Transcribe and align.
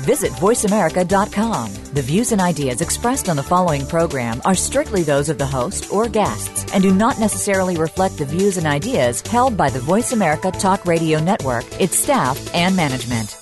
Visit 0.00 0.32
VoiceAmerica.com. 0.32 1.74
The 1.92 2.02
views 2.02 2.32
and 2.32 2.40
ideas 2.40 2.80
expressed 2.80 3.28
on 3.28 3.36
the 3.36 3.42
following 3.42 3.86
program 3.86 4.42
are 4.44 4.54
strictly 4.54 5.02
those 5.02 5.28
of 5.28 5.38
the 5.38 5.46
host 5.46 5.92
or 5.92 6.08
guests 6.08 6.72
and 6.72 6.82
do 6.82 6.94
not 6.94 7.18
necessarily 7.18 7.76
reflect 7.76 8.18
the 8.18 8.24
views 8.24 8.56
and 8.56 8.66
ideas 8.66 9.22
held 9.22 9.56
by 9.56 9.70
the 9.70 9.80
Voice 9.80 10.12
America 10.12 10.50
Talk 10.50 10.84
Radio 10.86 11.18
Network, 11.18 11.64
its 11.80 11.98
staff, 11.98 12.54
and 12.54 12.76
management. 12.76 13.36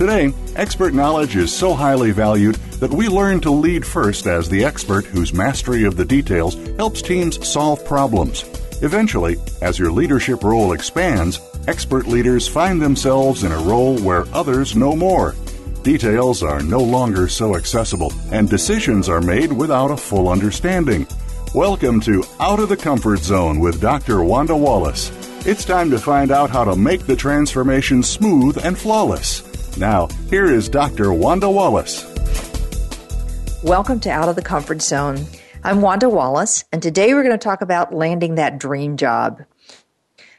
Today, 0.00 0.32
expert 0.56 0.94
knowledge 0.94 1.36
is 1.36 1.54
so 1.54 1.74
highly 1.74 2.10
valued 2.10 2.54
that 2.80 2.90
we 2.90 3.06
learn 3.08 3.38
to 3.40 3.50
lead 3.50 3.84
first 3.84 4.26
as 4.26 4.48
the 4.48 4.64
expert 4.64 5.04
whose 5.04 5.34
mastery 5.34 5.84
of 5.84 5.96
the 5.96 6.06
details 6.06 6.54
helps 6.78 7.02
teams 7.02 7.46
solve 7.46 7.84
problems. 7.84 8.44
Eventually, 8.82 9.36
as 9.60 9.78
your 9.78 9.92
leadership 9.92 10.42
role 10.42 10.72
expands, 10.72 11.38
expert 11.68 12.06
leaders 12.06 12.48
find 12.48 12.80
themselves 12.80 13.44
in 13.44 13.52
a 13.52 13.58
role 13.58 13.98
where 13.98 14.24
others 14.32 14.74
know 14.74 14.96
more. 14.96 15.34
Details 15.82 16.42
are 16.42 16.62
no 16.62 16.80
longer 16.80 17.28
so 17.28 17.56
accessible, 17.56 18.10
and 18.32 18.48
decisions 18.48 19.06
are 19.06 19.20
made 19.20 19.52
without 19.52 19.90
a 19.90 19.98
full 19.98 20.30
understanding. 20.30 21.06
Welcome 21.54 22.00
to 22.00 22.24
Out 22.38 22.58
of 22.58 22.70
the 22.70 22.76
Comfort 22.76 23.18
Zone 23.18 23.60
with 23.60 23.82
Dr. 23.82 24.24
Wanda 24.24 24.56
Wallace. 24.56 25.12
It's 25.46 25.66
time 25.66 25.90
to 25.90 25.98
find 25.98 26.30
out 26.30 26.48
how 26.48 26.64
to 26.64 26.74
make 26.74 27.06
the 27.06 27.16
transformation 27.16 28.02
smooth 28.02 28.64
and 28.64 28.78
flawless. 28.78 29.76
Now, 29.76 30.08
here 30.30 30.46
is 30.46 30.70
Dr. 30.70 31.12
Wanda 31.12 31.50
Wallace. 31.50 32.06
Welcome 33.62 34.00
to 34.00 34.10
Out 34.10 34.30
of 34.30 34.36
the 34.36 34.42
Comfort 34.42 34.80
Zone. 34.80 35.26
I'm 35.62 35.82
Wanda 35.82 36.08
Wallace, 36.08 36.64
and 36.72 36.82
today 36.82 37.12
we're 37.12 37.22
going 37.22 37.38
to 37.38 37.44
talk 37.44 37.60
about 37.60 37.92
landing 37.92 38.36
that 38.36 38.58
dream 38.58 38.96
job. 38.96 39.42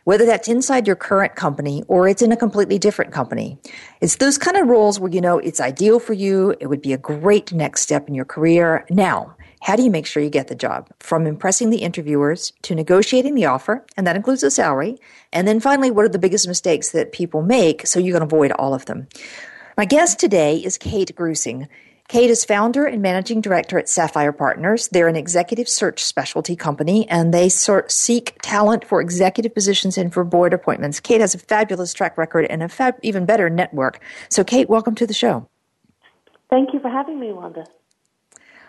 Whether 0.04 0.26
that's 0.26 0.48
inside 0.48 0.88
your 0.88 0.96
current 0.96 1.36
company 1.36 1.84
or 1.88 2.08
it's 2.08 2.24
in 2.24 2.32
a 2.32 2.38
completely 2.38 2.80
different 2.80 3.12
company. 3.12 3.60
It's 4.02 4.16
those 4.16 4.40
kind 4.40 4.58
of 4.58 4.68
roles 4.68 5.00
where 5.00 5.12
you 5.12 5.22
know 5.22 5.38
it's 5.38 5.60
ideal 5.60 6.00
for 6.00 6.14
you, 6.14 6.56
it 6.60 6.66
would 6.68 6.82
be 6.82 6.92
a 6.92 6.98
great 6.98 7.54
next 7.54 7.82
step 7.82 8.08
in 8.08 8.16
your 8.16 8.26
career. 8.26 8.84
Now, 8.90 9.36
how 9.62 9.76
do 9.76 9.84
you 9.84 9.92
make 9.92 10.08
sure 10.08 10.24
you 10.24 10.32
get 10.32 10.48
the 10.48 10.56
job? 10.56 10.90
From 11.00 11.28
impressing 11.28 11.70
the 11.70 11.84
interviewers 11.84 12.52
to 12.64 12.74
negotiating 12.74 13.36
the 13.36 13.46
offer, 13.46 13.86
and 13.96 14.08
that 14.08 14.16
includes 14.16 14.42
the 14.42 14.50
salary. 14.50 14.98
And 15.32 15.48
then 15.48 15.60
finally, 15.60 15.92
what 15.92 16.04
are 16.04 16.10
the 16.10 16.18
biggest 16.18 16.48
mistakes 16.48 16.94
that 16.94 17.12
people 17.12 17.44
make 17.44 17.86
so 17.86 18.00
you 18.00 18.14
can 18.14 18.24
avoid 18.24 18.52
all 18.54 18.74
of 18.74 18.86
them? 18.86 19.08
My 19.78 19.86
guest 19.86 20.20
today 20.20 20.58
is 20.58 20.80
Kate 20.80 21.16
Grussing. 21.16 21.68
Kate 22.12 22.30
is 22.30 22.44
founder 22.44 22.86
and 22.86 23.02
managing 23.02 23.40
director 23.40 23.80
at 23.80 23.88
Sapphire 23.88 24.34
Partners. 24.34 24.90
They're 24.90 25.08
an 25.08 25.16
executive 25.16 25.70
search 25.70 26.04
specialty 26.04 26.58
company 26.58 27.08
and 27.08 27.34
they 27.34 27.48
sort 27.48 27.90
seek 27.90 28.38
talent 28.42 28.84
for 28.84 29.00
executive 29.00 29.54
positions 29.54 29.98
and 29.98 30.14
for 30.14 30.26
board 30.26 30.54
appointments. 30.54 31.00
Kate 31.00 31.22
has 31.22 31.34
a 31.34 31.38
fabulous 31.38 31.94
track 31.94 32.18
record 32.18 32.48
and 32.50 32.62
a 32.64 32.68
fab- 32.68 33.00
even 33.02 33.26
better 33.26 33.50
network. 33.50 34.02
So, 34.28 34.44
Kate, 34.44 34.68
welcome 34.68 34.94
to 34.96 35.08
the 35.08 35.14
show. 35.14 35.48
Thank 36.50 36.74
you 36.74 36.82
for 36.82 36.90
having 36.90 37.18
me, 37.18 37.32
Wanda. 37.32 37.64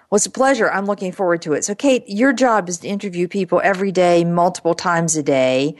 Well, 0.08 0.18
it's 0.18 0.26
a 0.26 0.30
pleasure. 0.30 0.70
I'm 0.70 0.86
looking 0.86 1.10
forward 1.10 1.42
to 1.42 1.54
it. 1.54 1.64
So, 1.64 1.74
Kate, 1.74 2.04
your 2.06 2.32
job 2.32 2.68
is 2.68 2.78
to 2.78 2.86
interview 2.86 3.26
people 3.26 3.60
every 3.64 3.90
day, 3.90 4.22
multiple 4.22 4.74
times 4.74 5.16
a 5.16 5.22
day, 5.24 5.74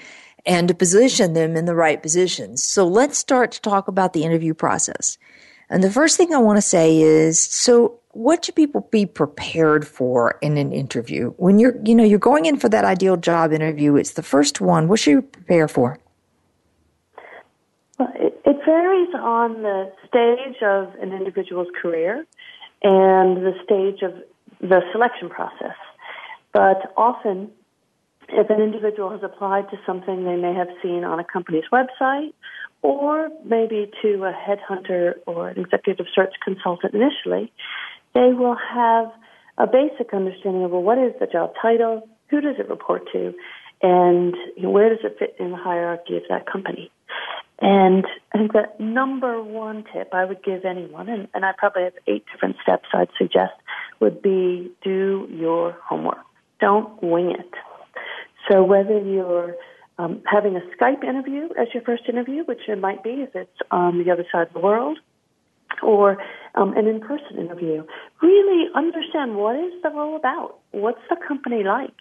and 0.44 0.66
to 0.66 0.74
position 0.74 1.34
them 1.34 1.56
in 1.56 1.66
the 1.66 1.77
right 1.77 2.02
positions. 2.02 2.64
So, 2.64 2.88
let's 2.88 3.18
start 3.18 3.52
to 3.52 3.60
talk 3.60 3.86
about 3.86 4.14
the 4.14 4.24
interview 4.24 4.52
process. 4.52 5.16
And 5.72 5.83
the 5.83 5.90
first 5.90 6.18
thing 6.18 6.34
I 6.34 6.38
want 6.38 6.58
to 6.58 6.62
say 6.62 7.00
is 7.00 7.40
so, 7.40 7.98
what 8.10 8.44
should 8.44 8.55
people 8.55 8.86
be 8.90 9.06
prepared 9.06 9.86
for 9.86 10.38
in 10.42 10.58
an 10.58 10.70
interview? 10.70 11.30
When 11.38 11.58
you're, 11.58 11.74
you 11.83 11.94
know, 11.94 12.05
you're 12.05 12.18
going 12.18 12.44
in 12.44 12.58
for 12.58 12.68
that 12.68 12.84
ideal 12.84 13.16
job 13.16 13.55
interview, 13.55 13.96
it's 13.96 14.12
the 14.12 14.22
first 14.22 14.60
one. 14.60 14.86
What 14.86 15.00
should 15.00 15.12
you 15.12 15.22
prepare 15.22 15.68
for? 15.68 15.98
Well, 17.98 18.12
it, 18.16 18.38
it 18.44 18.58
varies 18.66 19.14
on 19.14 19.62
the 19.62 19.90
stage 20.06 20.62
of 20.62 20.94
an 21.00 21.14
individual's 21.14 21.68
career 21.80 22.27
and 22.83 23.39
the 23.39 23.54
stage 23.64 24.02
of 24.02 24.12
the 24.60 24.83
selection 24.92 25.30
process. 25.30 25.77
But 26.52 26.92
often, 26.98 27.50
if 28.28 28.50
an 28.50 28.60
individual 28.60 29.08
has 29.08 29.22
applied 29.22 29.70
to 29.70 29.78
something 29.86 30.24
they 30.24 30.36
may 30.36 30.52
have 30.52 30.68
seen 30.83 31.02
on 31.02 31.18
a 31.18 31.24
company's 31.24 31.64
website 31.72 32.34
or 32.83 33.31
maybe 33.45 33.91
to 34.03 34.25
a 34.25 34.33
headhunter 34.33 35.15
or 35.27 35.48
an 35.48 35.61
executive 35.61 36.07
search 36.15 36.35
consultant 36.45 36.95
initially, 36.95 37.53
they 38.15 38.33
will 38.33 38.57
have 38.57 39.11
a 39.59 39.67
basic 39.67 40.13
understanding 40.13 40.65
of 40.65 40.73
well, 40.73 40.83
what 40.83 40.98
is 40.98 41.13
the 41.20 41.27
job 41.27 41.53
title, 41.61 42.09
who 42.29 42.41
does 42.41 42.57
it 42.59 42.69
report 42.69 43.03
to, 43.13 43.33
and 43.83 44.35
where 44.59 44.89
does 44.89 45.05
it 45.05 45.17
fit 45.19 45.37
in 45.39 45.51
the 45.53 45.57
hierarchy 45.57 46.17
of 46.17 46.23
that 46.29 46.51
company. 46.51 46.91
And 47.61 48.05
I 48.35 48.39
think 48.39 48.55
that 48.55 48.81
number 48.81 49.41
one 49.41 49.85
tip 49.93 50.13
I 50.13 50.25
would 50.25 50.43
give 50.43 50.64
anyone, 50.64 51.09
and, 51.09 51.29
and 51.33 51.45
I 51.45 51.53
probably 51.57 51.85
have 51.85 51.93
eight 52.09 52.25
different 52.33 52.57
steps 52.63 52.87
I'd 52.93 53.09
suggest, 53.17 53.53
would 54.01 54.20
be 54.20 54.73
do 54.83 55.29
your 55.31 55.77
homework. 55.89 56.25
Don't 56.61 57.01
wing 57.03 57.31
it. 57.31 57.51
So 58.51 58.64
whether 58.64 58.99
you're 58.99 59.55
um, 59.98 60.23
having 60.25 60.57
a 60.57 60.61
Skype 60.77 61.05
interview 61.05 61.48
as 61.58 61.69
your 61.75 61.83
first 61.83 62.05
interview, 62.08 62.45
which 62.45 62.69
it 62.69 62.79
might 62.79 63.03
be 63.03 63.23
if 63.23 63.35
it's 63.35 63.58
on 63.70 64.03
the 64.03 64.11
other 64.11 64.25
side 64.33 64.48
of 64.48 64.53
the 64.53 64.61
world, 64.61 64.98
or 65.83 66.19
um, 66.55 66.77
an 66.77 66.86
in-person 66.86 67.39
interview, 67.39 67.85
really 68.20 68.67
understand 68.75 69.36
what 69.36 69.57
is 69.57 69.73
the 69.83 69.91
role 69.91 70.17
about? 70.17 70.58
What's 70.70 71.01
the 71.08 71.17
company 71.27 71.63
like? 71.64 71.95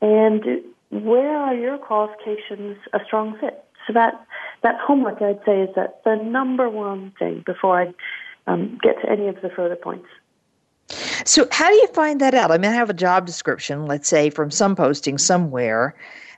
And 0.00 0.44
where 0.90 1.36
are 1.36 1.54
your 1.54 1.78
qualifications 1.78 2.76
a 2.92 2.98
strong 3.04 3.36
fit? 3.40 3.64
So 3.86 3.92
that 3.92 4.14
that 4.62 4.76
homework, 4.80 5.22
I'd 5.22 5.40
say, 5.46 5.62
is 5.62 5.74
that 5.76 6.02
the 6.04 6.16
number 6.16 6.68
one 6.68 7.12
thing 7.18 7.42
before 7.46 7.80
I 7.80 7.94
um, 8.46 8.78
get 8.82 9.00
to 9.02 9.10
any 9.10 9.28
of 9.28 9.36
the 9.42 9.50
further 9.50 9.76
points. 9.76 10.06
So, 11.24 11.46
how 11.50 11.68
do 11.68 11.74
you 11.74 11.88
find 11.88 12.20
that 12.20 12.34
out? 12.34 12.50
I 12.50 12.58
mean, 12.58 12.70
I 12.70 12.74
have 12.74 12.90
a 12.90 12.94
job 12.94 13.26
description, 13.26 13.86
let's 13.86 14.08
say, 14.08 14.30
from 14.30 14.50
some 14.50 14.76
posting 14.76 15.18
somewhere, 15.18 15.94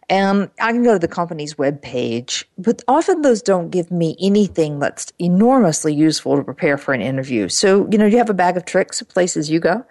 and 0.08 0.50
I 0.60 0.72
can 0.72 0.82
go 0.82 0.94
to 0.94 0.98
the 0.98 1.08
company's 1.08 1.58
web 1.58 1.82
page, 1.82 2.48
but 2.56 2.82
often 2.88 3.22
those 3.22 3.42
don't 3.42 3.70
give 3.70 3.90
me 3.90 4.16
anything 4.20 4.78
that's 4.78 5.12
enormously 5.18 5.94
useful 5.94 6.36
to 6.36 6.42
prepare 6.42 6.78
for 6.78 6.94
an 6.94 7.00
interview. 7.00 7.48
So, 7.48 7.88
you 7.90 7.98
know, 7.98 8.06
do 8.06 8.12
you 8.12 8.18
have 8.18 8.30
a 8.30 8.34
bag 8.34 8.56
of 8.56 8.64
tricks 8.64 9.00
of 9.00 9.08
places 9.08 9.50
you 9.50 9.60
go? 9.60 9.84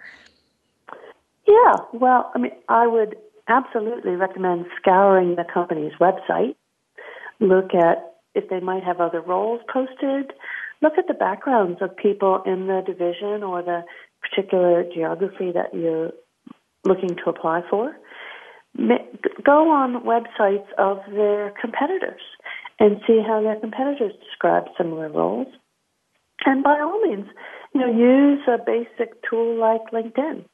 Yeah, 1.46 1.76
well, 1.92 2.30
I 2.34 2.38
mean, 2.38 2.52
I 2.68 2.86
would 2.86 3.16
absolutely 3.48 4.12
recommend 4.12 4.66
scouring 4.76 5.36
the 5.36 5.44
company's 5.44 5.92
website, 6.00 6.56
look 7.40 7.74
at 7.74 8.14
if 8.34 8.48
they 8.50 8.60
might 8.60 8.84
have 8.84 9.00
other 9.00 9.20
roles 9.20 9.60
posted. 9.72 10.32
Look 10.80 10.92
at 10.96 11.08
the 11.08 11.14
backgrounds 11.14 11.80
of 11.82 11.96
people 11.96 12.42
in 12.46 12.66
the 12.66 12.82
division 12.86 13.42
or 13.42 13.62
the 13.62 13.82
particular 14.20 14.84
geography 14.84 15.50
that 15.52 15.74
you're 15.74 16.12
looking 16.84 17.16
to 17.16 17.30
apply 17.30 17.62
for. 17.68 17.96
Go 19.44 19.70
on 19.70 20.04
websites 20.04 20.66
of 20.78 20.98
their 21.12 21.52
competitors 21.60 22.20
and 22.78 23.00
see 23.06 23.20
how 23.26 23.42
their 23.42 23.56
competitors 23.56 24.12
describe 24.24 24.64
similar 24.76 25.08
roles. 25.08 25.48
And 26.46 26.62
by 26.62 26.78
all 26.80 27.00
means, 27.02 27.26
you 27.74 27.80
know, 27.80 27.90
use 27.90 28.40
a 28.46 28.58
basic 28.64 29.20
tool 29.28 29.58
like 29.58 29.90
LinkedIn. 29.92 30.44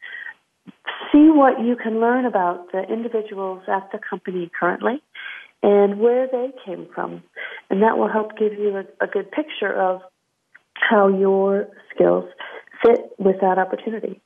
See 1.12 1.28
what 1.30 1.62
you 1.62 1.76
can 1.76 2.00
learn 2.00 2.24
about 2.24 2.72
the 2.72 2.82
individuals 2.82 3.62
at 3.68 3.90
the 3.92 3.98
company 3.98 4.50
currently 4.58 5.02
and 5.62 6.00
where 6.00 6.26
they 6.26 6.50
came 6.64 6.86
from. 6.94 7.22
And 7.68 7.82
that 7.82 7.98
will 7.98 8.08
help 8.08 8.38
give 8.38 8.54
you 8.54 8.76
a, 8.76 9.04
a 9.04 9.06
good 9.06 9.30
picture 9.30 9.72
of 9.72 10.00
how 10.74 11.08
your 11.08 11.68
skills 11.94 12.24
fit 12.82 13.12
with 13.18 13.36
that 13.40 13.58
opportunity. 13.58 14.20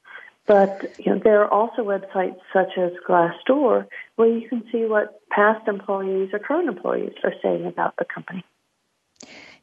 But 0.48 0.94
you 0.98 1.12
know, 1.12 1.20
there 1.22 1.42
are 1.42 1.52
also 1.52 1.82
websites 1.82 2.40
such 2.52 2.78
as 2.78 2.92
Glassdoor 3.06 3.86
where 4.16 4.28
you 4.28 4.48
can 4.48 4.64
see 4.72 4.86
what 4.86 5.20
past 5.28 5.68
employees 5.68 6.30
or 6.32 6.38
current 6.38 6.68
employees 6.68 7.12
are 7.22 7.34
saying 7.42 7.66
about 7.66 7.94
the 7.98 8.06
company. 8.06 8.42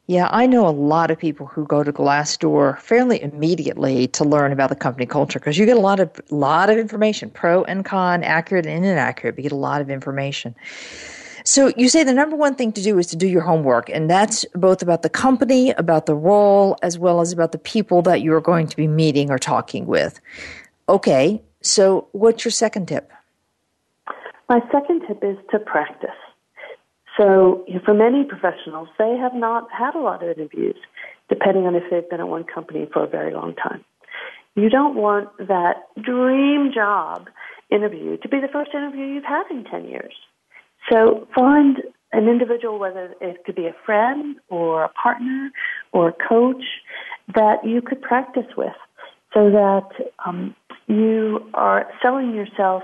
Yeah, 0.08 0.28
I 0.30 0.46
know 0.46 0.68
a 0.68 0.70
lot 0.70 1.10
of 1.10 1.18
people 1.18 1.46
who 1.46 1.66
go 1.66 1.82
to 1.82 1.92
Glassdoor 1.92 2.78
fairly 2.78 3.20
immediately 3.20 4.06
to 4.08 4.24
learn 4.24 4.52
about 4.52 4.68
the 4.68 4.76
company 4.76 5.04
culture 5.04 5.40
because 5.40 5.58
you 5.58 5.66
get 5.66 5.76
a 5.76 5.80
lot 5.80 5.98
of 5.98 6.12
lot 6.30 6.70
of 6.70 6.78
information, 6.78 7.30
pro 7.30 7.64
and 7.64 7.84
con, 7.84 8.22
accurate 8.22 8.66
and 8.66 8.84
inaccurate. 8.84 9.32
But 9.32 9.38
you 9.38 9.50
get 9.50 9.56
a 9.56 9.56
lot 9.56 9.80
of 9.80 9.90
information. 9.90 10.54
So 11.44 11.72
you 11.76 11.88
say 11.88 12.04
the 12.04 12.14
number 12.14 12.36
one 12.36 12.54
thing 12.54 12.72
to 12.72 12.82
do 12.82 12.98
is 12.98 13.08
to 13.08 13.16
do 13.16 13.26
your 13.26 13.42
homework, 13.42 13.88
and 13.88 14.08
that's 14.08 14.44
both 14.54 14.82
about 14.82 15.02
the 15.02 15.08
company, 15.08 15.70
about 15.70 16.06
the 16.06 16.14
role, 16.14 16.76
as 16.82 16.98
well 16.98 17.20
as 17.20 17.32
about 17.32 17.50
the 17.50 17.58
people 17.58 18.02
that 18.02 18.20
you're 18.20 18.40
going 18.40 18.68
to 18.68 18.76
be 18.76 18.86
meeting 18.86 19.30
or 19.30 19.38
talking 19.38 19.86
with. 19.86 20.20
Okay, 20.88 21.42
so 21.62 22.08
what's 22.12 22.44
your 22.44 22.52
second 22.52 22.86
tip? 22.86 23.10
My 24.48 24.60
second 24.70 25.02
tip 25.08 25.18
is 25.22 25.36
to 25.50 25.58
practice. 25.58 26.10
So, 27.18 27.64
for 27.84 27.94
many 27.94 28.24
professionals, 28.24 28.88
they 28.98 29.16
have 29.16 29.34
not 29.34 29.68
had 29.72 29.94
a 29.94 29.98
lot 29.98 30.22
of 30.22 30.38
interviews, 30.38 30.76
depending 31.28 31.66
on 31.66 31.74
if 31.74 31.82
they've 31.90 32.08
been 32.08 32.20
at 32.20 32.28
one 32.28 32.44
company 32.44 32.86
for 32.92 33.02
a 33.02 33.08
very 33.08 33.32
long 33.32 33.54
time. 33.54 33.84
You 34.54 34.68
don't 34.68 34.94
want 34.94 35.30
that 35.38 35.88
dream 36.00 36.70
job 36.72 37.28
interview 37.70 38.16
to 38.18 38.28
be 38.28 38.38
the 38.40 38.48
first 38.52 38.70
interview 38.72 39.06
you've 39.06 39.24
had 39.24 39.44
in 39.50 39.64
10 39.64 39.86
years. 39.86 40.14
So, 40.92 41.26
find 41.34 41.78
an 42.12 42.28
individual, 42.28 42.78
whether 42.78 43.12
it 43.20 43.44
could 43.44 43.56
be 43.56 43.66
a 43.66 43.74
friend 43.84 44.36
or 44.48 44.84
a 44.84 44.88
partner 44.90 45.50
or 45.92 46.10
a 46.10 46.28
coach, 46.28 46.62
that 47.34 47.64
you 47.64 47.82
could 47.82 48.00
practice 48.00 48.46
with 48.56 48.76
so 49.34 49.50
that 49.50 49.88
um, 50.24 50.54
you 50.86 51.50
are 51.54 51.86
selling 52.02 52.34
yourself 52.34 52.82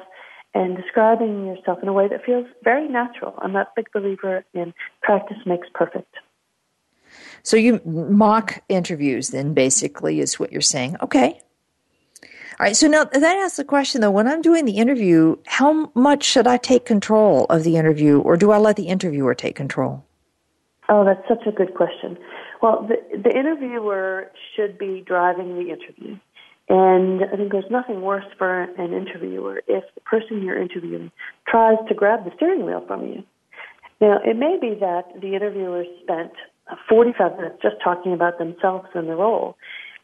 and 0.55 0.77
describing 0.77 1.47
yourself 1.47 1.79
in 1.83 1.89
a 1.89 1.93
way 1.93 2.09
that 2.09 2.25
feels 2.25 2.47
very 2.63 2.89
natural. 2.89 3.35
I'm 3.39 3.57
a 3.57 3.67
big 3.75 3.87
believer 3.93 4.45
in 4.53 4.75
practice 5.03 5.39
makes 5.47 5.69
perfect. 5.75 6.15
So 7.43 7.57
you 7.57 7.81
mock 7.85 8.63
interviews, 8.69 9.29
then 9.29 9.55
basically 9.55 10.21
is 10.21 10.39
what 10.39 10.53
you're 10.53 10.61
saying. 10.61 10.97
Okay. 11.03 11.41
All 12.23 12.67
right. 12.67 12.77
So 12.77 12.87
now 12.87 13.05
that 13.05 13.37
asks 13.37 13.57
the 13.57 13.65
question 13.65 14.01
though, 14.01 14.11
when 14.11 14.29
I'm 14.29 14.43
doing 14.43 14.65
the 14.65 14.77
interview, 14.77 15.37
how 15.47 15.91
much 15.95 16.23
should 16.25 16.47
I 16.47 16.59
take 16.59 16.85
control 16.85 17.47
of 17.47 17.65
the 17.65 17.77
interview 17.77 18.21
or 18.21 18.37
do 18.37 18.51
I 18.51 18.59
let 18.59 18.77
the 18.77 18.89
interviewer 18.89 19.35
take 19.35 19.57
control? 19.57 20.05
Oh, 20.89 21.05
that's 21.05 21.27
such 21.29 21.47
a 21.47 21.53
good 21.53 21.75
question. 21.75 22.19
Well, 22.61 22.87
the, 22.87 23.19
the 23.19 23.37
interviewer 23.37 24.31
should 24.55 24.79
be 24.79 25.03
driving 25.07 25.55
the 25.55 25.71
interview. 25.71 26.19
And 26.75 27.23
I 27.23 27.37
think 27.37 27.53
there's 27.53 27.71
nothing 27.71 28.01
worse 28.01 28.25
for 28.39 28.63
an 28.63 28.95
interviewer 28.95 29.61
if 29.69 29.85
the 29.95 30.01
person 30.01 30.43
you're 30.43 30.59
interviewing 30.59 31.13
tries 31.47 31.77
to 31.87 31.95
grab 31.95 32.25
the 32.25 32.31
steering 32.37 32.65
wheel 32.65 32.83
from 32.87 33.07
you. 33.07 33.23
Now, 34.01 34.21
it 34.25 34.39
may 34.39 34.57
be 34.59 34.75
that 34.81 35.21
the 35.21 35.35
interviewer 35.35 35.85
spent 36.03 36.33
45 36.89 37.37
minutes 37.37 37.57
just 37.61 37.77
talking 37.85 38.15
about 38.15 38.39
themselves 38.39 38.89
and 38.95 39.07
the 39.07 39.15
role. 39.17 39.59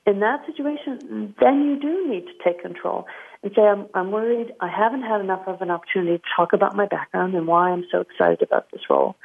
In 0.06 0.20
that 0.20 0.44
situation, 0.44 1.34
then 1.40 1.64
you 1.64 1.80
do 1.80 2.06
need 2.06 2.26
to 2.26 2.34
take 2.44 2.60
control 2.60 3.06
and 3.42 3.50
say, 3.56 3.62
I'm, 3.62 3.86
I'm 3.94 4.10
worried 4.10 4.52
I 4.60 4.68
haven't 4.68 5.04
had 5.04 5.22
enough 5.22 5.44
of 5.46 5.62
an 5.62 5.70
opportunity 5.70 6.18
to 6.18 6.24
talk 6.36 6.52
about 6.52 6.76
my 6.76 6.84
background 6.84 7.34
and 7.34 7.46
why 7.46 7.70
I'm 7.70 7.86
so 7.90 8.02
excited 8.02 8.42
about 8.42 8.70
this 8.72 8.82
role. 8.90 9.16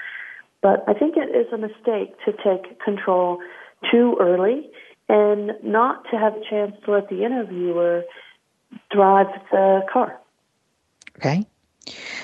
But 0.61 0.85
I 0.87 0.93
think 0.93 1.15
it 1.17 1.35
is 1.35 1.51
a 1.51 1.57
mistake 1.57 2.15
to 2.23 2.31
take 2.31 2.79
control 2.79 3.39
too 3.91 4.15
early 4.21 4.69
and 5.09 5.51
not 5.63 6.03
to 6.11 6.17
have 6.17 6.33
a 6.33 6.41
chance 6.49 6.75
to 6.85 6.91
let 6.91 7.09
the 7.09 7.23
interviewer 7.23 8.03
drive 8.91 9.27
the 9.51 9.81
car. 9.91 10.19
Okay. 11.17 11.45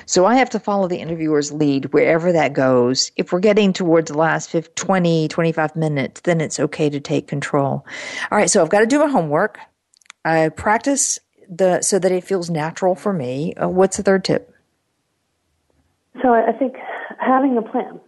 So 0.05 0.25
I 0.25 0.35
have 0.35 0.49
to 0.51 0.59
follow 0.59 0.87
the 0.87 0.99
interviewer's 0.99 1.51
lead 1.51 1.93
wherever 1.93 2.31
that 2.31 2.53
goes. 2.53 3.11
If 3.17 3.31
we're 3.31 3.39
getting 3.39 3.73
towards 3.73 4.09
the 4.09 4.17
last 4.17 4.49
50, 4.49 4.71
20, 4.75 5.27
25 5.27 5.75
minutes, 5.75 6.21
then 6.21 6.41
it's 6.41 6.59
okay 6.59 6.89
to 6.89 6.99
take 6.99 7.27
control. 7.27 7.85
All 8.31 8.37
right, 8.37 8.49
so 8.49 8.61
I've 8.61 8.69
got 8.69 8.79
to 8.79 8.85
do 8.85 8.99
my 8.99 9.07
homework. 9.07 9.59
I 10.23 10.49
practice 10.49 11.19
the 11.49 11.81
so 11.81 11.99
that 11.99 12.11
it 12.11 12.23
feels 12.23 12.49
natural 12.49 12.95
for 12.95 13.11
me. 13.11 13.53
Uh, 13.55 13.67
what's 13.67 13.97
the 13.97 14.03
third 14.03 14.23
tip? 14.23 14.53
So 16.21 16.33
I 16.33 16.51
think 16.53 16.75
having 17.19 17.57
a 17.57 17.61
plan. 17.61 17.99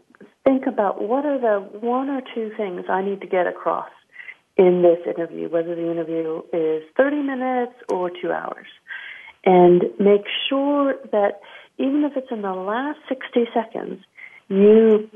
Think 0.44 0.65
about 0.65 1.07
what 1.07 1.25
are 1.25 1.39
the 1.39 1.79
one 1.79 2.09
or 2.09 2.21
two 2.33 2.51
things 2.57 2.85
I 2.89 3.03
need 3.03 3.21
to 3.21 3.27
get 3.27 3.45
across 3.45 3.89
in 4.57 4.81
this 4.81 5.00
interview, 5.06 5.50
whether 5.50 5.75
the 5.75 5.89
interview 5.89 6.42
is 6.53 6.83
30 6.98 7.18
minutes 7.18 7.74
or 7.89 8.09
two 8.09 8.31
hours. 8.31 8.68
And 9.45 9.83
make 10.00 10.25
sure 10.50 10.95
that 11.12 11.42
even 11.77 12.03
if 12.03 12.15
it's 12.15 12.31
in 12.31 12.42
the 12.42 12.53
last 12.53 13.00
60 13.09 13.45
seconds, 13.53 14.03
you 14.50 15.09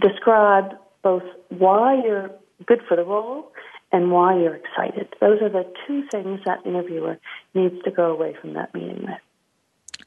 describe 0.00 0.76
both 1.02 1.24
why 1.48 2.00
you're 2.04 2.30
good 2.66 2.80
for 2.86 2.96
the 2.96 3.04
role 3.04 3.50
and 3.90 4.10
why 4.10 4.38
you're 4.38 4.54
excited. 4.54 5.08
Those 5.20 5.42
are 5.42 5.48
the 5.48 5.70
two 5.86 6.06
things 6.10 6.40
that 6.46 6.64
interviewer 6.64 7.18
needs 7.54 7.82
to 7.84 7.90
go 7.90 8.12
away 8.12 8.34
from 8.40 8.54
that 8.54 8.72
meeting 8.74 9.02
with. 9.02 9.31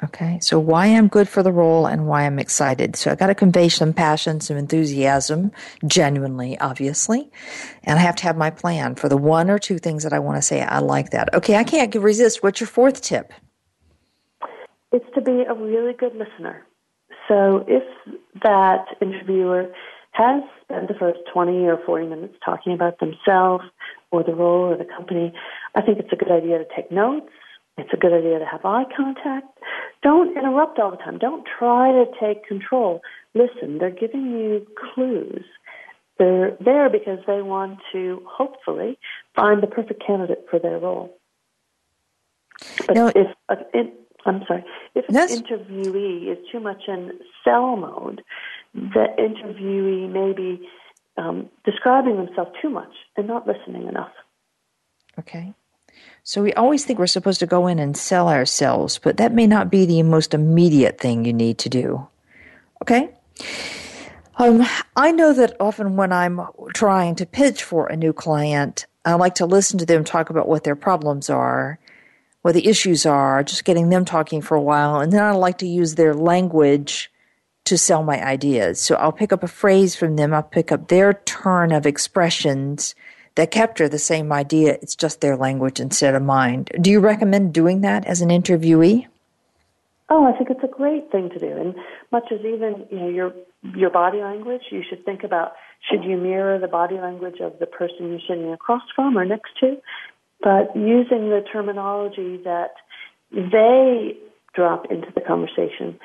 Okay, 0.06 0.38
so 0.40 0.60
why 0.60 0.86
I'm 0.86 1.08
good 1.08 1.28
for 1.28 1.42
the 1.42 1.52
role 1.52 1.88
and 1.88 2.06
why 2.06 2.26
I'm 2.26 2.38
excited. 2.38 2.96
So 2.96 3.12
I 3.12 3.16
got 3.16 3.28
to 3.28 3.36
convey 3.36 3.70
some 3.70 3.92
passion, 3.92 4.40
some 4.40 4.56
enthusiasm, 4.56 5.52
genuinely, 5.88 6.60
obviously, 6.60 7.32
and 7.84 7.98
I 7.98 8.04
have 8.04 8.16
to 8.18 8.24
have 8.24 8.38
my 8.38 8.52
plan 8.52 8.94
for 8.96 9.10
the 9.10 9.18
one 9.18 9.50
or 9.50 9.58
two 9.58 9.80
things 9.80 10.04
that 10.04 10.14
I 10.14 10.20
want 10.20 10.38
to 10.38 10.44
say. 10.44 10.62
I 10.62 10.78
like 10.80 11.10
that. 11.10 11.34
Okay, 11.34 11.56
I 11.56 11.64
can't 11.64 11.94
resist. 11.96 12.44
What's 12.44 12.60
your 12.60 12.68
fourth 12.68 13.02
tip? 13.02 13.34
It's 14.92 15.06
to 15.16 15.22
be 15.22 15.44
a 15.50 15.56
really 15.56 15.94
good 15.94 16.16
listener. 16.16 16.68
So 17.28 17.66
if 17.68 17.84
that 18.44 18.86
interviewer 19.02 19.74
has 20.12 20.44
spent 20.62 20.88
the 20.88 20.94
first 20.94 21.20
20 21.34 21.66
or 21.66 21.80
40 21.84 22.08
minutes 22.08 22.36
talking 22.46 22.74
about 22.74 23.00
themselves 23.00 23.64
or 24.12 24.24
the 24.24 24.36
role 24.36 24.72
or 24.72 24.78
the 24.78 24.86
company, 24.86 25.34
I 25.74 25.82
think 25.82 25.98
it's 25.98 26.14
a 26.14 26.16
good 26.16 26.32
idea 26.32 26.60
to 26.60 26.66
take 26.76 26.92
notes 26.92 27.32
it's 27.78 27.90
a 27.94 27.98
good 27.98 28.14
idea 28.14 28.40
to 28.40 28.46
have 28.46 28.64
eye 28.64 28.86
contact. 28.96 29.48
Don't 30.02 30.38
interrupt 30.38 30.80
all 30.80 30.92
the 30.92 30.98
time. 30.98 31.18
Don't 31.18 31.46
try 31.60 31.92
to 31.92 32.06
take 32.20 32.46
control. 32.46 33.02
Listen, 33.34 33.80
they're 33.80 33.90
giving 33.90 34.32
you 34.32 34.66
clues. 34.94 35.44
They're 36.18 36.56
there 36.64 36.90
because 36.90 37.20
they 37.28 37.42
want 37.42 37.80
to 37.92 38.22
hopefully 38.26 38.98
find 39.36 39.62
the 39.62 39.68
perfect 39.68 40.02
candidate 40.06 40.46
for 40.50 40.60
their 40.60 40.80
role. 40.80 41.18
But 42.88 42.96
now, 42.96 43.08
if 43.10 43.28
it, 43.74 43.94
I'm 44.26 44.44
sorry, 44.48 44.64
if 44.96 45.06
an 45.10 45.16
interviewee 45.16 46.32
is 46.32 46.38
too 46.52 46.62
much 46.62 46.84
in 46.88 47.20
sell 47.44 47.76
mode, 47.76 48.22
the 48.74 49.08
interviewee 49.20 50.10
may 50.10 50.32
be 50.32 50.66
um, 51.18 51.50
describing 51.66 52.16
themselves 52.16 52.52
too 52.62 52.70
much 52.70 52.94
and 53.18 53.28
not 53.28 53.46
listening 53.46 53.88
enough. 53.88 54.12
Okay. 55.20 55.54
So 56.24 56.42
we 56.42 56.54
always 56.54 56.86
think 56.86 56.98
we're 56.98 57.08
supposed 57.08 57.40
to 57.42 57.46
go 57.46 57.68
in 57.68 57.78
and 57.78 57.96
sell 57.96 58.30
ourselves, 58.30 59.00
but 59.00 59.18
that 59.18 59.34
may 59.34 59.46
not 59.46 59.70
be 59.70 59.86
the 59.86 60.02
most 60.04 60.34
immediate 60.34 61.00
thing 61.00 61.24
you 61.24 61.34
need 61.34 61.60
to 61.60 61.70
do. 61.70 62.08
Okay? 62.82 63.10
Um, 64.38 64.66
I 64.96 65.12
know 65.12 65.34
that 65.34 65.56
often 65.60 65.96
when 65.96 66.12
I'm 66.12 66.42
trying 66.74 67.16
to 67.16 67.26
pitch 67.26 67.64
for 67.64 67.88
a 67.88 67.96
new 67.96 68.12
client, 68.12 68.86
I 69.06 69.14
like 69.14 69.36
to 69.36 69.46
listen 69.46 69.78
to 69.80 69.86
them 69.86 70.04
talk 70.04 70.30
about 70.30 70.48
what 70.48 70.64
their 70.64 70.76
problems 70.76 71.30
are, 71.30 71.80
what 72.42 72.54
the 72.54 72.68
issues 72.68 73.06
are, 73.06 73.44
just 73.44 73.64
getting 73.64 73.90
them 73.90 74.04
talking 74.04 74.42
for 74.42 74.56
a 74.56 74.62
while, 74.62 75.00
and 75.00 75.12
then 75.12 75.24
I 75.24 75.32
like 75.32 75.60
to 75.60 75.68
use 75.68 75.96
their 75.96 76.14
language 76.14 77.12
to 77.66 77.78
sell 77.78 78.04
my 78.04 78.24
ideas. 78.24 78.80
So 78.80 78.96
I'll 78.96 79.12
pick 79.12 79.32
up 79.32 79.44
a 79.44 79.48
phrase 79.48 79.96
from 79.96 80.16
them, 80.16 80.34
I'll 80.34 80.44
pick 80.44 80.72
up 80.72 80.88
their 80.88 81.14
turn 81.14 81.72
of 81.72 81.86
expressions, 81.86 82.94
that 83.36 83.52
capture 83.52 83.88
the 83.88 84.00
same 84.00 84.32
idea. 84.32 84.78
It's 84.82 84.96
just 84.96 85.22
their 85.22 85.38
language 85.38 85.80
instead 85.80 86.16
of 86.16 86.24
mine. 86.24 86.66
Do 86.80 86.90
you 86.90 87.00
recommend 87.00 87.54
doing 87.54 87.82
that 87.82 88.06
as 88.06 88.22
an 88.22 88.30
interviewee? 88.30 89.08
Oh, 90.10 90.26
I 90.26 90.38
think 90.38 90.50
it's 90.50 90.64
a 90.64 90.68
great 90.68 91.12
thing 91.12 91.30
to 91.30 91.40
do. 91.40 91.48
And 91.48 91.76
much 92.12 92.32
as 92.32 92.40
even 92.42 92.86
you 92.92 93.00
know 93.00 93.10
your 93.10 93.34
your 93.76 93.90
body 93.90 94.20
language, 94.20 94.62
you 94.70 94.84
should 94.88 95.04
think 95.04 95.24
about 95.24 95.54
should 95.90 96.04
you 96.04 96.18
mirror 96.18 96.60
the 96.60 96.68
body 96.68 96.96
language 96.96 97.40
of 97.42 97.58
the 97.60 97.66
person 97.66 98.10
you're 98.10 98.20
sitting 98.28 98.52
across 98.54 98.84
from 98.96 99.18
or 99.18 99.26
next 99.26 99.52
to, 99.60 99.78
but 100.42 100.76
using 100.76 101.30
the 101.30 101.44
terminology 101.52 102.40
that 102.44 102.74
they 103.32 104.16
drop 104.54 104.86
into 104.92 105.08
the 105.14 105.22
conversation 105.22 106.00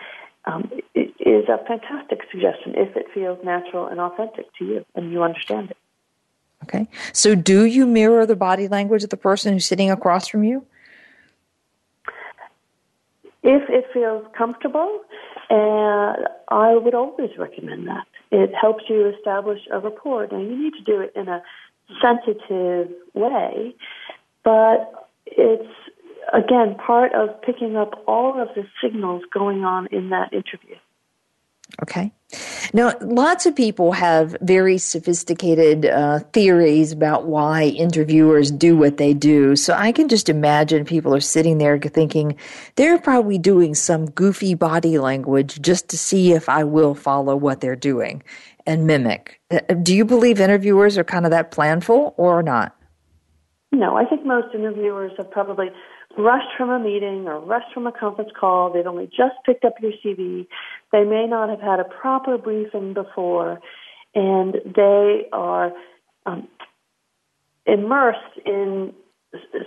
um, 0.47 0.71
is 0.95 1.45
a 1.49 1.59
fantastic 1.67 2.21
suggestion 2.31 2.75
if 2.75 2.97
it 2.97 3.07
feels 3.13 3.39
natural 3.45 3.87
and 3.87 4.01
authentic 4.01 4.47
to 4.59 4.65
you 4.65 4.85
and 4.95 5.13
you 5.13 5.23
understand 5.23 5.71
it. 5.71 5.77
Okay. 6.65 6.89
So 7.13 7.35
do 7.35 7.65
you 7.65 7.87
mirror 7.87 8.27
the 8.27 8.37
body 8.37 8.69
language 8.69 9.03
of 9.03 9.11
the 9.11 9.17
person 9.17 9.53
who's 9.53 9.67
sitting 9.67 9.91
across 9.91 10.29
from 10.29 10.45
you? 10.45 10.67
If 13.43 13.69
it 13.71 13.87
feels 13.93 14.27
comfortable, 14.37 15.01
uh, 15.51 16.15
I 16.49 16.77
would 16.77 16.95
always 16.95 17.31
recommend 17.39 17.89
that. 17.89 18.07
It 18.31 18.53
helps 18.55 18.85
you 18.89 19.09
establish 19.09 19.61
a 19.71 19.79
rapport. 19.79 20.29
Now, 20.31 20.39
you 20.39 20.57
need 20.57 20.75
to 20.75 20.83
do 20.83 21.01
it 21.01 21.13
in 21.17 21.29
a 21.29 21.43
sensitive 22.01 22.91
way, 23.15 23.75
but 24.45 25.09
it's, 25.27 25.73
again, 26.33 26.77
part 26.77 27.13
of 27.15 27.41
picking 27.43 27.77
up 27.77 28.05
all 28.07 28.41
of 28.41 28.49
the 28.55 28.65
signals 28.83 29.23
going 29.33 29.65
on 29.65 29.89
in 29.91 30.11
that 30.11 30.33
interview. 30.33 30.77
Okay. 31.83 32.13
Now, 32.73 32.93
lots 33.01 33.47
of 33.47 33.57
people 33.57 33.93
have 33.93 34.37
very 34.41 34.79
sophisticated 34.79 35.87
uh, 35.87 36.21
theories 36.33 36.93
about 36.93 37.27
why 37.27 37.65
interviewers 37.65 38.51
do 38.51 38.77
what 38.77 38.99
they 38.99 39.15
do. 39.15 39.57
So 39.57 39.75
I 39.75 39.91
can 39.91 40.09
just 40.09 40.29
imagine 40.29 40.85
people 40.85 41.15
are 41.15 41.21
sitting 41.21 41.59
there 41.59 41.79
thinking 41.79 42.37
they're 42.77 42.99
probably 43.01 43.39
doing 43.39 43.75
some 43.75 44.09
goofy 44.11 44.55
body 44.55 44.99
language 44.99 45.61
just 45.61 45.89
to 45.89 45.99
see 45.99 46.33
if 46.33 46.49
I 46.49 46.63
will 46.65 46.95
follow 46.95 47.35
what 47.35 47.61
they're 47.61 47.75
doing 47.75 48.23
and 48.67 48.87
mimic. 48.87 49.41
Uh, 49.51 49.61
do 49.75 49.95
you 49.95 50.05
believe 50.05 50.41
interviewers 50.41 50.97
are 50.97 51.05
kind 51.05 51.25
of 51.25 51.33
that 51.33 51.51
planful 51.51 52.15
or 52.17 52.43
not? 52.43 52.77
No, 53.73 53.97
I 53.97 54.05
think 54.05 54.25
most 54.25 54.55
interviewers 54.55 55.13
have 55.17 55.31
probably 55.31 55.71
rushed 56.19 56.57
from 56.57 56.71
a 56.71 56.79
meeting 56.79 57.27
or 57.27 57.41
rushed 57.41 57.73
from 57.73 57.87
a 57.87 57.93
conference 57.93 58.31
call. 58.39 58.73
They've 58.73 58.87
only 58.87 59.07
just 59.07 59.37
picked 59.47 59.65
up 59.65 59.75
your 59.81 59.93
CV. 60.05 60.47
They 60.93 61.05
may 61.05 61.27
not 61.27 61.49
have 61.49 61.61
had 61.61 61.81
a 61.81 61.85
proper 61.85 62.39
briefing 62.39 62.95
before, 62.95 63.61
and 64.15 64.55
they 64.65 65.27
are 65.33 65.73
um, 66.27 66.49
immersed 67.67 68.39
in 68.45 68.93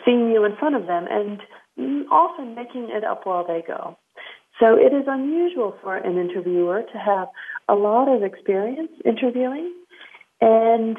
seeing 0.06 0.32
you 0.32 0.44
in 0.44 0.56
front 0.58 0.76
of 0.76 0.88
them 0.88 1.06
and 1.10 1.40
often 2.12 2.56
making 2.56 2.90
it 2.90 3.04
up 3.04 3.26
while 3.26 3.46
they 3.48 3.64
go. 3.66 3.98
So 4.60 4.76
it 4.76 4.94
is 4.94 5.06
unusual 5.08 5.76
for 5.82 5.98
an 5.98 6.18
interviewer 6.18 6.84
to 6.84 6.98
have 6.98 7.28
a 7.68 7.74
lot 7.74 8.08
of 8.08 8.24
experience 8.24 8.92
interviewing. 9.06 9.74
And 10.42 10.98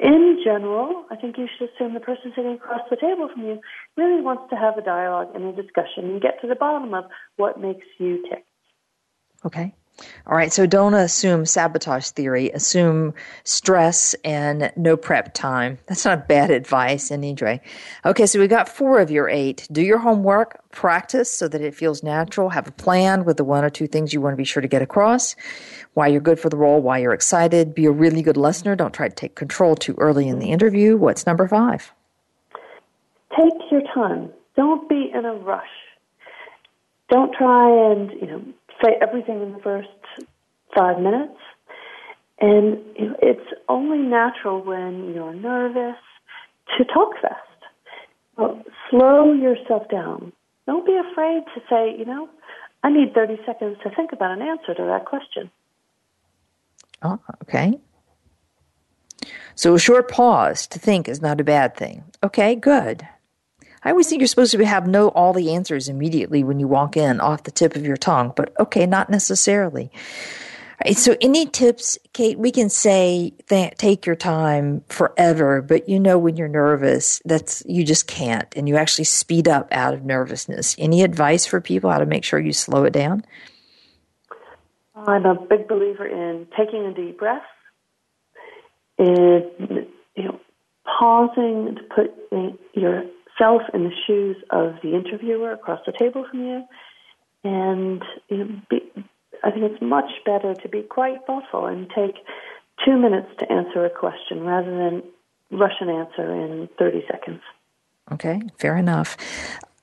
in 0.00 0.40
general, 0.44 1.04
I 1.10 1.16
think 1.16 1.38
you 1.38 1.46
should 1.46 1.70
assume 1.70 1.94
the 1.94 2.00
person 2.00 2.32
sitting 2.34 2.54
across 2.54 2.82
the 2.90 2.96
table 2.96 3.28
from 3.32 3.44
you 3.44 3.60
really 3.96 4.22
wants 4.22 4.44
to 4.50 4.56
have 4.56 4.76
a 4.76 4.82
dialogue 4.82 5.28
and 5.34 5.44
a 5.44 5.62
discussion 5.62 6.04
and 6.04 6.20
get 6.20 6.40
to 6.42 6.46
the 6.46 6.54
bottom 6.54 6.94
of 6.94 7.04
what 7.36 7.60
makes 7.60 7.86
you 7.98 8.22
tick. 8.28 8.44
Okay. 9.44 9.74
All 10.26 10.36
right, 10.36 10.52
so 10.52 10.66
don't 10.66 10.94
assume 10.94 11.46
sabotage 11.46 12.10
theory. 12.10 12.50
Assume 12.50 13.14
stress 13.44 14.14
and 14.24 14.72
no 14.76 14.96
prep 14.96 15.32
time. 15.32 15.78
That's 15.86 16.04
not 16.04 16.28
bad 16.28 16.50
advice 16.50 17.10
anyway. 17.10 17.60
Okay, 18.04 18.26
so 18.26 18.38
we 18.38 18.46
got 18.46 18.68
four 18.68 19.00
of 19.00 19.10
your 19.10 19.28
eight. 19.28 19.66
Do 19.72 19.82
your 19.82 19.98
homework, 19.98 20.60
practice 20.70 21.30
so 21.30 21.48
that 21.48 21.62
it 21.62 21.74
feels 21.74 22.02
natural, 22.02 22.50
have 22.50 22.68
a 22.68 22.72
plan 22.72 23.24
with 23.24 23.38
the 23.38 23.44
one 23.44 23.64
or 23.64 23.70
two 23.70 23.86
things 23.86 24.12
you 24.12 24.20
want 24.20 24.34
to 24.34 24.36
be 24.36 24.44
sure 24.44 24.60
to 24.60 24.68
get 24.68 24.82
across, 24.82 25.34
why 25.94 26.08
you're 26.08 26.20
good 26.20 26.38
for 26.38 26.50
the 26.50 26.56
role, 26.56 26.82
why 26.82 26.98
you're 26.98 27.14
excited. 27.14 27.74
Be 27.74 27.86
a 27.86 27.90
really 27.90 28.20
good 28.20 28.36
listener. 28.36 28.76
Don't 28.76 28.92
try 28.92 29.08
to 29.08 29.14
take 29.14 29.34
control 29.34 29.74
too 29.76 29.94
early 29.96 30.28
in 30.28 30.38
the 30.38 30.50
interview. 30.50 30.96
What's 30.96 31.26
number 31.26 31.48
five? 31.48 31.92
Take 33.34 33.54
your 33.70 33.82
time. 33.94 34.30
Don't 34.56 34.88
be 34.88 35.10
in 35.14 35.24
a 35.24 35.34
rush. 35.34 35.64
Don't 37.08 37.32
try 37.34 37.92
and, 37.92 38.10
you 38.20 38.26
know, 38.26 38.42
say 38.82 38.96
everything 39.00 39.42
in 39.42 39.52
the 39.52 39.60
first 39.60 39.88
five 40.76 40.98
minutes. 41.00 41.38
And 42.38 42.78
it's 42.96 43.48
only 43.68 43.98
natural 43.98 44.62
when 44.62 45.14
you're 45.14 45.34
nervous 45.34 45.96
to 46.76 46.84
talk 46.84 47.14
fast. 47.20 47.40
Well, 48.36 48.62
slow 48.90 49.32
yourself 49.32 49.88
down. 49.88 50.32
Don't 50.66 50.84
be 50.84 50.98
afraid 51.10 51.44
to 51.54 51.60
say, 51.70 51.96
you 51.98 52.04
know, 52.04 52.28
I 52.82 52.90
need 52.90 53.14
30 53.14 53.38
seconds 53.46 53.78
to 53.82 53.90
think 53.94 54.12
about 54.12 54.32
an 54.32 54.42
answer 54.42 54.74
to 54.74 54.82
that 54.82 55.06
question. 55.06 55.50
Oh, 57.02 57.18
okay. 57.42 57.78
So 59.54 59.74
a 59.74 59.78
short 59.78 60.10
pause 60.10 60.66
to 60.68 60.78
think 60.78 61.08
is 61.08 61.22
not 61.22 61.40
a 61.40 61.44
bad 61.44 61.76
thing. 61.76 62.04
Okay, 62.22 62.54
good. 62.54 63.08
I 63.86 63.90
always 63.90 64.08
think 64.08 64.18
you're 64.20 64.26
supposed 64.26 64.50
to 64.50 64.66
have 64.66 64.88
know 64.88 65.10
all 65.10 65.32
the 65.32 65.54
answers 65.54 65.88
immediately 65.88 66.42
when 66.42 66.58
you 66.58 66.66
walk 66.66 66.96
in 66.96 67.20
off 67.20 67.44
the 67.44 67.52
tip 67.52 67.76
of 67.76 67.86
your 67.86 67.96
tongue, 67.96 68.32
but 68.34 68.52
okay, 68.58 68.84
not 68.84 69.10
necessarily. 69.10 69.92
Right, 70.84 70.96
so 70.96 71.16
any 71.20 71.46
tips, 71.46 71.96
Kate, 72.12 72.36
we 72.36 72.50
can 72.50 72.68
say 72.68 73.32
that 73.46 73.78
take 73.78 74.04
your 74.04 74.16
time 74.16 74.82
forever, 74.88 75.62
but 75.62 75.88
you 75.88 76.00
know 76.00 76.18
when 76.18 76.36
you're 76.36 76.48
nervous, 76.48 77.22
that's 77.24 77.62
you 77.64 77.84
just 77.84 78.08
can't 78.08 78.52
and 78.56 78.68
you 78.68 78.76
actually 78.76 79.04
speed 79.04 79.46
up 79.46 79.68
out 79.70 79.94
of 79.94 80.04
nervousness. 80.04 80.74
Any 80.80 81.04
advice 81.04 81.46
for 81.46 81.60
people 81.60 81.88
how 81.88 81.98
to 81.98 82.06
make 82.06 82.24
sure 82.24 82.40
you 82.40 82.52
slow 82.52 82.82
it 82.82 82.92
down? 82.92 83.24
I'm 84.96 85.24
a 85.24 85.40
big 85.40 85.68
believer 85.68 86.08
in 86.08 86.48
taking 86.56 86.86
a 86.86 86.92
deep 86.92 87.20
breath, 87.20 87.42
and 88.98 89.86
you 90.16 90.24
know, 90.24 90.40
pausing 90.98 91.76
to 91.76 91.82
put 91.94 92.12
your 92.74 93.04
self 93.38 93.62
in 93.74 93.84
the 93.84 93.92
shoes 94.06 94.36
of 94.50 94.74
the 94.82 94.94
interviewer 94.94 95.52
across 95.52 95.80
the 95.86 95.92
table 95.92 96.26
from 96.30 96.40
you. 96.40 96.64
And 97.44 98.02
you 98.28 98.36
know, 98.38 98.60
be, 98.70 98.80
I 99.44 99.50
think 99.50 99.70
it's 99.70 99.82
much 99.82 100.10
better 100.24 100.54
to 100.54 100.68
be 100.68 100.82
quite 100.82 101.24
thoughtful 101.26 101.66
and 101.66 101.88
take 101.90 102.16
two 102.84 102.96
minutes 102.96 103.28
to 103.38 103.52
answer 103.52 103.84
a 103.84 103.90
question 103.90 104.40
rather 104.40 104.70
than 104.70 105.02
rush 105.50 105.80
an 105.80 105.88
answer 105.88 106.32
in 106.32 106.68
30 106.78 107.04
seconds. 107.10 107.40
Okay, 108.12 108.40
fair 108.58 108.76
enough. 108.76 109.16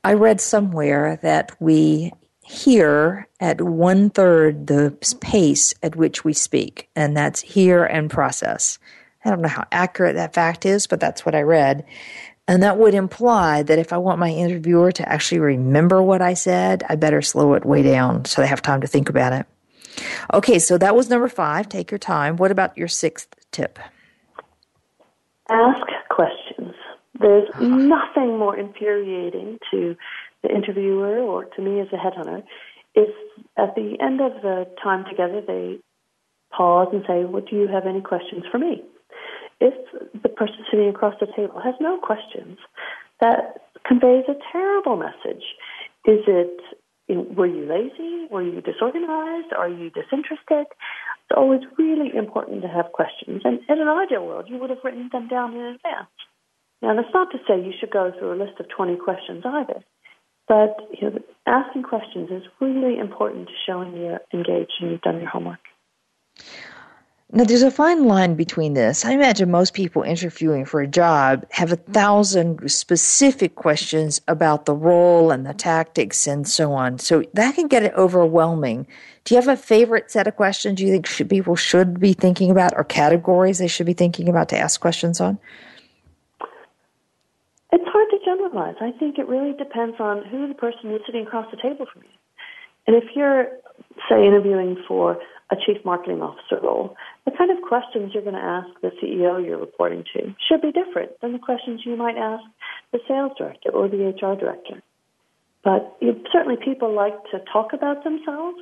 I 0.04 0.14
read 0.14 0.42
somewhere 0.42 1.20
that 1.22 1.52
we 1.60 2.12
hear 2.42 3.28
at 3.40 3.62
one 3.62 4.10
third 4.10 4.68
the 4.68 4.96
pace 5.22 5.74
at 5.82 5.96
which 5.96 6.26
we 6.26 6.34
speak, 6.34 6.90
and 6.96 7.16
that's 7.16 7.40
hear 7.40 7.86
and 7.86 8.10
process. 8.10 8.80
I 9.24 9.30
don't 9.30 9.42
know 9.42 9.48
how 9.48 9.66
accurate 9.72 10.16
that 10.16 10.34
fact 10.34 10.66
is, 10.66 10.88
but 10.88 11.00
that's 11.00 11.26
what 11.26 11.36
I 11.36 11.42
read. 11.42 11.86
And 12.48 12.62
that 12.62 12.78
would 12.78 12.94
imply 12.94 13.64
that 13.64 13.80
if 13.80 13.94
I 13.94 13.98
want 13.98 14.20
my 14.20 14.30
interviewer 14.30 14.92
to 14.92 15.10
actually 15.10 15.40
remember 15.40 16.02
what 16.02 16.22
I 16.22 16.34
said, 16.34 16.84
I 16.90 16.96
better 16.96 17.22
slow 17.22 17.54
it 17.54 17.66
way 17.66 17.84
down 17.84 18.26
so 18.26 18.42
they 18.42 18.48
have 18.48 18.62
time 18.62 18.82
to 18.82 18.88
think 18.88 19.10
about 19.10 19.32
it. 19.34 19.46
Okay, 20.34 20.60
so 20.60 20.78
that 20.78 20.96
was 20.96 21.10
number 21.10 21.30
five. 21.30 21.70
Take 21.70 21.92
your 21.92 22.00
time. 22.00 22.36
What 22.36 22.52
about 22.52 22.78
your 22.78 22.88
sixth 22.88 23.34
tip? 23.52 23.80
Ask 25.50 25.86
questions. 26.10 26.74
There's 27.20 27.48
nothing 27.60 28.38
more 28.38 28.58
infuriating 28.58 29.60
to 29.72 29.96
the 30.42 30.50
interviewer 30.50 31.20
or 31.20 31.46
to 31.46 31.62
me 31.62 31.80
as 31.80 31.88
a 31.94 31.96
headhunter 31.96 32.44
if 32.96 33.10
at 33.58 33.76
the 33.76 33.98
end 34.02 34.22
of 34.22 34.42
the 34.42 34.68
time 34.84 35.06
together 35.10 35.42
they 35.46 35.80
pause 36.52 36.90
and 36.92 37.04
say, 37.08 37.24
What 37.26 37.48
do 37.50 37.56
you 37.56 37.68
have 37.68 37.86
any 37.86 38.02
questions 38.02 38.44
for 38.52 38.58
me? 38.58 38.84
If 39.60 39.74
the 40.22 40.30
person 40.30 40.58
sitting 40.70 40.90
across 40.90 41.16
the 41.20 41.28
table 41.36 41.60
has 41.64 41.76
no 41.80 41.98
questions, 41.98 42.58
that 43.22 43.62
conveys 43.86 44.26
a 44.28 44.36
terrible 44.52 44.98
message. 44.98 45.44
Is 46.06 46.20
it, 46.28 46.60
you 47.08 47.16
know, 47.16 47.22
were 47.36 47.48
you 47.48 47.66
lazy? 47.66 48.28
Were 48.30 48.42
you 48.42 48.62
disorganized? 48.62 49.54
Are 49.58 49.70
you 49.70 49.90
disinterested? 49.90 50.68
It's 50.68 51.36
always 51.38 51.62
really 51.78 52.12
important 52.16 52.62
to 52.64 52.68
have 52.68 52.92
questions. 52.92 53.42
And 53.46 53.60
in 53.70 53.80
an 53.80 53.88
ideal 53.88 54.26
world, 54.26 54.46
you 54.50 54.58
would 54.58 54.70
have 54.70 54.84
written 54.84 55.10
them 55.12 55.28
down 55.28 55.54
in 55.54 55.62
advance. 55.62 56.12
Now, 56.82 56.96
that's 56.96 57.14
not 57.14 57.32
to 57.32 57.38
say 57.48 57.64
you 57.64 57.74
should 57.80 57.92
go 57.92 58.12
through 58.12 58.34
a 58.34 58.40
list 58.44 58.60
of 58.60 58.68
20 58.70 58.98
questions 58.98 59.44
either. 59.46 59.84
But 60.48 60.78
you 61.00 61.10
know, 61.10 61.20
asking 61.48 61.84
questions 61.84 62.30
is 62.30 62.44
really 62.60 63.00
important 63.00 63.48
to 63.48 63.54
showing 63.66 63.96
you're 63.96 64.20
engaged 64.34 64.74
and 64.82 64.92
you've 64.92 65.02
done 65.02 65.22
your 65.22 65.30
homework. 65.30 65.60
Now, 67.36 67.46
there's 67.46 67.64
a 67.64 67.72
fine 67.72 68.06
line 68.06 68.36
between 68.36 68.76
this. 68.76 69.04
I 69.04 69.14
imagine 69.14 69.50
most 69.50 69.74
people 69.74 70.04
interviewing 70.04 70.66
for 70.66 70.82
a 70.82 70.88
job 70.88 71.48
have 71.50 71.72
a 71.72 71.78
thousand 71.78 72.70
specific 72.70 73.56
questions 73.56 74.22
about 74.28 74.68
the 74.68 74.76
role 74.76 75.32
and 75.32 75.44
the 75.44 75.56
tactics 75.56 76.28
and 76.28 76.48
so 76.48 76.74
on. 76.74 77.00
So 77.00 77.24
that 77.34 77.56
can 77.56 77.68
get 77.68 77.82
it 77.82 77.94
overwhelming. 77.96 78.86
Do 79.26 79.34
you 79.34 79.42
have 79.42 79.48
a 79.48 79.58
favorite 79.58 80.12
set 80.12 80.28
of 80.28 80.36
questions 80.36 80.80
you 80.80 80.92
think 80.92 81.08
should, 81.08 81.28
people 81.28 81.56
should 81.56 82.00
be 82.00 82.14
thinking 82.14 82.52
about 82.52 82.74
or 82.76 82.84
categories 82.84 83.58
they 83.58 83.68
should 83.68 83.88
be 83.88 83.94
thinking 83.94 84.30
about 84.30 84.50
to 84.50 84.58
ask 84.60 84.80
questions 84.80 85.20
on? 85.20 85.40
It's 87.72 87.88
hard 87.88 88.10
to 88.12 88.20
generalize. 88.24 88.76
I 88.80 88.92
think 89.00 89.18
it 89.18 89.28
really 89.28 89.58
depends 89.58 89.96
on 90.00 90.24
who 90.26 90.48
the 90.48 90.54
person 90.54 90.92
is 90.92 91.02
sitting 91.08 91.26
across 91.26 91.50
the 91.50 91.58
table 91.58 91.88
from 91.92 92.04
you. 92.04 92.10
And 92.86 92.96
if 92.96 93.16
you're, 93.16 93.48
say, 94.08 94.24
interviewing 94.24 94.78
for 94.88 95.18
a 95.52 95.56
chief 95.56 95.84
marketing 95.84 96.22
officer 96.22 96.60
role, 96.62 96.96
the 97.26 97.32
kind 97.32 97.52
of 97.52 97.62
questions 97.62 98.12
you're 98.14 98.24
going 98.24 98.36
to 98.36 98.42
ask 98.42 98.68
the 98.82 98.92
CEO 99.02 99.44
you're 99.46 99.58
reporting 99.58 100.04
to 100.14 100.36
should 100.48 100.62
be 100.62 100.72
different 100.72 101.20
than 101.22 101.32
the 101.32 101.40
questions 101.40 101.82
you 101.86 101.96
might 101.96 102.18
ask 102.18 102.44
the 102.92 103.00
sales 103.08 103.32
director 103.38 103.70
or 103.70 103.88
the 103.88 104.10
HR 104.10 104.36
director. 104.36 104.82
But 105.64 105.96
you 106.02 106.12
know, 106.12 106.20
certainly 106.32 106.58
people 106.64 106.94
like 106.94 107.16
to 107.32 107.40
talk 107.52 107.74
about 107.74 108.04
themselves. 108.04 108.60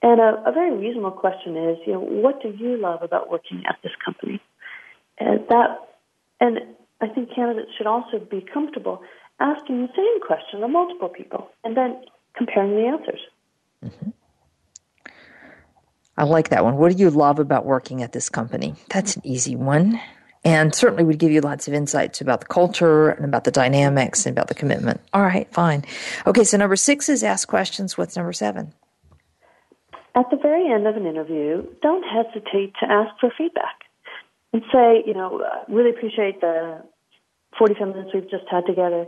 And 0.00 0.20
a, 0.20 0.42
a 0.46 0.52
very 0.52 0.76
reasonable 0.76 1.10
question 1.10 1.56
is, 1.56 1.78
you 1.84 1.94
know, 1.94 2.00
what 2.00 2.40
do 2.40 2.54
you 2.56 2.76
love 2.76 3.02
about 3.02 3.30
working 3.30 3.64
at 3.68 3.78
this 3.82 3.90
company? 4.04 4.40
And 5.18 5.40
that, 5.48 5.78
and 6.40 6.60
I 7.00 7.08
think 7.08 7.34
candidates 7.34 7.72
should 7.76 7.88
also 7.88 8.20
be 8.20 8.40
comfortable 8.40 9.02
asking 9.40 9.82
the 9.82 9.92
same 9.96 10.20
question 10.24 10.60
to 10.60 10.68
multiple 10.68 11.08
people 11.08 11.48
and 11.64 11.76
then 11.76 12.00
comparing 12.36 12.76
the 12.76 12.86
answers. 12.86 13.20
Mm-hmm. 13.84 14.10
I 16.18 16.24
like 16.24 16.48
that 16.48 16.64
one. 16.64 16.76
What 16.76 16.90
do 16.90 16.98
you 16.98 17.10
love 17.10 17.38
about 17.38 17.64
working 17.64 18.02
at 18.02 18.10
this 18.10 18.28
company? 18.28 18.74
That's 18.90 19.14
an 19.14 19.22
easy 19.24 19.54
one. 19.54 20.00
And 20.44 20.74
certainly 20.74 21.04
would 21.04 21.18
give 21.18 21.30
you 21.30 21.40
lots 21.40 21.68
of 21.68 21.74
insights 21.74 22.20
about 22.20 22.40
the 22.40 22.46
culture 22.46 23.10
and 23.10 23.24
about 23.24 23.44
the 23.44 23.52
dynamics 23.52 24.26
and 24.26 24.36
about 24.36 24.48
the 24.48 24.54
commitment. 24.54 25.00
All 25.12 25.22
right, 25.22 25.48
fine. 25.52 25.84
Okay, 26.26 26.42
so 26.42 26.56
number 26.56 26.74
six 26.74 27.08
is 27.08 27.22
ask 27.22 27.46
questions. 27.46 27.96
What's 27.96 28.16
number 28.16 28.32
seven? 28.32 28.74
At 30.16 30.28
the 30.30 30.36
very 30.36 30.68
end 30.68 30.88
of 30.88 30.96
an 30.96 31.06
interview, 31.06 31.64
don't 31.82 32.02
hesitate 32.02 32.74
to 32.80 32.90
ask 32.90 33.14
for 33.20 33.32
feedback 33.38 33.78
and 34.52 34.62
say, 34.72 35.04
you 35.06 35.14
know, 35.14 35.40
uh, 35.40 35.72
really 35.72 35.90
appreciate 35.90 36.40
the 36.40 36.82
45 37.58 37.88
minutes 37.88 38.10
we've 38.12 38.28
just 38.28 38.44
had 38.50 38.66
together. 38.66 39.06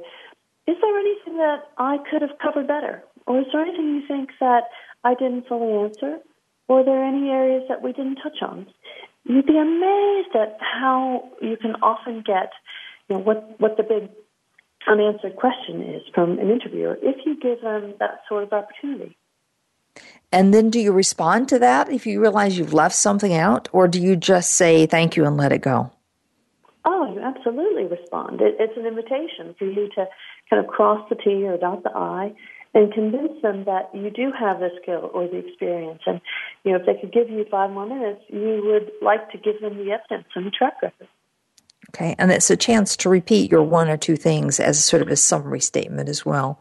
Is 0.69 0.77
there 0.81 0.99
anything 0.99 1.39
that 1.39 1.71
I 1.77 1.99
could 2.09 2.23
have 2.23 2.39
covered 2.41 2.69
better? 2.69 3.03
Or 3.27 3.41
is 3.41 3.47
there 3.53 3.63
anything 3.63 3.97
you 3.97 4.07
think 4.07 4.31
that 4.39 4.65
I 5.03 5.15
didn't 5.15 5.49
fully 5.49 5.73
answer? 5.73 6.21
Were 6.71 6.85
there 6.85 7.05
any 7.05 7.31
areas 7.31 7.65
that 7.69 7.83
we 7.83 7.93
didn't 7.93 8.21
touch 8.23 8.41
on? 8.43 8.65
You'd 9.25 9.45
be 9.45 9.59
amazed 9.59 10.37
at 10.37 10.57
how 10.61 11.29
you 11.43 11.57
can 11.57 11.75
often 11.83 12.23
get, 12.25 12.53
you 13.09 13.17
know, 13.17 13.23
what 13.23 13.59
what 13.59 13.77
the 13.77 13.83
big 13.83 14.09
unanswered 14.87 15.35
question 15.35 15.83
is 15.83 16.03
from 16.15 16.39
an 16.39 16.49
interviewer 16.49 16.97
if 17.03 17.27
you 17.27 17.35
give 17.41 17.61
them 17.63 17.95
that 17.99 18.21
sort 18.29 18.45
of 18.45 18.53
opportunity. 18.53 19.17
And 20.31 20.55
then 20.55 20.71
do 20.71 20.79
you 20.79 20.93
respond 20.93 21.49
to 21.49 21.59
that 21.59 21.91
if 21.91 22.07
you 22.07 22.21
realize 22.21 22.57
you've 22.57 22.73
left 22.73 22.95
something 22.95 23.35
out, 23.35 23.69
or 23.73 23.89
do 23.89 24.01
you 24.01 24.15
just 24.15 24.55
say 24.55 24.87
thank 24.87 25.17
you 25.17 25.25
and 25.25 25.37
let 25.37 25.51
it 25.51 25.63
go? 25.63 25.91
Oh, 26.85 27.13
you 27.13 27.21
absolutely 27.21 27.87
respond. 27.87 28.41
It, 28.41 28.55
it's 28.61 28.77
an 28.77 28.87
invitation 28.87 29.57
for 29.59 29.65
you 29.65 29.89
to 29.97 30.07
kind 30.49 30.65
of 30.65 30.69
cross 30.69 31.05
the 31.09 31.17
T 31.17 31.45
or 31.49 31.57
dot 31.57 31.83
the 31.83 31.91
I 31.91 32.33
and 32.75 32.93
convince 32.93 33.43
them 33.43 33.65
that 33.65 33.91
you 33.93 34.11
do 34.11 34.33
have 34.39 34.61
the 34.61 34.71
skill 34.81 35.11
or 35.13 35.27
the 35.27 35.39
experience. 35.39 36.03
And, 36.07 36.21
you 36.65 36.73
know, 36.73 36.79
if 36.79 36.87
they 36.87 36.95
could 37.01 37.13
give 37.13 37.29
you 37.29 37.45
five 37.51 37.71
more 37.71 37.87
minutes, 37.87 38.23
you 38.29 38.63
would 38.65 38.93
like 39.03 39.31
to 39.33 39.39
give 39.39 39.61
them 39.61 39.77
the 39.77 39.93
evidence 39.93 40.29
and 40.35 40.47
the 40.47 40.51
track 40.51 40.75
record. 40.83 41.09
Okay, 41.89 42.15
and 42.19 42.31
it's 42.31 42.51
a 42.51 42.57
chance 42.57 42.97
to 42.99 43.09
repeat 43.09 43.51
your 43.51 43.65
one 43.65 43.89
or 43.89 43.97
two 43.97 44.15
things 44.15 44.61
as 44.61 44.85
sort 44.85 45.03
of 45.03 45.09
a 45.09 45.17
summary 45.17 45.61
statement 45.61 46.09
as 46.09 46.25
well. 46.25 46.61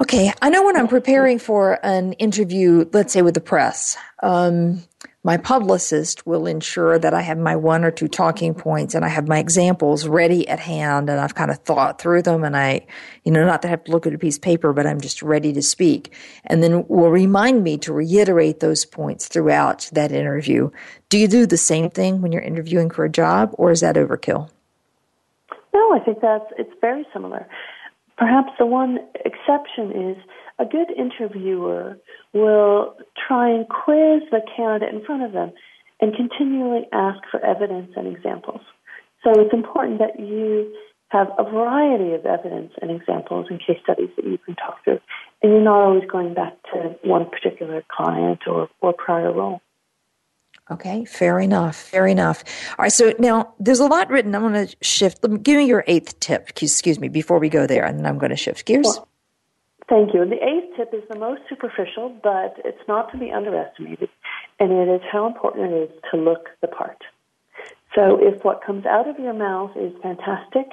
Okay, 0.00 0.32
I 0.40 0.48
know 0.48 0.64
when 0.64 0.76
I'm 0.76 0.88
preparing 0.88 1.38
for 1.38 1.78
an 1.84 2.14
interview, 2.14 2.88
let's 2.92 3.12
say 3.12 3.20
with 3.22 3.34
the 3.34 3.40
press, 3.40 3.96
um, 4.22 4.82
my 5.24 5.38
publicist 5.38 6.26
will 6.26 6.46
ensure 6.46 6.98
that 6.98 7.14
I 7.14 7.22
have 7.22 7.38
my 7.38 7.56
one 7.56 7.82
or 7.82 7.90
two 7.90 8.08
talking 8.08 8.54
points 8.54 8.94
and 8.94 9.06
I 9.06 9.08
have 9.08 9.26
my 9.26 9.38
examples 9.38 10.06
ready 10.06 10.46
at 10.46 10.60
hand 10.60 11.08
and 11.08 11.18
I've 11.18 11.34
kind 11.34 11.50
of 11.50 11.58
thought 11.60 11.98
through 11.98 12.22
them 12.22 12.44
and 12.44 12.54
I, 12.54 12.86
you 13.24 13.32
know, 13.32 13.46
not 13.46 13.62
that 13.62 13.68
I 13.68 13.70
have 13.70 13.84
to 13.84 13.90
look 13.90 14.06
at 14.06 14.12
a 14.12 14.18
piece 14.18 14.36
of 14.36 14.42
paper, 14.42 14.74
but 14.74 14.86
I'm 14.86 15.00
just 15.00 15.22
ready 15.22 15.54
to 15.54 15.62
speak. 15.62 16.14
And 16.44 16.62
then 16.62 16.86
will 16.88 17.10
remind 17.10 17.64
me 17.64 17.78
to 17.78 17.92
reiterate 17.94 18.60
those 18.60 18.84
points 18.84 19.26
throughout 19.26 19.88
that 19.92 20.12
interview. 20.12 20.70
Do 21.08 21.16
you 21.16 21.26
do 21.26 21.46
the 21.46 21.56
same 21.56 21.88
thing 21.88 22.20
when 22.20 22.30
you're 22.30 22.42
interviewing 22.42 22.90
for 22.90 23.06
a 23.06 23.10
job 23.10 23.54
or 23.54 23.70
is 23.70 23.80
that 23.80 23.96
overkill? 23.96 24.50
No, 25.72 25.92
I 25.94 26.00
think 26.00 26.20
that's, 26.20 26.52
it's 26.58 26.74
very 26.82 27.06
similar. 27.14 27.48
Perhaps 28.18 28.52
the 28.58 28.66
one 28.66 28.98
exception 29.24 29.90
is 29.90 30.16
a 30.58 30.64
good 30.64 30.90
interviewer 30.96 31.98
will 32.32 32.96
try 33.26 33.50
and 33.50 33.68
quiz 33.68 34.22
the 34.30 34.40
candidate 34.56 34.94
in 34.94 35.04
front 35.04 35.22
of 35.22 35.32
them 35.32 35.52
and 36.00 36.14
continually 36.14 36.86
ask 36.92 37.20
for 37.30 37.44
evidence 37.44 37.92
and 37.96 38.14
examples. 38.14 38.60
So 39.22 39.32
it's 39.40 39.54
important 39.54 39.98
that 40.00 40.20
you 40.20 40.74
have 41.08 41.28
a 41.38 41.44
variety 41.44 42.12
of 42.12 42.26
evidence 42.26 42.72
and 42.82 42.90
examples 42.90 43.46
and 43.48 43.58
case 43.58 43.78
studies 43.82 44.10
that 44.16 44.26
you 44.26 44.38
can 44.38 44.56
talk 44.56 44.82
through, 44.84 45.00
and 45.42 45.52
you're 45.52 45.62
not 45.62 45.82
always 45.82 46.02
going 46.10 46.34
back 46.34 46.54
to 46.72 46.96
one 47.04 47.28
particular 47.30 47.84
client 47.90 48.40
or, 48.46 48.68
or 48.80 48.92
prior 48.92 49.32
role. 49.32 49.60
Okay, 50.70 51.04
fair 51.04 51.38
enough. 51.40 51.76
Fair 51.76 52.06
enough. 52.06 52.42
All 52.70 52.84
right, 52.84 52.92
so 52.92 53.12
now 53.18 53.52
there's 53.60 53.80
a 53.80 53.86
lot 53.86 54.08
written. 54.08 54.34
I'm 54.34 54.40
going 54.40 54.66
to 54.66 54.76
shift. 54.80 55.20
Give 55.42 55.58
me 55.58 55.66
your 55.66 55.84
eighth 55.86 56.18
tip, 56.20 56.48
excuse 56.48 56.98
me, 56.98 57.08
before 57.08 57.38
we 57.38 57.50
go 57.50 57.66
there, 57.66 57.84
and 57.84 57.98
then 57.98 58.06
I'm 58.06 58.18
going 58.18 58.30
to 58.30 58.36
shift 58.36 58.64
gears. 58.64 58.86
Well, 58.86 59.08
Thank 59.88 60.14
you. 60.14 60.24
The 60.24 60.42
eighth 60.42 60.76
tip 60.76 60.94
is 60.94 61.02
the 61.10 61.18
most 61.18 61.42
superficial, 61.48 62.08
but 62.22 62.56
it's 62.64 62.86
not 62.88 63.12
to 63.12 63.18
be 63.18 63.30
underestimated, 63.30 64.08
and 64.58 64.72
it 64.72 64.88
is 64.88 65.02
how 65.12 65.26
important 65.26 65.72
it 65.72 65.90
is 65.90 65.90
to 66.10 66.16
look 66.16 66.48
the 66.62 66.68
part. 66.68 67.02
So 67.94 68.18
if 68.20 68.42
what 68.42 68.64
comes 68.64 68.86
out 68.86 69.08
of 69.08 69.18
your 69.18 69.34
mouth 69.34 69.72
is 69.76 69.92
fantastic, 70.02 70.66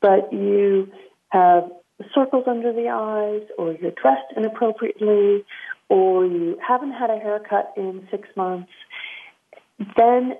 but 0.00 0.32
you 0.32 0.90
have 1.28 1.70
circles 2.14 2.44
under 2.46 2.72
the 2.72 2.88
eyes, 2.88 3.48
or 3.56 3.72
you're 3.72 3.92
dressed 3.92 4.32
inappropriately, 4.36 5.44
or 5.88 6.26
you 6.26 6.58
haven't 6.66 6.92
had 6.92 7.10
a 7.10 7.18
haircut 7.18 7.72
in 7.76 8.06
six 8.10 8.28
months, 8.36 8.72
then 9.96 10.36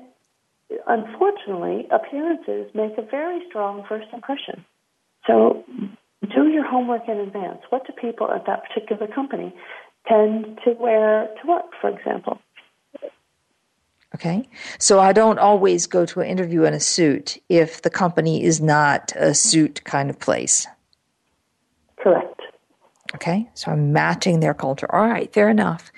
unfortunately, 0.88 1.86
appearances 1.90 2.74
make 2.74 2.98
a 2.98 3.02
very 3.02 3.40
strong 3.48 3.84
first 3.88 4.08
impression. 4.12 4.64
So 5.26 5.64
do 6.26 6.48
your 6.48 6.66
homework 6.66 7.08
in 7.08 7.18
advance. 7.18 7.60
What 7.70 7.86
do 7.86 7.92
people 7.92 8.30
at 8.30 8.46
that 8.46 8.62
particular 8.68 9.06
company 9.06 9.54
tend 10.08 10.58
to 10.64 10.72
wear 10.72 11.28
to 11.40 11.48
work, 11.48 11.66
for 11.80 11.90
example? 11.90 12.40
Okay. 14.14 14.48
So 14.78 15.00
I 15.00 15.12
don't 15.12 15.38
always 15.38 15.86
go 15.86 16.06
to 16.06 16.20
an 16.20 16.28
interview 16.28 16.64
in 16.64 16.74
a 16.74 16.80
suit 16.80 17.38
if 17.48 17.82
the 17.82 17.90
company 17.90 18.42
is 18.42 18.60
not 18.60 19.12
a 19.16 19.34
suit 19.34 19.84
kind 19.84 20.08
of 20.08 20.18
place. 20.18 20.66
Correct. 21.98 22.40
Okay. 23.14 23.48
So 23.54 23.72
I'm 23.72 23.92
matching 23.92 24.40
their 24.40 24.54
culture. 24.54 24.92
All 24.94 25.06
right. 25.06 25.32
Fair 25.32 25.50
enough 25.50 25.90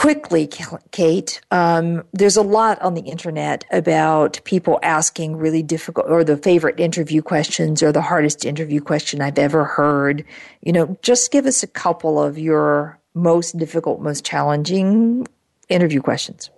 quickly, 0.00 0.48
Kate, 0.92 1.42
um, 1.50 2.02
there's 2.14 2.38
a 2.38 2.42
lot 2.42 2.80
on 2.80 2.94
the 2.94 3.02
internet 3.02 3.66
about 3.70 4.40
people 4.44 4.78
asking 4.82 5.36
really 5.36 5.62
difficult 5.62 6.06
or 6.08 6.24
the 6.24 6.38
favorite 6.38 6.80
interview 6.80 7.20
questions 7.20 7.82
or 7.82 7.92
the 7.92 8.00
hardest 8.00 8.46
interview 8.46 8.80
question 8.80 9.20
I've 9.20 9.38
ever 9.38 9.62
heard. 9.62 10.24
You 10.62 10.72
know, 10.72 10.96
just 11.02 11.30
give 11.30 11.44
us 11.44 11.62
a 11.62 11.66
couple 11.66 12.18
of 12.18 12.38
your 12.38 12.98
most 13.12 13.58
difficult, 13.58 14.00
most 14.00 14.24
challenging 14.24 15.28
interview 15.68 16.00
questions. 16.00 16.48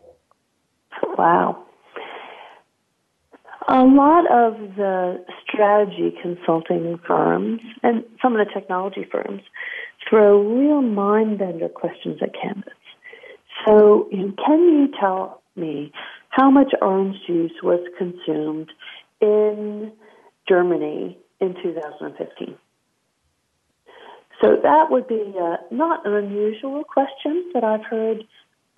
Wow. 1.19 1.65
A 3.67 3.83
lot 3.83 4.25
of 4.31 4.77
the 4.77 5.25
strategy 5.43 6.15
consulting 6.23 6.97
firms 7.05 7.61
and 7.83 8.05
some 8.23 8.37
of 8.37 8.47
the 8.47 8.53
technology 8.55 9.05
firms 9.11 9.43
throw 10.09 10.41
real 10.41 10.81
mind 10.81 11.41
bender 11.41 11.69
questions 11.69 12.21
at 12.23 12.31
candidates. 12.41 12.77
So, 13.67 14.09
can 14.11 14.61
you 14.61 14.89
tell 14.99 15.43
me 15.57 15.93
how 16.31 16.51
much 16.51 16.73
orange 16.81 17.17
juice 17.27 17.53
was 17.63 17.81
consumed 17.99 18.71
in 19.21 19.93
Germany 20.49 21.19
in 21.41 21.55
2015? 21.63 22.57
So 24.41 24.57
that 24.61 24.91
would 24.91 25.07
be 25.07 25.33
not 25.71 26.05
an 26.05 26.15
unusual 26.15 26.83
question 26.83 27.51
that 27.55 27.63
I've 27.63 27.85
heard 27.85 28.25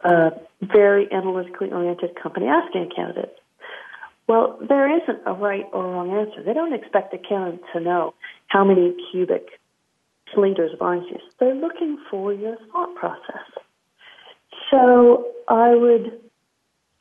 a 0.05 0.33
very 0.61 1.11
analytically 1.11 1.73
oriented 1.73 2.21
company 2.23 2.47
asking 2.47 2.91
a 2.93 2.95
candidate. 2.95 3.37
Well, 4.27 4.59
there 4.69 4.95
isn't 4.95 5.21
a 5.27 5.33
right 5.33 5.65
or 5.73 5.85
wrong 5.85 6.11
answer. 6.11 6.43
They 6.43 6.53
don't 6.53 6.75
expect 6.75 7.15
a 7.15 7.19
candidate 7.19 7.63
to 7.73 7.81
know 7.81 8.15
how 8.49 8.65
many 8.65 8.95
cubic 9.11 9.47
liters 10.37 10.73
of 10.75 10.83
orange 10.83 11.09
juice. 11.09 11.23
They're 11.41 11.55
looking 11.55 11.99
for 12.11 12.33
your 12.33 12.57
thought 12.73 12.95
process. 12.97 13.64
So 14.71 15.27
I 15.49 15.75
would, 15.75 16.21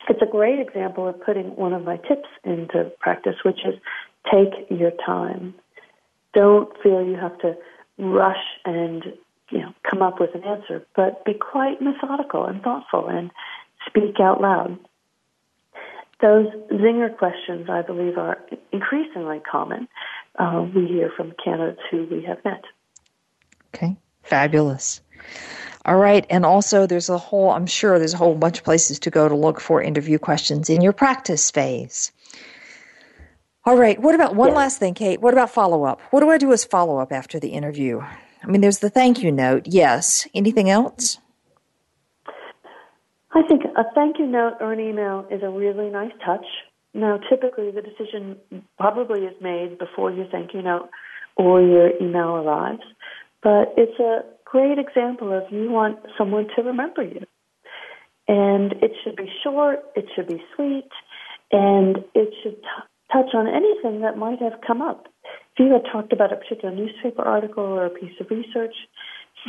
it's 0.08 0.22
a 0.22 0.30
great 0.30 0.60
example 0.60 1.08
of 1.08 1.20
putting 1.24 1.56
one 1.56 1.72
of 1.72 1.84
my 1.84 1.96
tips 1.96 2.28
into 2.44 2.90
practice, 3.00 3.36
which 3.44 3.60
is 3.66 3.74
take 4.32 4.70
your 4.70 4.92
time. 5.04 5.54
Don't 6.34 6.70
feel 6.82 7.04
you 7.04 7.16
have 7.16 7.38
to 7.38 7.56
rush 7.98 8.42
and 8.64 9.04
you 9.50 9.60
know 9.60 9.72
come 9.88 10.02
up 10.02 10.20
with 10.20 10.34
an 10.34 10.42
answer, 10.44 10.84
but 10.96 11.24
be 11.24 11.34
quite 11.34 11.80
methodical 11.80 12.44
and 12.44 12.60
thoughtful 12.62 13.08
and 13.08 13.30
speak 13.86 14.18
out 14.20 14.40
loud. 14.40 14.78
Those 16.20 16.46
zinger 16.72 17.16
questions, 17.16 17.68
I 17.68 17.82
believe, 17.82 18.16
are 18.16 18.38
increasingly 18.72 19.40
common. 19.40 19.88
Uh, 20.38 20.66
we 20.74 20.86
hear 20.86 21.10
from 21.16 21.34
candidates 21.44 21.80
who 21.90 22.06
we 22.10 22.24
have 22.24 22.42
met. 22.44 22.62
Okay, 23.74 23.96
fabulous. 24.22 25.00
All 25.86 25.96
right. 25.96 26.26
And 26.30 26.46
also, 26.46 26.86
there's 26.86 27.10
a 27.10 27.18
whole, 27.18 27.50
I'm 27.50 27.66
sure 27.66 27.98
there's 27.98 28.14
a 28.14 28.18
whole 28.18 28.34
bunch 28.34 28.58
of 28.58 28.64
places 28.64 28.98
to 29.00 29.10
go 29.10 29.28
to 29.28 29.34
look 29.36 29.60
for 29.60 29.82
interview 29.82 30.18
questions 30.18 30.70
in 30.70 30.80
your 30.80 30.92
practice 30.92 31.50
phase. 31.50 32.10
All 33.66 33.76
right. 33.76 34.00
What 34.00 34.14
about 34.14 34.34
one 34.34 34.54
last 34.54 34.78
thing, 34.78 34.94
Kate? 34.94 35.20
What 35.20 35.34
about 35.34 35.50
follow 35.50 35.84
up? 35.84 36.00
What 36.10 36.20
do 36.20 36.30
I 36.30 36.38
do 36.38 36.52
as 36.52 36.64
follow 36.64 36.98
up 36.98 37.12
after 37.12 37.38
the 37.38 37.48
interview? 37.48 38.00
I 38.00 38.46
mean, 38.46 38.60
there's 38.60 38.78
the 38.78 38.90
thank 38.90 39.22
you 39.22 39.30
note. 39.30 39.66
Yes. 39.66 40.26
Anything 40.34 40.70
else? 40.70 41.18
I 43.32 43.42
think 43.48 43.62
a 43.76 43.84
thank 43.94 44.18
you 44.18 44.26
note 44.26 44.54
or 44.60 44.72
an 44.72 44.80
email 44.80 45.26
is 45.30 45.42
a 45.42 45.50
really 45.50 45.90
nice 45.90 46.12
touch. 46.24 46.46
Now, 46.94 47.18
typically, 47.28 47.70
the 47.72 47.82
decision 47.82 48.36
probably 48.78 49.22
is 49.24 49.34
made 49.40 49.78
before 49.78 50.12
your 50.12 50.26
thank 50.26 50.54
you 50.54 50.62
note 50.62 50.88
or 51.36 51.60
your 51.60 51.90
email 52.00 52.36
arrives, 52.36 52.82
but 53.42 53.74
it's 53.76 53.98
a 53.98 54.20
great 54.54 54.78
example 54.78 55.36
of 55.36 55.42
you 55.50 55.68
want 55.68 55.98
someone 56.16 56.46
to 56.54 56.62
remember 56.62 57.02
you. 57.02 57.22
And 58.28 58.72
it 58.74 58.92
should 59.02 59.16
be 59.16 59.28
short, 59.42 59.80
it 59.96 60.06
should 60.14 60.28
be 60.28 60.40
sweet, 60.54 60.88
and 61.50 61.96
it 62.14 62.32
should 62.40 62.62
t- 62.62 62.86
touch 63.12 63.34
on 63.34 63.48
anything 63.48 64.02
that 64.02 64.16
might 64.16 64.40
have 64.40 64.60
come 64.64 64.80
up. 64.80 65.08
If 65.24 65.58
you 65.58 65.72
had 65.72 65.82
talked 65.92 66.12
about 66.12 66.32
a 66.32 66.36
particular 66.36 66.72
newspaper 66.72 67.22
article 67.22 67.64
or 67.64 67.86
a 67.86 67.90
piece 67.90 68.14
of 68.20 68.30
research, 68.30 68.76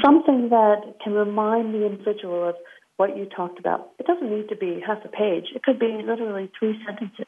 something 0.03 0.49
that 0.49 0.95
can 1.03 1.13
remind 1.13 1.75
the 1.75 1.85
individual 1.85 2.49
of 2.49 2.55
what 2.97 3.15
you 3.15 3.25
talked 3.25 3.59
about. 3.59 3.91
It 3.99 4.07
doesn't 4.07 4.29
need 4.29 4.49
to 4.49 4.55
be 4.55 4.81
half 4.85 5.05
a 5.05 5.09
page. 5.09 5.45
It 5.53 5.61
could 5.61 5.77
be 5.77 6.01
literally 6.03 6.49
three 6.57 6.81
sentences. 6.83 7.27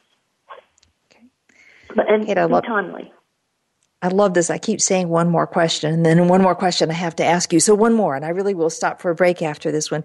Okay. 1.12 1.24
But 1.94 2.10
and 2.12 2.26
Kate, 2.26 2.38
love- 2.38 2.64
timely. 2.64 3.12
I 4.00 4.08
love 4.08 4.34
this. 4.34 4.48
I 4.48 4.58
keep 4.58 4.80
saying 4.80 5.08
one 5.08 5.28
more 5.28 5.46
question 5.46 5.92
and 5.92 6.06
then 6.06 6.28
one 6.28 6.40
more 6.40 6.54
question 6.54 6.88
I 6.88 6.94
have 6.94 7.16
to 7.16 7.24
ask 7.24 7.52
you. 7.52 7.58
So 7.58 7.74
one 7.74 7.94
more, 7.94 8.14
and 8.14 8.24
I 8.24 8.28
really 8.28 8.54
will 8.54 8.70
stop 8.70 9.00
for 9.00 9.10
a 9.10 9.14
break 9.14 9.42
after 9.42 9.72
this 9.72 9.90
one. 9.90 10.04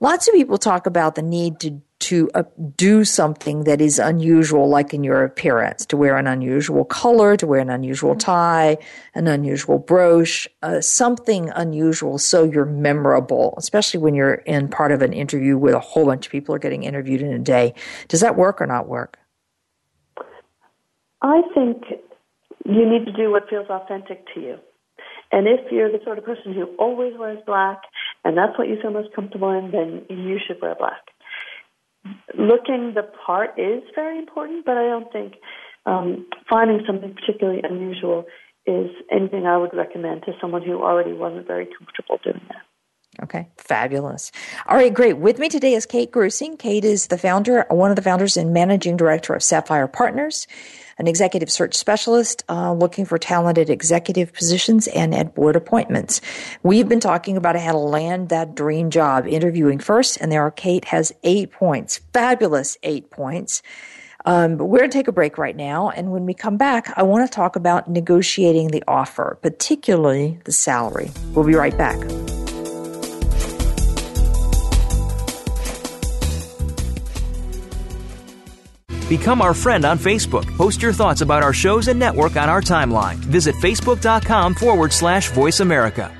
Lots 0.00 0.26
of 0.26 0.34
people 0.34 0.56
talk 0.56 0.86
about 0.86 1.14
the 1.14 1.22
need 1.22 1.60
to 1.60 1.82
to 2.00 2.30
uh, 2.34 2.42
do 2.76 3.02
something 3.02 3.64
that 3.64 3.80
is 3.80 3.98
unusual, 3.98 4.68
like 4.68 4.92
in 4.92 5.02
your 5.02 5.24
appearance, 5.24 5.86
to 5.86 5.96
wear 5.96 6.18
an 6.18 6.26
unusual 6.26 6.84
color, 6.84 7.34
to 7.34 7.46
wear 7.46 7.60
an 7.60 7.70
unusual 7.70 8.14
tie, 8.14 8.76
an 9.14 9.26
unusual 9.26 9.78
brooch, 9.78 10.46
uh, 10.62 10.82
something 10.82 11.48
unusual 11.50 12.18
so 12.18 12.44
you're 12.44 12.66
memorable, 12.66 13.54
especially 13.56 14.00
when 14.00 14.14
you're 14.14 14.34
in 14.34 14.68
part 14.68 14.92
of 14.92 15.00
an 15.00 15.14
interview 15.14 15.56
with 15.56 15.72
a 15.72 15.80
whole 15.80 16.04
bunch 16.04 16.26
of 16.26 16.32
people 16.32 16.54
are 16.54 16.58
getting 16.58 16.82
interviewed 16.82 17.22
in 17.22 17.32
a 17.32 17.38
day. 17.38 17.72
Does 18.08 18.20
that 18.20 18.36
work 18.36 18.60
or 18.60 18.66
not 18.66 18.86
work? 18.86 19.18
I 21.22 21.40
think 21.54 21.84
you 22.64 22.88
need 22.88 23.06
to 23.06 23.12
do 23.12 23.30
what 23.30 23.48
feels 23.48 23.68
authentic 23.68 24.24
to 24.34 24.40
you. 24.40 24.56
And 25.32 25.46
if 25.46 25.72
you're 25.72 25.90
the 25.90 26.02
sort 26.04 26.18
of 26.18 26.24
person 26.24 26.54
who 26.54 26.66
always 26.78 27.14
wears 27.18 27.38
black 27.46 27.82
and 28.24 28.36
that's 28.36 28.56
what 28.58 28.68
you 28.68 28.76
feel 28.80 28.92
most 28.92 29.14
comfortable 29.14 29.50
in, 29.50 29.70
then 29.70 30.06
you 30.08 30.38
should 30.44 30.60
wear 30.62 30.74
black. 30.74 31.02
Looking 32.38 32.92
the 32.94 33.02
part 33.26 33.58
is 33.58 33.82
very 33.94 34.18
important, 34.18 34.64
but 34.64 34.76
I 34.76 34.84
don't 34.88 35.12
think 35.12 35.34
um, 35.86 36.26
finding 36.48 36.80
something 36.86 37.14
particularly 37.14 37.60
unusual 37.62 38.26
is 38.66 38.90
anything 39.10 39.46
I 39.46 39.58
would 39.58 39.74
recommend 39.74 40.22
to 40.22 40.32
someone 40.40 40.62
who 40.62 40.82
already 40.82 41.12
wasn't 41.12 41.46
very 41.46 41.66
comfortable 41.66 42.18
doing 42.22 42.40
that. 42.48 42.62
Okay, 43.22 43.48
fabulous. 43.56 44.32
All 44.66 44.76
right, 44.76 44.92
great. 44.92 45.18
With 45.18 45.38
me 45.38 45.48
today 45.48 45.74
is 45.74 45.86
Kate 45.86 46.10
Grussing. 46.10 46.58
Kate 46.58 46.84
is 46.84 47.06
the 47.06 47.18
founder, 47.18 47.64
one 47.70 47.90
of 47.90 47.96
the 47.96 48.02
founders 48.02 48.36
and 48.36 48.52
managing 48.52 48.96
director 48.96 49.34
of 49.34 49.42
Sapphire 49.42 49.86
Partners 49.86 50.46
an 50.98 51.06
executive 51.06 51.50
search 51.50 51.74
specialist 51.74 52.44
uh, 52.48 52.72
looking 52.72 53.04
for 53.04 53.18
talented 53.18 53.70
executive 53.70 54.32
positions 54.32 54.86
and 54.88 55.14
at 55.14 55.34
board 55.34 55.56
appointments. 55.56 56.20
We've 56.62 56.88
been 56.88 57.00
talking 57.00 57.36
about 57.36 57.56
how 57.56 57.72
to 57.72 57.78
land 57.78 58.28
that 58.28 58.54
dream 58.54 58.90
job, 58.90 59.26
interviewing 59.26 59.78
first, 59.78 60.18
and 60.20 60.30
there 60.30 60.44
Kate 60.50 60.84
has 60.86 61.12
eight 61.22 61.50
points, 61.50 62.00
fabulous 62.12 62.76
eight 62.82 63.10
points. 63.10 63.62
Um, 64.26 64.56
but 64.56 64.66
we're 64.66 64.78
going 64.78 64.90
to 64.90 64.96
take 64.96 65.08
a 65.08 65.12
break 65.12 65.36
right 65.36 65.56
now. 65.56 65.90
And 65.90 66.10
when 66.10 66.24
we 66.24 66.32
come 66.32 66.56
back, 66.56 66.92
I 66.96 67.02
want 67.02 67.30
to 67.30 67.34
talk 67.34 67.56
about 67.56 67.88
negotiating 67.88 68.68
the 68.68 68.82
offer, 68.88 69.38
particularly 69.42 70.38
the 70.44 70.52
salary. 70.52 71.10
We'll 71.34 71.44
be 71.44 71.54
right 71.54 71.76
back. 71.76 71.98
Become 79.08 79.42
our 79.42 79.54
friend 79.54 79.84
on 79.84 79.98
Facebook. 79.98 80.46
Post 80.56 80.82
your 80.82 80.92
thoughts 80.92 81.20
about 81.20 81.42
our 81.42 81.52
shows 81.52 81.88
and 81.88 81.98
network 81.98 82.36
on 82.36 82.48
our 82.48 82.60
timeline. 82.60 83.16
Visit 83.16 83.54
facebook.com 83.56 84.54
forward 84.54 84.92
slash 84.92 85.30
voice 85.30 85.60
America. 85.60 86.12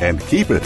and 0.01 0.21
keep 0.21 0.49
it. 0.49 0.65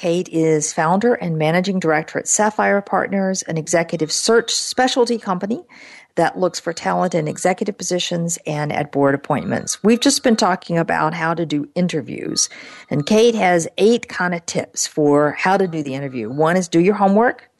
Kate 0.00 0.30
is 0.30 0.72
founder 0.72 1.12
and 1.12 1.36
managing 1.36 1.78
director 1.78 2.18
at 2.18 2.26
Sapphire 2.26 2.80
Partners, 2.80 3.42
an 3.42 3.58
executive 3.58 4.10
search 4.10 4.50
specialty 4.50 5.18
company 5.18 5.62
that 6.14 6.38
looks 6.38 6.58
for 6.58 6.72
talent 6.72 7.14
in 7.14 7.28
executive 7.28 7.76
positions 7.76 8.38
and 8.46 8.72
at 8.72 8.92
board 8.92 9.14
appointments. 9.14 9.84
We've 9.84 10.00
just 10.00 10.24
been 10.24 10.36
talking 10.36 10.78
about 10.78 11.12
how 11.12 11.34
to 11.34 11.44
do 11.44 11.68
interviews, 11.74 12.48
and 12.88 13.04
Kate 13.04 13.34
has 13.34 13.68
eight 13.76 14.08
kind 14.08 14.34
of 14.34 14.46
tips 14.46 14.86
for 14.86 15.32
how 15.32 15.58
to 15.58 15.68
do 15.68 15.82
the 15.82 15.94
interview. 15.94 16.30
One 16.30 16.56
is 16.56 16.66
do 16.66 16.80
your 16.80 16.94
homework. 16.94 17.50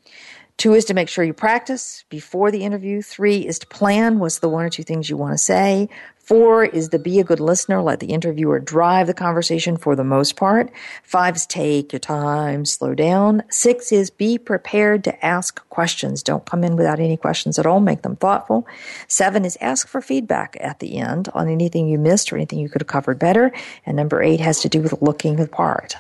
Two 0.56 0.72
is 0.72 0.86
to 0.86 0.94
make 0.94 1.10
sure 1.10 1.24
you 1.24 1.34
practice 1.34 2.04
before 2.08 2.50
the 2.50 2.64
interview. 2.64 3.02
Three 3.02 3.46
is 3.46 3.58
to 3.58 3.66
plan 3.66 4.18
what's 4.18 4.38
the 4.38 4.48
one 4.48 4.64
or 4.64 4.70
two 4.70 4.82
things 4.82 5.10
you 5.10 5.16
want 5.18 5.34
to 5.34 5.38
say. 5.38 5.90
Four 6.30 6.64
is 6.64 6.90
to 6.90 7.00
be 7.00 7.18
a 7.18 7.24
good 7.24 7.40
listener, 7.40 7.82
let 7.82 7.98
the 7.98 8.12
interviewer 8.12 8.60
drive 8.60 9.08
the 9.08 9.14
conversation 9.14 9.76
for 9.76 9.96
the 9.96 10.04
most 10.04 10.36
part. 10.36 10.70
Five 11.02 11.34
is 11.34 11.44
take 11.44 11.92
your 11.92 11.98
time, 11.98 12.64
slow 12.64 12.94
down. 12.94 13.42
Six 13.50 13.90
is 13.90 14.10
be 14.10 14.38
prepared 14.38 15.02
to 15.02 15.26
ask 15.26 15.68
questions. 15.70 16.22
Don't 16.22 16.46
come 16.46 16.62
in 16.62 16.76
without 16.76 17.00
any 17.00 17.16
questions 17.16 17.58
at 17.58 17.66
all, 17.66 17.80
make 17.80 18.02
them 18.02 18.14
thoughtful. 18.14 18.64
Seven 19.08 19.44
is 19.44 19.58
ask 19.60 19.88
for 19.88 20.00
feedback 20.00 20.56
at 20.60 20.78
the 20.78 20.98
end 20.98 21.28
on 21.34 21.48
anything 21.48 21.88
you 21.88 21.98
missed 21.98 22.32
or 22.32 22.36
anything 22.36 22.60
you 22.60 22.68
could 22.68 22.82
have 22.82 22.86
covered 22.86 23.18
better. 23.18 23.50
And 23.84 23.96
number 23.96 24.22
eight 24.22 24.38
has 24.38 24.60
to 24.60 24.68
do 24.68 24.82
with 24.82 25.02
looking 25.02 25.34
the 25.34 25.48
part. 25.48 25.96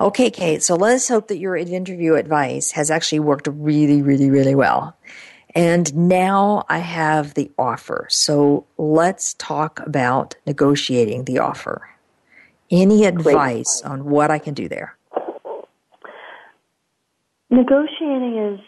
Okay, 0.00 0.32
Kate, 0.32 0.64
so 0.64 0.74
let's 0.74 1.06
hope 1.06 1.28
that 1.28 1.38
your 1.38 1.56
interview 1.56 2.14
advice 2.14 2.72
has 2.72 2.90
actually 2.90 3.20
worked 3.20 3.46
really, 3.46 4.02
really, 4.02 4.30
really 4.30 4.56
well. 4.56 4.96
And 5.54 5.94
now 5.94 6.64
I 6.68 6.78
have 6.78 7.34
the 7.34 7.50
offer. 7.58 8.06
So 8.10 8.66
let's 8.76 9.34
talk 9.34 9.80
about 9.86 10.34
negotiating 10.46 11.24
the 11.24 11.38
offer. 11.38 11.88
Any 12.70 13.04
advice 13.04 13.82
on 13.82 14.06
what 14.06 14.30
I 14.30 14.38
can 14.38 14.54
do 14.54 14.68
there? 14.68 14.96
Negotiating 17.50 18.36
is 18.36 18.60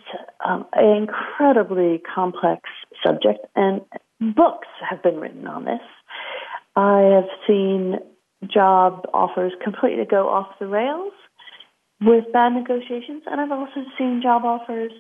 um, 0.45 0.65
an 0.75 1.09
incredibly 1.09 2.01
complex 2.15 2.63
subject, 3.05 3.45
and 3.57 3.81
books 4.21 4.69
have 4.89 5.03
been 5.03 5.17
written 5.19 5.49
on 5.49 5.65
this. 5.65 5.81
I 6.77 7.01
have 7.01 7.29
seen 7.49 7.97
job 8.47 9.07
offers 9.13 9.53
completely 9.65 10.05
go 10.05 10.29
off 10.29 10.47
the 10.61 10.69
rails 10.69 11.13
with 12.01 12.31
bad 12.33 12.51
negotiations, 12.51 13.23
and 13.27 13.41
I've 13.41 13.51
also 13.51 13.83
seen 13.99 14.21
job 14.23 14.45
offers 14.45 14.93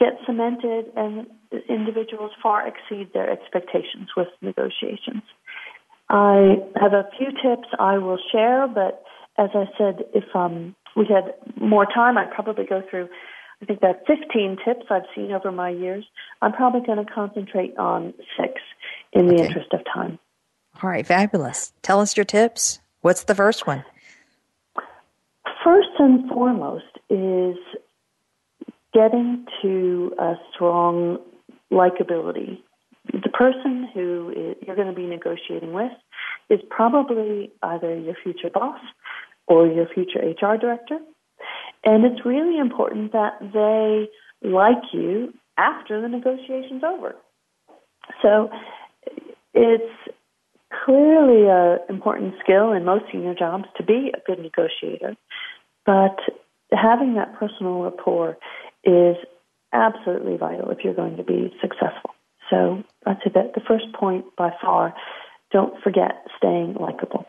get 0.00 0.14
cemented 0.26 0.86
and 0.96 1.26
individuals 1.68 2.32
far 2.42 2.66
exceed 2.66 3.12
their 3.12 3.30
expectations 3.30 4.08
with 4.16 4.28
negotiations. 4.40 5.22
I 6.08 6.56
have 6.80 6.92
a 6.92 7.04
few 7.16 7.28
tips 7.30 7.68
I 7.78 7.98
will 7.98 8.18
share, 8.32 8.66
but 8.66 9.04
as 9.38 9.50
I 9.54 9.66
said, 9.78 10.04
if 10.14 10.24
um, 10.34 10.74
we 10.96 11.06
had 11.06 11.34
more 11.60 11.86
time, 11.86 12.18
I'd 12.18 12.32
probably 12.32 12.64
go 12.64 12.82
through, 12.90 13.08
I 13.62 13.66
think 13.66 13.80
that 13.80 14.06
15 14.06 14.56
tips 14.64 14.86
I've 14.90 15.02
seen 15.14 15.32
over 15.32 15.52
my 15.52 15.70
years. 15.70 16.04
I'm 16.42 16.52
probably 16.52 16.80
going 16.80 17.04
to 17.04 17.12
concentrate 17.12 17.76
on 17.78 18.14
six 18.36 18.54
in 19.12 19.28
the 19.28 19.34
okay. 19.34 19.46
interest 19.46 19.72
of 19.72 19.80
time. 19.92 20.18
All 20.82 20.88
right, 20.90 21.06
fabulous. 21.06 21.72
Tell 21.82 22.00
us 22.00 22.16
your 22.16 22.24
tips. 22.24 22.80
What's 23.02 23.24
the 23.24 23.34
first 23.34 23.66
one? 23.66 23.84
First 25.62 25.90
and 25.98 26.28
foremost 26.28 26.84
is 27.10 27.56
getting 28.92 29.46
to 29.62 30.12
a 30.18 30.34
strong 30.52 31.18
likability. 31.72 32.58
The 33.12 33.30
person 33.32 33.88
who 33.94 34.30
is, 34.30 34.56
you're 34.66 34.76
going 34.76 34.88
to 34.88 34.94
be 34.94 35.06
negotiating 35.06 35.72
with 35.72 35.92
is 36.48 36.60
probably 36.68 37.50
either 37.62 37.98
your 37.98 38.14
future 38.22 38.50
boss 38.52 38.80
or 39.46 39.66
your 39.66 39.86
future 39.88 40.20
HR 40.20 40.56
director. 40.56 40.98
And 41.84 42.04
it's 42.04 42.24
really 42.24 42.58
important 42.58 43.12
that 43.12 43.38
they 43.40 44.08
like 44.48 44.92
you 44.92 45.32
after 45.56 46.00
the 46.00 46.08
negotiation's 46.08 46.82
over. 46.84 47.14
So 48.22 48.50
it's 49.54 49.92
clearly 50.84 51.48
an 51.48 51.78
important 51.88 52.34
skill 52.42 52.72
in 52.72 52.84
most 52.84 53.04
senior 53.10 53.34
jobs 53.34 53.64
to 53.76 53.82
be 53.82 54.12
a 54.14 54.20
good 54.26 54.38
negotiator, 54.38 55.16
but 55.84 56.16
having 56.72 57.14
that 57.14 57.34
personal 57.34 57.82
rapport 57.82 58.36
is 58.84 59.16
absolutely 59.72 60.36
vital 60.36 60.70
if 60.70 60.78
you're 60.84 60.94
going 60.94 61.16
to 61.16 61.24
be 61.24 61.52
successful. 61.60 62.10
So 62.48 62.82
I'd 63.06 63.18
say 63.24 63.30
that 63.34 63.54
the 63.54 63.60
first 63.66 63.92
point 63.92 64.24
by 64.36 64.50
far, 64.60 64.94
don't 65.52 65.80
forget 65.82 66.26
staying 66.36 66.74
likable. 66.74 67.26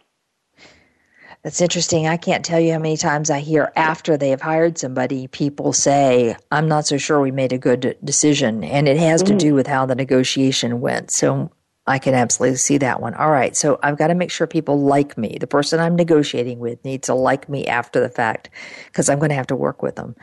That's 1.44 1.62
interesting. 1.62 2.08
I 2.08 2.18
can't 2.18 2.46
tell 2.46 2.60
you 2.60 2.74
how 2.74 2.80
many 2.80 2.98
times 2.98 3.32
I 3.32 3.40
hear 3.40 3.72
after 3.76 4.16
they 4.16 4.30
have 4.30 4.42
hired 4.42 4.78
somebody, 4.78 5.28
people 5.28 5.74
say, 5.74 6.36
I'm 6.52 6.68
not 6.68 6.86
so 6.86 6.98
sure 6.98 7.20
we 7.20 7.32
made 7.32 7.52
a 7.52 7.58
good 7.58 7.98
decision. 8.04 8.64
And 8.64 8.88
it 8.88 8.98
has 8.98 9.24
mm-hmm. 9.24 9.38
to 9.38 9.46
do 9.46 9.54
with 9.56 9.66
how 9.66 9.88
the 9.88 9.96
negotiation 9.96 10.82
went. 10.82 11.10
So 11.10 11.52
I 11.88 11.98
can 11.98 12.14
absolutely 12.14 12.58
see 12.58 12.78
that 12.78 13.02
one. 13.02 13.16
All 13.16 13.32
right. 13.32 13.56
So 13.56 13.80
I've 13.82 13.98
got 13.98 14.08
to 14.08 14.16
make 14.16 14.30
sure 14.30 14.46
people 14.46 14.82
like 14.82 15.18
me. 15.18 15.38
The 15.40 15.48
person 15.48 15.80
I'm 15.80 15.96
negotiating 15.96 16.60
with 16.60 16.84
needs 16.86 17.08
to 17.08 17.16
like 17.16 17.50
me 17.50 17.66
after 17.66 18.00
the 18.00 18.10
fact 18.10 18.52
because 18.86 19.10
I'm 19.10 19.18
going 19.18 19.30
to 19.30 19.36
have 19.36 19.48
to 19.48 19.56
work 19.56 19.82
with 19.82 19.96
them. 19.96 20.16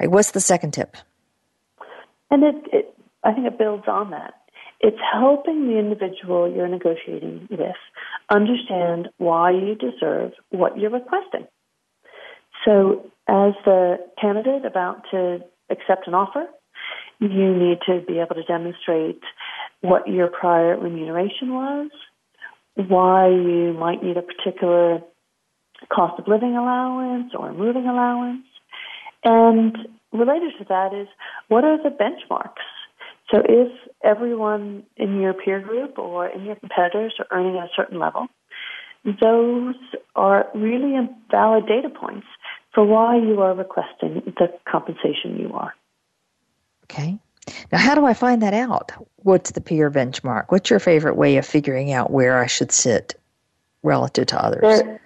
Right. 0.00 0.10
What's 0.10 0.32
the 0.32 0.40
second 0.40 0.72
tip? 0.72 0.96
And 2.30 2.42
it, 2.42 2.54
it, 2.72 2.98
I 3.24 3.32
think 3.32 3.46
it 3.46 3.58
builds 3.58 3.84
on 3.88 4.10
that. 4.10 4.34
It's 4.80 4.98
helping 5.12 5.68
the 5.68 5.78
individual 5.78 6.52
you're 6.52 6.68
negotiating 6.68 7.48
with 7.50 7.76
understand 8.30 9.08
why 9.18 9.52
you 9.52 9.74
deserve 9.74 10.32
what 10.50 10.78
you're 10.78 10.90
requesting. 10.90 11.46
So, 12.64 13.10
as 13.28 13.52
the 13.64 13.96
candidate 14.20 14.64
about 14.64 15.02
to 15.12 15.38
accept 15.70 16.06
an 16.06 16.14
offer, 16.14 16.46
you 17.20 17.54
need 17.54 17.78
to 17.86 18.00
be 18.06 18.18
able 18.18 18.34
to 18.34 18.42
demonstrate 18.42 19.20
what 19.80 20.08
your 20.08 20.28
prior 20.28 20.78
remuneration 20.78 21.54
was, 21.54 21.90
why 22.74 23.28
you 23.28 23.74
might 23.78 24.02
need 24.02 24.16
a 24.16 24.22
particular 24.22 25.00
cost 25.92 26.18
of 26.18 26.28
living 26.28 26.56
allowance 26.56 27.32
or 27.38 27.52
moving 27.52 27.86
allowance. 27.86 28.45
And 29.26 29.76
related 30.12 30.52
to 30.58 30.64
that 30.68 30.94
is 30.94 31.08
what 31.48 31.64
are 31.64 31.82
the 31.82 31.90
benchmarks? 31.90 32.62
So 33.30 33.42
if 33.44 33.72
everyone 34.04 34.84
in 34.96 35.20
your 35.20 35.34
peer 35.34 35.60
group 35.60 35.98
or 35.98 36.28
in 36.28 36.44
your 36.44 36.54
competitors 36.54 37.14
are 37.18 37.26
earning 37.36 37.58
at 37.58 37.64
a 37.64 37.70
certain 37.74 37.98
level, 37.98 38.28
those 39.04 39.74
are 40.14 40.46
really 40.54 40.94
valid 41.30 41.66
data 41.66 41.88
points 41.88 42.26
for 42.72 42.84
why 42.84 43.16
you 43.16 43.40
are 43.40 43.52
requesting 43.54 44.22
the 44.38 44.52
compensation 44.70 45.38
you 45.40 45.52
are. 45.52 45.74
Okay. 46.84 47.18
Now, 47.72 47.78
how 47.78 47.96
do 47.96 48.04
I 48.04 48.14
find 48.14 48.42
that 48.42 48.54
out? 48.54 48.92
What's 49.16 49.50
the 49.50 49.60
peer 49.60 49.90
benchmark? 49.90 50.46
What's 50.50 50.70
your 50.70 50.78
favorite 50.78 51.16
way 51.16 51.36
of 51.36 51.46
figuring 51.46 51.92
out 51.92 52.12
where 52.12 52.38
I 52.38 52.46
should 52.46 52.70
sit 52.70 53.18
relative 53.82 54.26
to 54.28 54.44
others? 54.44 54.62
There, 54.62 55.00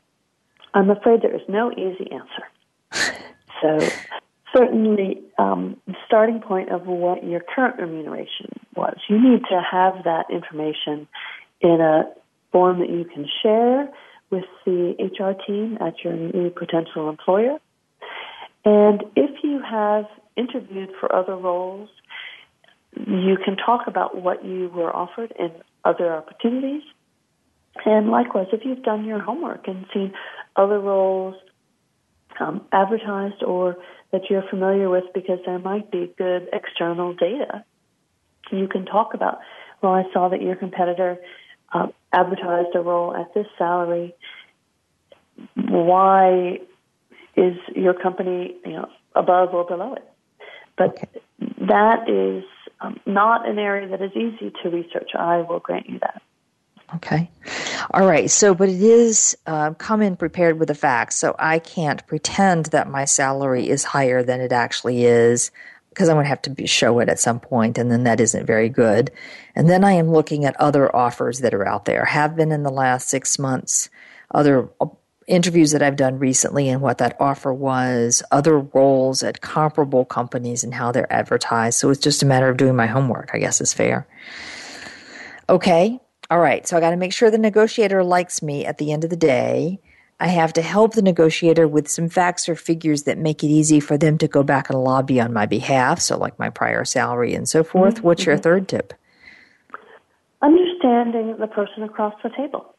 I'm 0.75 0.91
afraid 0.91 1.23
there 1.23 1.35
is 1.35 1.43
no 1.49 1.73
easy 1.73 2.11
answer. 2.13 3.23
so, 3.61 3.89
certainly, 4.55 5.23
um, 5.39 5.77
the 5.87 5.95
starting 6.07 6.41
point 6.41 6.71
of 6.71 6.87
what 6.87 7.25
your 7.25 7.41
current 7.41 7.81
remuneration 7.81 8.49
was, 8.75 8.97
you 9.09 9.21
need 9.21 9.43
to 9.51 9.61
have 9.61 10.05
that 10.05 10.27
information 10.31 11.07
in 11.61 11.81
a 11.81 12.05
form 12.53 12.81
that 12.81 12.91
you 12.91 13.05
can 13.05 13.27
share 13.43 13.89
with 14.31 14.45
the 14.65 14.95
HR 14.99 15.35
team 15.47 15.79
at 15.81 16.05
your 16.05 16.15
new 16.15 16.51
potential 16.51 17.09
employer. 17.09 17.59
And 18.65 19.03
if 19.17 19.43
you 19.43 19.61
have 19.69 20.07
interviewed 20.37 20.91
for 21.01 21.15
other 21.15 21.37
roles 21.37 21.89
you 22.97 23.37
can 23.45 23.57
talk 23.57 23.87
about 23.87 24.21
what 24.21 24.45
you 24.45 24.69
were 24.69 24.95
offered 24.95 25.33
in 25.39 25.51
other 25.85 26.13
opportunities. 26.13 26.83
And 27.85 28.11
likewise, 28.11 28.49
if 28.53 28.65
you've 28.65 28.83
done 28.83 29.05
your 29.05 29.21
homework 29.21 29.69
and 29.69 29.87
seen 29.95 30.13
other 30.57 30.79
roles 30.79 31.37
um, 32.41 32.63
advertised 32.73 33.43
or 33.43 33.77
that 34.13 34.23
you're 34.29 34.45
familiar 34.49 34.89
with 34.89 35.05
because 35.15 35.39
there 35.47 35.59
might 35.59 35.91
be 35.91 36.13
good 36.19 36.49
external 36.53 37.15
data, 37.15 37.65
you 38.51 38.67
can 38.67 38.87
talk 38.87 39.15
about, 39.15 39.39
well, 39.83 39.93
I 39.93 40.05
saw 40.13 40.29
that 40.29 40.43
your 40.43 40.57
competitor 40.57 41.19
uh, 41.73 41.89
advertised 42.13 42.75
a 42.75 42.81
role 42.81 43.15
at 43.15 43.33
this 43.35 43.47
salary. 43.57 44.15
Why 45.55 46.59
is 47.37 47.57
your 47.75 47.95
company, 47.95 48.57
you 48.65 48.73
know, 48.73 48.89
above 49.15 49.55
or 49.55 49.65
below 49.65 49.95
it? 49.95 50.05
But 50.77 50.91
okay. 50.91 51.21
that 51.69 52.09
is 52.09 52.45
um, 52.81 52.99
not 53.07 53.49
an 53.49 53.59
area 53.59 53.89
that 53.89 54.03
is 54.03 54.13
easy 54.17 54.53
to 54.63 54.71
research. 54.71 55.11
I 55.15 55.39
will 55.39 55.61
grant 55.61 55.89
you 55.89 55.99
that. 56.01 56.23
Okay. 56.97 57.31
All 57.93 58.07
right. 58.07 58.31
So, 58.31 58.55
but 58.55 58.69
it 58.69 58.83
is 58.83 59.37
uh, 59.47 59.75
come 59.75 60.03
in 60.03 60.17
prepared 60.17 60.59
with 60.59 60.69
the 60.69 60.75
facts. 60.75 61.17
So 61.17 61.37
I 61.39 61.59
can't 61.61 62.05
pretend 62.07 62.67
that 62.67 62.91
my 62.91 63.05
salary 63.05 63.69
is 63.69 63.85
higher 63.85 64.23
than 64.23 64.41
it 64.41 64.53
actually 64.53 65.05
is 65.05 65.51
because 65.91 66.09
I'm 66.09 66.17
going 66.17 66.25
to 66.25 66.31
have 66.31 66.43
to 66.43 66.51
be, 66.51 66.67
show 66.67 67.01
it 67.01 67.09
at 67.09 67.19
some 67.19 67.41
point, 67.41 67.77
and 67.77 67.91
then 67.91 68.05
that 68.05 68.21
isn't 68.21 68.47
very 68.47 68.69
good. 68.69 69.11
And 69.57 69.69
then 69.69 69.85
I 69.85 69.93
am 69.93 70.11
looking 70.11 70.45
at 70.45 70.59
other 70.61 70.95
offers 70.95 71.41
that 71.41 71.53
are 71.53 71.67
out 71.67 71.85
there, 71.85 72.05
have 72.05 72.37
been 72.37 72.53
in 72.53 72.63
the 72.63 72.71
last 72.71 73.09
six 73.09 73.39
months, 73.39 73.91
other 74.33 74.69
interviews 75.27 75.73
that 75.73 75.83
I've 75.83 75.97
done 75.97 76.19
recently 76.19 76.69
and 76.69 76.81
what 76.81 76.99
that 76.99 77.17
offer 77.21 77.53
was, 77.53 78.23
other 78.31 78.59
roles 78.61 79.23
at 79.23 79.41
comparable 79.41 80.05
companies 80.05 80.65
and 80.65 80.73
how 80.73 80.93
they're 80.93 81.13
advertised. 81.13 81.79
So 81.79 81.91
it's 81.91 82.01
just 82.01 82.23
a 82.23 82.27
matter 82.27 82.49
of 82.49 82.57
doing 82.57 82.77
my 82.77 82.87
homework, 82.87 83.31
I 83.33 83.39
guess 83.39 83.61
is 83.61 83.75
fair. 83.75 84.07
Okay. 85.49 86.01
All 86.31 86.39
right. 86.39 86.67
So 86.67 86.77
I 86.77 86.81
got 86.81 86.91
to 86.91 86.97
make 86.97 87.13
sure 87.13 87.31
the 87.31 87.39
negotiator 87.39 88.05
likes 88.05 88.41
me 88.41 88.65
at 88.65 88.79
the 88.79 88.93
end 88.93 89.03
of 89.03 89.11
the 89.11 89.17
day. 89.17 89.81
I 90.21 90.29
have 90.29 90.53
to 90.53 90.63
help 90.63 90.95
the 90.95 91.03
negotiator 91.03 91.67
with 91.67 91.89
some 91.89 92.09
facts 92.09 92.49
or 92.49 92.55
figures 92.55 93.03
that 93.05 93.19
make 93.19 93.43
it 93.43 93.49
easy 93.49 93.81
for 93.81 93.97
them 93.97 94.19
to 94.19 94.29
go 94.29 94.43
back 94.43 94.71
and 94.71 94.79
lobby 94.79 95.19
on 95.21 95.33
my 95.33 95.47
behalf. 95.47 96.01
So, 96.01 96.17
like 96.17 96.39
my 96.39 96.51
prior 96.51 96.85
salary 96.85 97.35
and 97.35 97.49
so 97.49 97.65
forth. 97.65 97.97
Mm-hmm. 97.97 98.07
What's 98.07 98.27
your 98.27 98.37
mm-hmm. 98.37 98.43
third 98.43 98.69
tip? 98.69 98.93
Understanding 100.43 101.37
the 101.41 101.47
person 101.47 101.83
across 101.83 102.15
the 102.23 102.31
table. 102.37 102.75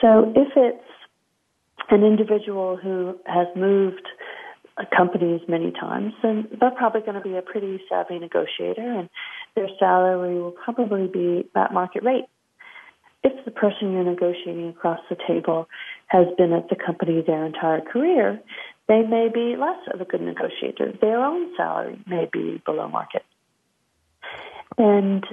So, 0.00 0.32
if 0.34 0.48
it's 0.56 0.84
an 1.90 2.02
individual 2.02 2.76
who 2.76 3.18
has 3.26 3.46
moved 3.54 4.08
companies 4.96 5.42
many 5.48 5.72
times, 5.72 6.12
then 6.22 6.48
they're 6.60 6.70
probably 6.70 7.02
going 7.02 7.14
to 7.14 7.20
be 7.20 7.36
a 7.36 7.42
pretty 7.42 7.80
savvy 7.88 8.18
negotiator, 8.18 8.82
and 8.82 9.08
their 9.54 9.68
salary 9.78 10.40
will 10.40 10.52
probably 10.52 11.08
be 11.08 11.48
at 11.54 11.72
market 11.72 12.02
rate. 12.02 12.24
If 13.22 13.44
the 13.44 13.50
person 13.50 13.92
you're 13.92 14.04
negotiating 14.04 14.68
across 14.68 15.00
the 15.10 15.16
table 15.26 15.68
has 16.06 16.26
been 16.36 16.52
at 16.52 16.68
the 16.68 16.76
company 16.76 17.22
their 17.26 17.44
entire 17.44 17.80
career, 17.80 18.40
they 18.88 19.02
may 19.02 19.28
be 19.32 19.56
less 19.56 19.80
of 19.92 20.00
a 20.00 20.04
good 20.04 20.22
negotiator. 20.22 20.92
Their 21.00 21.24
own 21.24 21.54
salary 21.56 22.00
may 22.06 22.28
be 22.32 22.62
below 22.64 22.88
market. 22.88 23.24
And, 24.76 25.24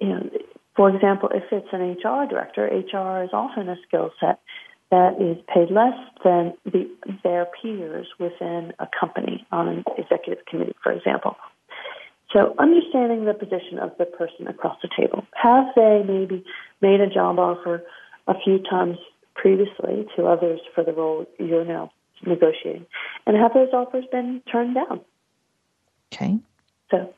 you 0.00 0.08
know, 0.08 0.30
for 0.76 0.94
example, 0.94 1.30
if 1.32 1.44
it's 1.52 1.68
an 1.72 1.92
HR 1.92 2.26
director, 2.28 2.66
HR 2.66 3.22
is 3.22 3.30
often 3.32 3.68
a 3.68 3.76
skill 3.86 4.10
set 4.20 4.40
that 4.90 5.20
is 5.20 5.36
paid 5.52 5.70
less 5.70 5.94
than 6.24 6.54
the, 6.64 6.90
their 7.22 7.46
peers 7.62 8.06
within 8.18 8.72
a 8.78 8.88
company 8.98 9.46
on 9.52 9.68
an 9.68 9.84
executive 9.96 10.44
committee, 10.46 10.74
for 10.82 10.92
example. 10.92 11.36
So 12.32 12.54
understanding 12.58 13.24
the 13.24 13.34
position 13.34 13.78
of 13.80 13.90
the 13.98 14.04
person 14.04 14.46
across 14.46 14.76
the 14.82 14.88
table. 14.96 15.26
Have 15.34 15.66
they 15.74 16.02
maybe 16.06 16.44
made 16.80 17.00
a 17.00 17.08
job 17.08 17.38
offer 17.38 17.82
a 18.28 18.34
few 18.44 18.58
times 18.58 18.98
previously 19.34 20.06
to 20.16 20.26
others 20.26 20.60
for 20.74 20.84
the 20.84 20.92
role 20.92 21.26
you're 21.38 21.64
now 21.64 21.90
negotiating? 22.24 22.86
And 23.26 23.36
have 23.36 23.52
those 23.52 23.70
offers 23.72 24.04
been 24.12 24.42
turned 24.50 24.76
down? 24.76 25.00
Okay. 26.12 26.38
So 26.90 27.12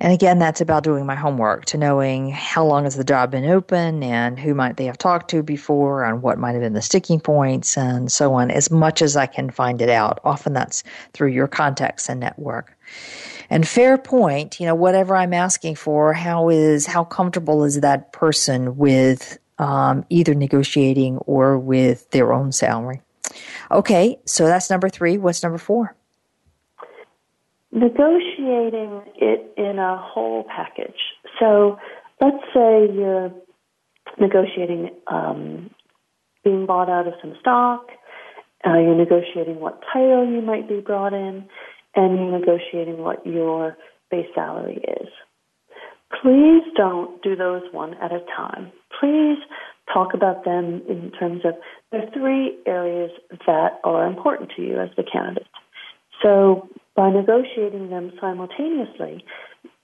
and 0.00 0.12
again, 0.12 0.38
that's 0.38 0.60
about 0.60 0.84
doing 0.84 1.06
my 1.06 1.14
homework 1.14 1.64
to 1.66 1.78
knowing 1.78 2.30
how 2.30 2.64
long 2.64 2.84
has 2.84 2.96
the 2.96 3.04
job 3.04 3.30
been 3.30 3.46
open 3.46 4.02
and 4.02 4.38
who 4.38 4.54
might 4.54 4.76
they 4.76 4.84
have 4.84 4.98
talked 4.98 5.30
to 5.30 5.42
before 5.42 6.04
and 6.04 6.22
what 6.22 6.38
might 6.38 6.52
have 6.52 6.60
been 6.60 6.74
the 6.74 6.82
sticking 6.82 7.20
points 7.20 7.78
and 7.78 8.12
so 8.12 8.34
on, 8.34 8.50
as 8.50 8.70
much 8.70 9.00
as 9.00 9.16
I 9.16 9.26
can 9.26 9.50
find 9.50 9.80
it 9.80 9.88
out. 9.88 10.20
Often 10.24 10.52
that's 10.52 10.82
through 11.12 11.28
your 11.28 11.48
contacts 11.48 12.08
and 12.08 12.20
network. 12.20 12.76
And 13.50 13.66
fair 13.66 13.98
point, 13.98 14.60
you 14.60 14.66
know, 14.66 14.74
whatever 14.74 15.16
I'm 15.16 15.34
asking 15.34 15.76
for, 15.76 16.12
how 16.12 16.48
is, 16.48 16.86
how 16.86 17.04
comfortable 17.04 17.64
is 17.64 17.80
that 17.80 18.12
person 18.12 18.76
with 18.76 19.38
um, 19.58 20.04
either 20.10 20.34
negotiating 20.34 21.18
or 21.18 21.58
with 21.58 22.10
their 22.10 22.32
own 22.32 22.52
salary? 22.52 23.00
Okay, 23.70 24.18
so 24.24 24.46
that's 24.46 24.70
number 24.70 24.88
three. 24.88 25.18
What's 25.18 25.42
number 25.42 25.58
four? 25.58 25.96
negotiating 27.76 29.02
it 29.16 29.52
in 29.56 29.78
a 29.78 29.98
whole 29.98 30.44
package. 30.44 30.96
So 31.38 31.78
let's 32.20 32.42
say 32.54 32.88
you're 32.92 33.30
negotiating 34.18 34.90
um, 35.06 35.70
being 36.42 36.64
bought 36.64 36.88
out 36.88 37.06
of 37.06 37.14
some 37.20 37.36
stock. 37.40 37.88
Uh, 38.66 38.78
you're 38.78 38.96
negotiating 38.96 39.60
what 39.60 39.82
title 39.92 40.26
you 40.26 40.40
might 40.40 40.68
be 40.68 40.80
brought 40.80 41.12
in, 41.12 41.46
and 41.96 42.32
negotiating 42.32 42.98
what 42.98 43.26
your 43.26 43.76
base 44.10 44.26
salary 44.34 44.80
is. 45.00 45.08
Please 46.22 46.62
don't 46.76 47.20
do 47.22 47.34
those 47.34 47.62
one 47.72 47.94
at 47.94 48.12
a 48.12 48.20
time. 48.36 48.70
Please 49.00 49.38
talk 49.92 50.14
about 50.14 50.44
them 50.44 50.82
in 50.88 51.10
terms 51.18 51.42
of 51.44 51.54
are 51.92 52.10
three 52.12 52.58
areas 52.66 53.10
that 53.46 53.80
are 53.84 54.06
important 54.06 54.50
to 54.56 54.62
you 54.62 54.80
as 54.80 54.90
the 54.96 55.02
candidate. 55.02 55.46
So 56.22 56.68
by 56.94 57.10
negotiating 57.10 57.90
them 57.90 58.12
simultaneously, 58.20 59.24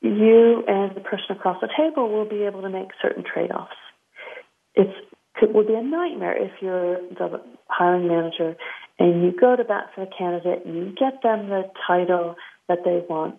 you 0.01 0.65
and 0.67 0.95
the 0.97 1.01
person 1.01 1.37
across 1.37 1.61
the 1.61 1.69
table 1.77 2.09
will 2.09 2.29
be 2.29 2.43
able 2.45 2.63
to 2.63 2.71
make 2.71 2.89
certain 3.01 3.23
trade-offs. 3.23 3.73
It's, 4.75 4.95
it 5.41 5.55
would 5.55 5.67
be 5.67 5.75
a 5.75 5.83
nightmare 5.83 6.37
if 6.37 6.51
you're 6.61 6.97
the 7.11 7.41
hiring 7.69 8.09
manager 8.09 8.57
and 8.99 9.23
you 9.23 9.33
go 9.39 9.57
to 9.57 9.65
bat 9.65 9.91
for 9.95 10.05
the 10.05 10.11
candidate 10.17 10.65
and 10.65 10.77
you 10.77 10.95
get 10.99 11.23
them 11.23 11.49
the 11.49 11.71
title 11.87 12.37
that 12.69 12.79
they 12.85 13.03
want, 13.09 13.37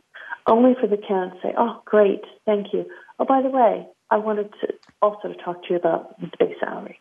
only 0.47 0.73
for 0.79 0.87
the 0.87 0.97
candidate 0.97 1.41
to 1.41 1.47
say, 1.47 1.53
"Oh, 1.57 1.81
great, 1.85 2.23
thank 2.45 2.73
you. 2.73 2.85
Oh, 3.19 3.25
by 3.25 3.41
the 3.41 3.49
way, 3.49 3.87
I 4.09 4.17
wanted 4.17 4.51
to 4.61 4.73
also 5.01 5.33
talk 5.33 5.63
to 5.63 5.69
you 5.71 5.75
about 5.75 6.19
the 6.19 6.29
base 6.39 6.59
salary." 6.59 6.99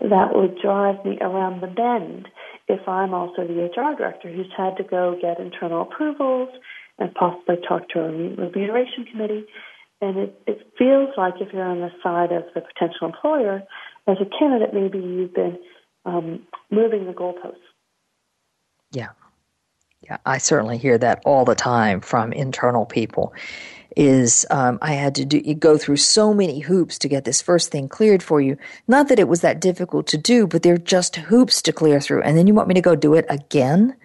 That 0.00 0.34
would 0.34 0.60
drive 0.60 1.04
me 1.04 1.18
around 1.20 1.60
the 1.60 1.66
bend 1.66 2.28
if 2.68 2.86
I'm 2.88 3.12
also 3.12 3.46
the 3.46 3.64
HR 3.64 3.96
director 3.96 4.30
who's 4.30 4.52
had 4.56 4.76
to 4.76 4.84
go 4.84 5.18
get 5.20 5.40
internal 5.40 5.82
approvals 5.82 6.50
and 6.98 7.12
possibly 7.14 7.56
talk 7.66 7.88
to 7.90 8.00
a 8.00 8.10
remuneration 8.10 9.06
committee. 9.10 9.44
And 10.00 10.16
it, 10.16 10.40
it 10.46 10.72
feels 10.78 11.10
like 11.16 11.34
if 11.40 11.52
you're 11.52 11.64
on 11.64 11.80
the 11.80 11.90
side 12.02 12.30
of 12.30 12.44
the 12.54 12.60
potential 12.60 13.08
employer, 13.08 13.62
as 14.06 14.18
a 14.20 14.38
candidate, 14.38 14.72
maybe 14.72 14.98
you've 14.98 15.34
been 15.34 15.58
um, 16.08 16.46
moving 16.70 17.06
the 17.06 17.12
goalposts. 17.12 17.56
Yeah. 18.92 19.08
Yeah, 20.02 20.18
I 20.24 20.38
certainly 20.38 20.78
hear 20.78 20.96
that 20.98 21.22
all 21.24 21.44
the 21.44 21.54
time 21.54 22.00
from 22.00 22.32
internal 22.32 22.86
people. 22.86 23.34
Is 23.96 24.46
um, 24.50 24.78
I 24.80 24.92
had 24.92 25.16
to 25.16 25.24
do 25.24 25.54
go 25.54 25.76
through 25.76 25.96
so 25.96 26.32
many 26.32 26.60
hoops 26.60 26.98
to 27.00 27.08
get 27.08 27.24
this 27.24 27.42
first 27.42 27.72
thing 27.72 27.88
cleared 27.88 28.22
for 28.22 28.40
you. 28.40 28.56
Not 28.86 29.08
that 29.08 29.18
it 29.18 29.26
was 29.26 29.40
that 29.40 29.60
difficult 29.60 30.06
to 30.08 30.18
do, 30.18 30.46
but 30.46 30.62
they're 30.62 30.78
just 30.78 31.16
hoops 31.16 31.62
to 31.62 31.72
clear 31.72 32.00
through. 32.00 32.22
And 32.22 32.38
then 32.38 32.46
you 32.46 32.54
want 32.54 32.68
me 32.68 32.74
to 32.74 32.80
go 32.80 32.94
do 32.94 33.14
it 33.14 33.26
again? 33.28 33.96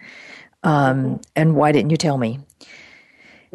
Um, 0.64 1.20
and 1.36 1.54
why 1.54 1.70
didn't 1.70 1.90
you 1.90 1.96
tell 1.96 2.18
me? 2.18 2.40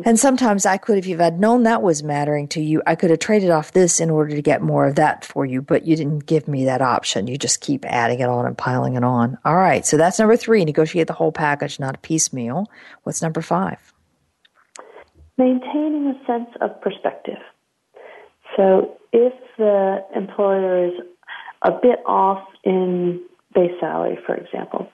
And 0.06 0.20
sometimes 0.20 0.66
I 0.66 0.78
could, 0.78 0.98
if 0.98 1.06
you've 1.06 1.20
had 1.20 1.40
known 1.40 1.64
that 1.64 1.82
was 1.82 2.04
mattering 2.04 2.48
to 2.50 2.62
you, 2.62 2.82
I 2.86 2.96
could 2.96 3.10
have 3.10 3.20
traded 3.20 3.50
off 3.50 3.72
this 3.72 4.00
in 4.00 4.10
order 4.10 4.36
to 4.36 4.42
get 4.42 4.62
more 4.62 4.88
of 4.88 4.96
that 4.96 5.26
for 5.26 5.46
you, 5.46 5.62
but 5.62 5.86
you 5.86 5.96
didn't 5.96 6.26
give 6.26 6.48
me 6.48 6.66
that 6.66 6.82
option. 6.82 7.28
You 7.28 7.38
just 7.38 7.62
keep 7.62 7.86
adding 7.86 8.20
it 8.20 8.30
on 8.30 8.46
and 8.46 8.58
piling 8.58 8.96
it 8.96 9.04
on. 9.04 9.38
All 9.46 9.56
right. 9.56 9.86
So 9.86 9.98
that's 9.98 10.20
number 10.20 10.38
three. 10.38 10.64
Negotiate 10.66 11.08
the 11.08 11.14
whole 11.14 11.32
package, 11.32 11.80
not 11.80 11.96
a 11.96 12.00
piecemeal. 12.00 12.70
What's 13.04 13.22
number 13.22 13.42
five? 13.42 13.94
Maintaining 15.38 16.08
a 16.08 16.26
sense 16.26 16.50
of 16.62 16.80
perspective. 16.82 17.40
So 18.56 18.98
if 19.14 19.34
the 19.58 20.04
employer 20.16 20.88
is 20.88 20.94
a 21.62 21.72
bit 21.72 22.00
off 22.06 22.46
in 22.64 23.22
base 23.54 23.72
salary, 23.80 24.18
for 24.26 24.36
example, 24.36 24.90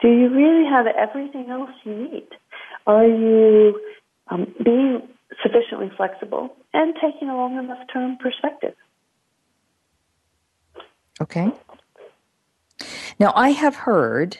do 0.00 0.08
you 0.08 0.28
really 0.28 0.64
have 0.68 0.86
everything 0.86 1.50
else 1.50 1.70
you 1.84 1.94
need? 1.94 2.28
Are 2.86 3.06
you 3.06 3.80
um, 4.30 4.54
being 4.64 5.02
sufficiently 5.42 5.90
flexible 5.96 6.56
and 6.72 6.94
taking 7.00 7.28
a 7.28 7.36
long 7.36 7.58
enough 7.58 7.78
term 7.92 8.16
perspective. 8.18 8.74
Okay. 11.20 11.50
Now, 13.18 13.32
I 13.34 13.50
have 13.50 13.74
heard 13.74 14.38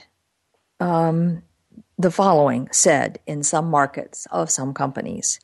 um, 0.79 1.43
the 1.99 2.11
following 2.11 2.69
said 2.71 3.19
in 3.27 3.43
some 3.43 3.69
markets 3.69 4.27
of 4.31 4.51
some 4.51 4.73
companies 4.73 5.41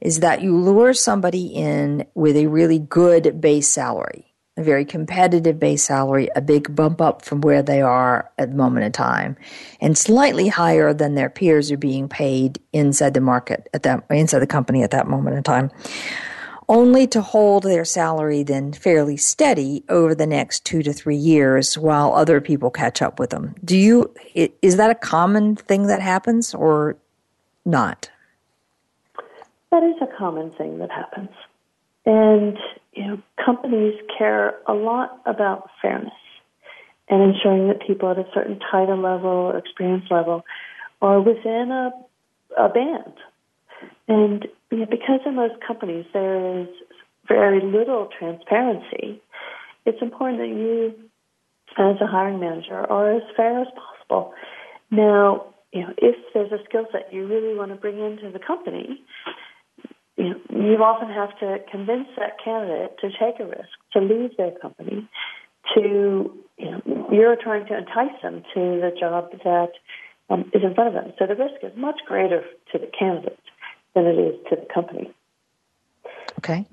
is 0.00 0.20
that 0.20 0.42
you 0.42 0.56
lure 0.56 0.92
somebody 0.92 1.46
in 1.46 2.06
with 2.14 2.36
a 2.36 2.46
really 2.46 2.78
good 2.78 3.40
base 3.40 3.68
salary 3.68 4.33
a 4.56 4.62
very 4.62 4.84
competitive 4.84 5.58
base 5.58 5.82
salary, 5.82 6.28
a 6.36 6.40
big 6.40 6.74
bump 6.76 7.00
up 7.00 7.24
from 7.24 7.40
where 7.40 7.62
they 7.62 7.82
are 7.82 8.30
at 8.38 8.50
the 8.50 8.56
moment 8.56 8.86
in 8.86 8.92
time, 8.92 9.36
and 9.80 9.98
slightly 9.98 10.48
higher 10.48 10.94
than 10.94 11.14
their 11.14 11.30
peers 11.30 11.72
are 11.72 11.76
being 11.76 12.08
paid 12.08 12.60
inside 12.72 13.14
the 13.14 13.20
market 13.20 13.68
at 13.74 13.82
that 13.82 14.04
inside 14.10 14.38
the 14.38 14.46
company 14.46 14.82
at 14.82 14.92
that 14.92 15.08
moment 15.08 15.36
in 15.36 15.42
time. 15.42 15.70
Only 16.68 17.06
to 17.08 17.20
hold 17.20 17.64
their 17.64 17.84
salary 17.84 18.42
then 18.42 18.72
fairly 18.72 19.18
steady 19.18 19.84
over 19.88 20.14
the 20.14 20.26
next 20.26 20.64
two 20.64 20.82
to 20.82 20.94
three 20.94 21.16
years 21.16 21.76
while 21.76 22.14
other 22.14 22.40
people 22.40 22.70
catch 22.70 23.02
up 23.02 23.18
with 23.18 23.30
them. 23.30 23.54
Do 23.62 23.76
you, 23.76 24.14
is 24.34 24.76
that 24.76 24.90
a 24.90 24.94
common 24.94 25.56
thing 25.56 25.88
that 25.88 26.00
happens 26.00 26.54
or 26.54 26.96
not? 27.66 28.08
That 29.70 29.82
is 29.82 29.96
a 30.00 30.06
common 30.16 30.52
thing 30.52 30.78
that 30.78 30.90
happens. 30.90 31.30
And 32.06 32.56
you 32.94 33.06
know, 33.06 33.18
companies 33.44 33.94
care 34.16 34.54
a 34.66 34.74
lot 34.74 35.20
about 35.26 35.68
fairness 35.82 36.12
and 37.08 37.34
ensuring 37.34 37.68
that 37.68 37.86
people 37.86 38.10
at 38.10 38.18
a 38.18 38.26
certain 38.32 38.58
title 38.70 39.00
level 39.00 39.30
or 39.30 39.58
experience 39.58 40.04
level 40.10 40.44
are 41.02 41.20
within 41.20 41.70
a, 41.70 41.90
a 42.62 42.68
band. 42.68 43.14
And 44.08 44.46
you 44.70 44.78
know, 44.78 44.86
because 44.86 45.20
in 45.26 45.34
most 45.34 45.54
companies 45.66 46.06
there 46.12 46.60
is 46.60 46.68
very 47.28 47.60
little 47.60 48.08
transparency, 48.18 49.20
it's 49.86 50.00
important 50.00 50.40
that 50.40 50.48
you, 50.48 50.94
as 51.76 52.00
a 52.00 52.06
hiring 52.06 52.40
manager, 52.40 52.74
are 52.74 53.16
as 53.16 53.22
fair 53.36 53.60
as 53.60 53.68
possible. 53.74 54.32
Now, 54.90 55.46
you 55.72 55.82
know, 55.82 55.92
if 55.98 56.16
there's 56.32 56.52
a 56.52 56.62
skill 56.64 56.86
set 56.92 57.12
you 57.12 57.26
really 57.26 57.56
want 57.56 57.70
to 57.70 57.76
bring 57.76 57.98
into 57.98 58.30
the 58.30 58.38
company, 58.38 59.02
you, 60.16 60.76
often 60.82 61.08
have 61.08 61.36
to 61.40 61.58
convince 61.70 62.08
that 62.16 62.36
candidate 62.44 62.98
to 63.00 63.08
take 63.10 63.40
a 63.40 63.46
risk, 63.46 63.74
to 63.92 64.00
leave 64.00 64.36
their 64.36 64.52
company, 64.60 65.08
to, 65.74 66.32
you 66.58 66.70
know, 66.70 67.08
you're 67.10 67.36
trying 67.36 67.66
to 67.66 67.76
entice 67.76 68.20
them 68.22 68.42
to 68.54 68.60
the 68.80 68.92
job 68.98 69.30
that 69.44 69.72
um, 70.30 70.50
is 70.54 70.62
in 70.62 70.74
front 70.74 70.94
of 70.94 70.94
them. 70.94 71.12
So 71.18 71.26
the 71.26 71.34
risk 71.34 71.62
is 71.62 71.72
much 71.76 72.00
greater 72.06 72.42
to 72.72 72.78
the 72.78 72.88
candidate 72.98 73.38
than 73.94 74.06
it 74.06 74.18
is 74.18 74.34
to 74.50 74.56
the 74.56 74.66
company. 74.72 75.12
Okay. 76.38 76.66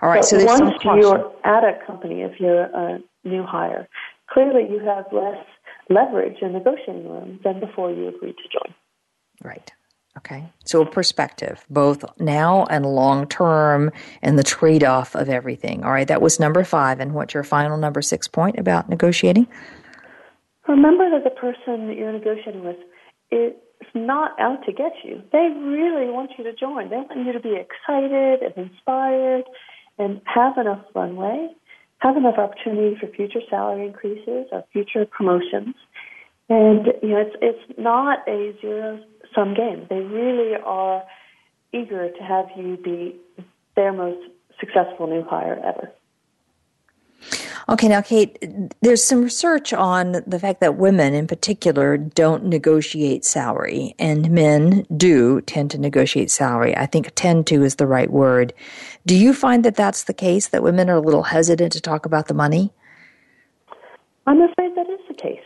All 0.00 0.08
right. 0.08 0.24
So, 0.24 0.38
so 0.38 0.44
once 0.44 0.74
you're 0.84 1.32
at 1.44 1.64
a 1.64 1.78
company, 1.86 2.22
if 2.22 2.38
you're 2.38 2.64
a 2.64 2.98
new 3.24 3.44
hire, 3.44 3.88
clearly 4.30 4.70
you 4.70 4.80
have 4.80 5.06
less 5.12 5.44
leverage 5.88 6.38
in 6.42 6.52
negotiating 6.52 7.08
room 7.08 7.40
than 7.44 7.60
before 7.60 7.90
you 7.90 8.08
agreed 8.08 8.36
to 8.36 8.48
join. 8.52 8.74
Right. 9.42 9.72
Okay. 10.16 10.44
So 10.64 10.82
a 10.82 10.86
perspective, 10.86 11.64
both 11.68 12.04
now 12.20 12.66
and 12.70 12.86
long 12.86 13.26
term, 13.26 13.90
and 14.22 14.38
the 14.38 14.44
trade 14.44 14.84
off 14.84 15.14
of 15.14 15.28
everything. 15.28 15.82
All 15.82 15.90
right. 15.90 16.06
That 16.06 16.22
was 16.22 16.38
number 16.38 16.62
five. 16.64 17.00
And 17.00 17.14
what's 17.14 17.34
your 17.34 17.42
final 17.42 17.76
number 17.76 18.00
six 18.00 18.28
point 18.28 18.58
about 18.58 18.88
negotiating? 18.88 19.48
Remember 20.68 21.10
that 21.10 21.24
the 21.24 21.30
person 21.30 21.88
that 21.88 21.96
you're 21.96 22.12
negotiating 22.12 22.64
with 22.64 22.76
is 23.30 23.52
not 23.94 24.38
out 24.40 24.64
to 24.64 24.72
get 24.72 24.92
you. 25.02 25.22
They 25.32 25.48
really 25.58 26.10
want 26.10 26.30
you 26.38 26.44
to 26.44 26.54
join. 26.54 26.90
They 26.90 26.96
want 26.96 27.26
you 27.26 27.32
to 27.32 27.40
be 27.40 27.56
excited 27.56 28.40
and 28.42 28.70
inspired 28.70 29.44
and 29.98 30.20
have 30.26 30.56
enough 30.58 30.84
runway, 30.94 31.48
have 31.98 32.16
enough 32.16 32.38
opportunity 32.38 32.96
for 32.98 33.08
future 33.08 33.40
salary 33.50 33.86
increases 33.86 34.46
or 34.52 34.64
future 34.72 35.06
promotions. 35.06 35.74
And 36.48 36.86
you 37.02 37.10
know, 37.10 37.20
it's 37.20 37.36
it's 37.40 37.78
not 37.78 38.26
a 38.28 38.54
zero 38.60 39.00
some 39.34 39.54
game. 39.54 39.86
They 39.88 40.00
really 40.00 40.56
are 40.64 41.02
eager 41.72 42.10
to 42.10 42.22
have 42.22 42.46
you 42.56 42.76
be 42.76 43.16
their 43.76 43.92
most 43.92 44.20
successful 44.60 45.06
new 45.06 45.24
hire 45.24 45.60
ever. 45.64 45.90
Okay, 47.66 47.88
now, 47.88 48.02
Kate, 48.02 48.38
there's 48.82 49.02
some 49.02 49.22
research 49.22 49.72
on 49.72 50.22
the 50.26 50.38
fact 50.38 50.60
that 50.60 50.76
women 50.76 51.14
in 51.14 51.26
particular 51.26 51.96
don't 51.96 52.44
negotiate 52.44 53.24
salary, 53.24 53.94
and 53.98 54.30
men 54.30 54.86
do 54.94 55.40
tend 55.40 55.70
to 55.70 55.78
negotiate 55.78 56.30
salary. 56.30 56.76
I 56.76 56.84
think 56.84 57.10
tend 57.14 57.46
to 57.46 57.62
is 57.62 57.76
the 57.76 57.86
right 57.86 58.10
word. 58.10 58.52
Do 59.06 59.16
you 59.16 59.32
find 59.32 59.64
that 59.64 59.76
that's 59.76 60.04
the 60.04 60.12
case, 60.12 60.48
that 60.48 60.62
women 60.62 60.90
are 60.90 60.96
a 60.96 61.00
little 61.00 61.22
hesitant 61.22 61.72
to 61.72 61.80
talk 61.80 62.04
about 62.04 62.28
the 62.28 62.34
money? 62.34 62.70
I'm 64.26 64.42
afraid 64.42 64.76
that 64.76 64.90
is 64.90 65.00
the 65.08 65.14
case. 65.14 65.40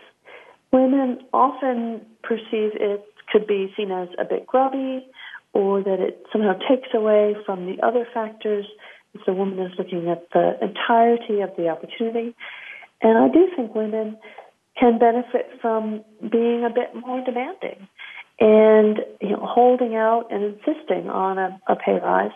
Women 0.72 1.20
often 1.32 2.04
perceive 2.22 2.72
it 2.74 3.06
could 3.32 3.46
be 3.46 3.72
seen 3.76 3.90
as 3.90 4.08
a 4.18 4.24
bit 4.24 4.46
grubby 4.46 5.06
or 5.52 5.82
that 5.82 6.00
it 6.00 6.24
somehow 6.32 6.54
takes 6.68 6.88
away 6.94 7.34
from 7.44 7.66
the 7.66 7.82
other 7.82 8.06
factors 8.12 8.66
if 9.14 9.24
the 9.26 9.32
woman 9.32 9.58
is 9.58 9.72
looking 9.78 10.08
at 10.08 10.28
the 10.32 10.58
entirety 10.62 11.40
of 11.40 11.50
the 11.56 11.68
opportunity. 11.68 12.34
And 13.02 13.18
I 13.18 13.28
do 13.28 13.48
think 13.56 13.74
women 13.74 14.18
can 14.78 14.98
benefit 14.98 15.48
from 15.60 16.04
being 16.20 16.64
a 16.64 16.70
bit 16.70 16.94
more 16.94 17.24
demanding 17.24 17.88
and 18.40 18.98
you 19.20 19.30
know, 19.30 19.42
holding 19.42 19.96
out 19.96 20.26
and 20.30 20.44
insisting 20.44 21.08
on 21.08 21.38
a, 21.38 21.60
a 21.68 21.76
pay 21.76 21.98
rise 22.02 22.30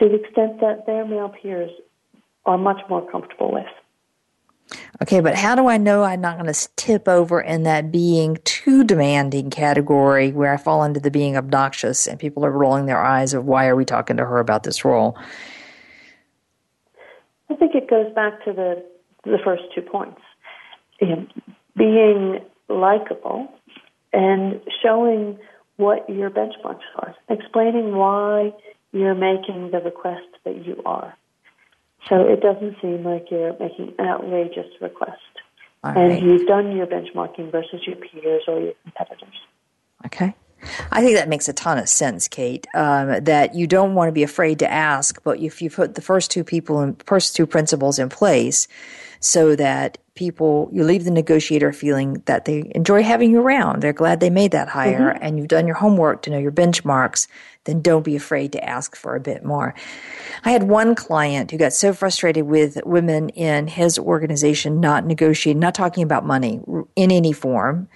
to 0.00 0.08
the 0.08 0.14
extent 0.14 0.60
that 0.60 0.86
their 0.86 1.04
male 1.04 1.28
peers 1.28 1.70
are 2.46 2.56
much 2.56 2.80
more 2.88 3.08
comfortable 3.10 3.52
with. 3.52 3.66
Okay, 5.02 5.20
but 5.20 5.36
how 5.36 5.54
do 5.54 5.68
I 5.68 5.76
know 5.76 6.02
I'm 6.02 6.20
not 6.20 6.38
going 6.38 6.52
to 6.52 6.68
tip 6.76 7.06
over 7.06 7.40
in 7.40 7.62
that 7.64 7.92
being 7.92 8.38
too 8.44 8.82
demanding 8.82 9.50
category 9.50 10.32
where 10.32 10.52
I 10.52 10.56
fall 10.56 10.82
into 10.82 11.00
the 11.00 11.10
being 11.10 11.36
obnoxious 11.36 12.06
and 12.06 12.18
people 12.18 12.44
are 12.44 12.50
rolling 12.50 12.86
their 12.86 13.02
eyes 13.02 13.32
of 13.34 13.44
why 13.44 13.66
are 13.66 13.76
we 13.76 13.84
talking 13.84 14.16
to 14.16 14.24
her 14.24 14.38
about 14.38 14.64
this 14.64 14.84
role? 14.84 15.16
I 17.48 17.54
think 17.54 17.74
it 17.74 17.88
goes 17.88 18.12
back 18.14 18.44
to 18.44 18.52
the 18.52 18.84
the 19.24 19.38
first 19.44 19.62
two 19.74 19.82
points. 19.82 20.20
Being 21.76 22.40
likable 22.68 23.48
and 24.12 24.60
showing 24.82 25.38
what 25.76 26.08
your 26.08 26.30
benchmarks 26.30 26.80
are, 26.96 27.14
explaining 27.28 27.94
why 27.94 28.52
you're 28.92 29.14
making 29.14 29.70
the 29.72 29.78
request 29.78 30.26
that 30.44 30.64
you 30.64 30.80
are. 30.86 31.14
So 32.08 32.20
it 32.20 32.40
doesn't 32.40 32.76
seem 32.80 33.04
like 33.04 33.30
you're 33.30 33.56
making 33.58 33.94
an 33.98 34.06
outrageous 34.06 34.66
request. 34.80 35.20
And 35.82 36.20
you've 36.20 36.48
done 36.48 36.76
your 36.76 36.86
benchmarking 36.86 37.52
versus 37.52 37.86
your 37.86 37.96
peers 37.96 38.42
or 38.48 38.60
your 38.60 38.72
competitors. 38.82 39.34
Okay. 40.04 40.34
I 40.90 41.02
think 41.02 41.16
that 41.16 41.28
makes 41.28 41.48
a 41.48 41.52
ton 41.52 41.78
of 41.78 41.88
sense, 41.88 42.28
Kate. 42.28 42.66
Um, 42.74 43.24
that 43.24 43.54
you 43.54 43.66
don't 43.66 43.94
want 43.94 44.08
to 44.08 44.12
be 44.12 44.22
afraid 44.22 44.58
to 44.60 44.70
ask, 44.70 45.22
but 45.22 45.38
if 45.40 45.60
you 45.62 45.70
put 45.70 45.94
the 45.94 46.02
first 46.02 46.30
two 46.30 46.44
people 46.44 46.80
and 46.80 47.00
first 47.06 47.36
two 47.36 47.46
principles 47.46 47.98
in 47.98 48.08
place, 48.08 48.68
so 49.20 49.56
that 49.56 49.98
people 50.14 50.68
you 50.72 50.82
leave 50.82 51.04
the 51.04 51.10
negotiator 51.10 51.72
feeling 51.72 52.22
that 52.24 52.46
they 52.46 52.70
enjoy 52.74 53.02
having 53.02 53.30
you 53.30 53.40
around, 53.40 53.82
they're 53.82 53.92
glad 53.92 54.20
they 54.20 54.30
made 54.30 54.52
that 54.52 54.68
hire, 54.68 55.12
mm-hmm. 55.12 55.22
and 55.22 55.38
you've 55.38 55.48
done 55.48 55.66
your 55.66 55.76
homework 55.76 56.22
to 56.22 56.30
know 56.30 56.38
your 56.38 56.52
benchmarks. 56.52 57.28
Then 57.64 57.82
don't 57.82 58.04
be 58.04 58.16
afraid 58.16 58.52
to 58.52 58.64
ask 58.64 58.94
for 58.94 59.16
a 59.16 59.20
bit 59.20 59.44
more. 59.44 59.74
I 60.44 60.52
had 60.52 60.64
one 60.64 60.94
client 60.94 61.50
who 61.50 61.58
got 61.58 61.72
so 61.72 61.92
frustrated 61.92 62.46
with 62.46 62.78
women 62.84 63.28
in 63.30 63.66
his 63.66 63.98
organization 63.98 64.80
not 64.80 65.04
negotiating, 65.04 65.60
not 65.60 65.74
talking 65.74 66.04
about 66.04 66.24
money 66.24 66.60
in 66.94 67.10
any 67.10 67.32
form 67.32 67.88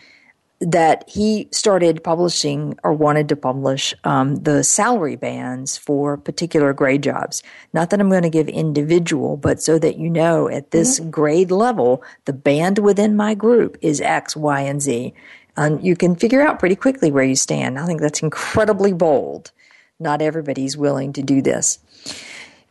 that 0.60 1.08
he 1.08 1.48
started 1.52 2.04
publishing 2.04 2.78
or 2.84 2.92
wanted 2.92 3.28
to 3.30 3.36
publish 3.36 3.94
um, 4.04 4.36
the 4.36 4.62
salary 4.62 5.16
bands 5.16 5.78
for 5.78 6.18
particular 6.18 6.74
grade 6.74 7.02
jobs. 7.02 7.42
Not 7.72 7.88
that 7.90 8.00
I'm 8.00 8.10
going 8.10 8.22
to 8.24 8.30
give 8.30 8.48
individual, 8.48 9.38
but 9.38 9.62
so 9.62 9.78
that 9.78 9.96
you 9.96 10.10
know 10.10 10.48
at 10.48 10.70
this 10.70 11.00
mm-hmm. 11.00 11.10
grade 11.10 11.50
level, 11.50 12.02
the 12.26 12.34
band 12.34 12.78
within 12.78 13.16
my 13.16 13.34
group 13.34 13.78
is 13.80 14.02
X, 14.02 14.36
Y, 14.36 14.60
and 14.60 14.82
Z. 14.82 15.14
And 15.56 15.82
you 15.84 15.96
can 15.96 16.14
figure 16.14 16.42
out 16.42 16.58
pretty 16.58 16.76
quickly 16.76 17.10
where 17.10 17.24
you 17.24 17.36
stand. 17.36 17.78
I 17.78 17.86
think 17.86 18.00
that's 18.00 18.22
incredibly 18.22 18.92
bold. 18.92 19.52
Not 19.98 20.22
everybody's 20.22 20.76
willing 20.76 21.12
to 21.14 21.22
do 21.22 21.40
this. 21.40 21.78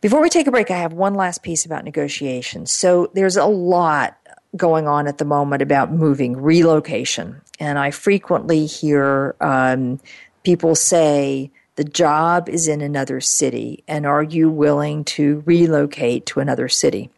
Before 0.00 0.22
we 0.22 0.30
take 0.30 0.46
a 0.46 0.50
break, 0.50 0.70
I 0.70 0.78
have 0.78 0.92
one 0.92 1.14
last 1.14 1.42
piece 1.42 1.66
about 1.66 1.84
negotiations. 1.84 2.70
So 2.72 3.10
there's 3.14 3.36
a 3.36 3.46
lot 3.46 4.16
going 4.56 4.88
on 4.88 5.06
at 5.06 5.18
the 5.18 5.24
moment 5.24 5.62
about 5.62 5.92
moving, 5.92 6.36
relocation. 6.36 7.42
And 7.60 7.78
I 7.78 7.92
frequently 7.92 8.66
hear 8.66 9.36
um, 9.40 10.00
people 10.42 10.74
say, 10.74 11.52
the 11.76 11.84
job 11.84 12.48
is 12.48 12.66
in 12.66 12.80
another 12.80 13.20
city, 13.20 13.84
and 13.86 14.04
are 14.04 14.22
you 14.22 14.50
willing 14.50 15.04
to 15.04 15.42
relocate 15.46 16.26
to 16.26 16.40
another 16.40 16.68
city? 16.68 17.10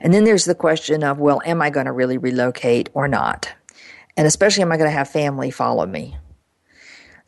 And 0.00 0.12
then 0.12 0.24
there's 0.24 0.44
the 0.44 0.54
question 0.54 1.04
of, 1.04 1.18
well, 1.18 1.40
am 1.44 1.62
I 1.62 1.70
going 1.70 1.86
to 1.86 1.92
really 1.92 2.18
relocate 2.18 2.88
or 2.94 3.06
not? 3.06 3.52
And 4.16 4.26
especially, 4.26 4.62
am 4.62 4.72
I 4.72 4.76
going 4.76 4.90
to 4.90 4.96
have 4.96 5.08
family 5.08 5.50
follow 5.50 5.86
me? 5.86 6.16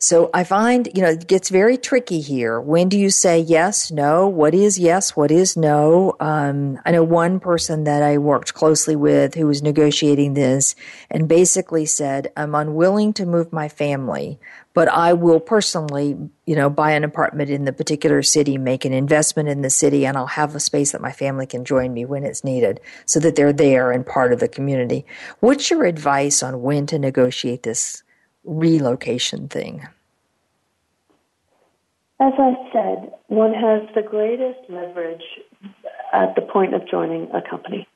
So 0.05 0.29
I 0.35 0.43
find, 0.43 0.87
you 0.93 1.01
know, 1.01 1.09
it 1.09 1.25
gets 1.25 1.49
very 1.49 1.77
tricky 1.77 2.21
here. 2.21 2.61
When 2.61 2.89
do 2.89 2.99
you 2.99 3.09
say 3.09 3.39
yes, 3.39 3.89
no? 3.89 4.27
What 4.27 4.53
is 4.53 4.77
yes? 4.77 5.15
What 5.15 5.31
is 5.31 5.57
no? 5.57 6.15
Um, 6.19 6.79
I 6.85 6.91
know 6.91 7.01
one 7.01 7.39
person 7.39 7.85
that 7.85 8.03
I 8.03 8.19
worked 8.19 8.53
closely 8.53 8.95
with 8.95 9.33
who 9.33 9.47
was 9.47 9.63
negotiating 9.63 10.35
this 10.35 10.75
and 11.09 11.27
basically 11.27 11.87
said, 11.87 12.31
I'm 12.37 12.53
unwilling 12.53 13.13
to 13.13 13.25
move 13.25 13.51
my 13.51 13.67
family, 13.67 14.39
but 14.75 14.89
I 14.89 15.13
will 15.13 15.39
personally, 15.39 16.15
you 16.45 16.55
know, 16.55 16.69
buy 16.69 16.91
an 16.91 17.03
apartment 17.03 17.49
in 17.49 17.65
the 17.65 17.73
particular 17.73 18.21
city, 18.21 18.59
make 18.59 18.85
an 18.85 18.93
investment 18.93 19.49
in 19.49 19.63
the 19.63 19.71
city, 19.71 20.05
and 20.05 20.15
I'll 20.17 20.27
have 20.27 20.53
a 20.53 20.59
space 20.59 20.91
that 20.91 21.01
my 21.01 21.13
family 21.13 21.47
can 21.47 21.65
join 21.65 21.95
me 21.95 22.05
when 22.05 22.23
it's 22.23 22.43
needed 22.43 22.79
so 23.07 23.19
that 23.21 23.35
they're 23.35 23.51
there 23.51 23.91
and 23.91 24.05
part 24.05 24.33
of 24.33 24.39
the 24.39 24.47
community. 24.47 25.03
What's 25.39 25.71
your 25.71 25.83
advice 25.83 26.43
on 26.43 26.61
when 26.61 26.85
to 26.85 26.99
negotiate 26.99 27.63
this 27.63 28.03
relocation 28.43 29.47
thing? 29.47 29.87
As 32.19 32.31
I 32.39 32.53
said, 32.71 33.11
one 33.27 33.53
has 33.53 33.81
the 33.93 34.01
greatest 34.01 34.59
leverage 34.69 35.23
at 36.13 36.33
the 36.35 36.41
point 36.41 36.73
of 36.73 36.87
joining 36.89 37.29
a 37.31 37.41
company. 37.47 37.87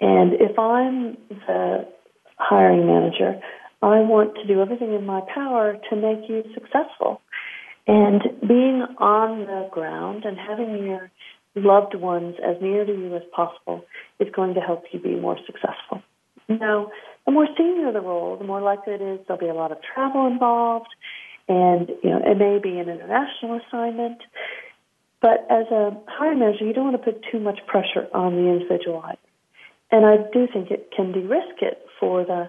And 0.00 0.34
if 0.34 0.56
I'm 0.58 1.16
the 1.28 1.88
hiring 2.36 2.86
manager, 2.86 3.40
I 3.82 4.00
want 4.00 4.36
to 4.36 4.46
do 4.46 4.62
everything 4.62 4.94
in 4.94 5.04
my 5.04 5.22
power 5.34 5.76
to 5.90 5.96
make 5.96 6.28
you 6.28 6.44
successful. 6.54 7.20
And 7.86 8.22
being 8.46 8.86
on 8.98 9.40
the 9.40 9.68
ground 9.72 10.24
and 10.24 10.38
having 10.38 10.86
your 10.86 11.10
loved 11.56 11.96
ones 11.96 12.36
as 12.44 12.56
near 12.62 12.84
to 12.84 12.92
you 12.92 13.16
as 13.16 13.22
possible 13.34 13.84
is 14.20 14.28
going 14.34 14.54
to 14.54 14.60
help 14.60 14.84
you 14.92 15.00
be 15.00 15.16
more 15.16 15.36
successful. 15.46 16.02
Now, 16.48 16.90
the 17.26 17.32
more 17.32 17.48
senior 17.56 17.92
the 17.92 18.00
role, 18.00 18.36
the 18.36 18.44
more 18.44 18.60
likely 18.60 18.94
it 18.94 19.02
is 19.02 19.20
there'll 19.26 19.40
be 19.40 19.48
a 19.48 19.54
lot 19.54 19.72
of 19.72 19.78
travel 19.94 20.26
involved 20.26 20.88
and 21.50 21.88
you 22.02 22.10
know 22.10 22.22
it 22.24 22.38
may 22.38 22.58
be 22.62 22.78
an 22.78 22.88
international 22.88 23.60
assignment. 23.66 24.22
But 25.20 25.46
as 25.50 25.66
a 25.70 25.90
hiring 26.06 26.38
manager, 26.38 26.64
you 26.64 26.72
don't 26.72 26.92
want 26.92 27.04
to 27.04 27.12
put 27.12 27.22
too 27.30 27.40
much 27.40 27.58
pressure 27.66 28.08
on 28.14 28.36
the 28.36 28.48
individual. 28.48 29.04
And 29.90 30.06
I 30.06 30.16
do 30.32 30.46
think 30.50 30.70
it 30.70 30.90
can 30.96 31.12
de-risk 31.12 31.60
it 31.60 31.84
for 31.98 32.24
the 32.24 32.48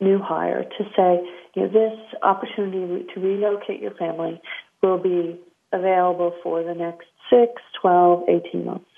new 0.00 0.18
hire 0.18 0.64
to 0.64 0.84
say, 0.96 1.20
you 1.54 1.62
know, 1.62 1.68
this 1.68 1.98
opportunity 2.22 3.06
to 3.14 3.20
relocate 3.20 3.80
your 3.80 3.94
family 3.94 4.40
will 4.82 4.98
be 4.98 5.38
available 5.72 6.34
for 6.42 6.64
the 6.64 6.74
next 6.74 7.06
6, 7.30 7.52
12, 7.80 8.24
18 8.28 8.64
months. 8.64 8.90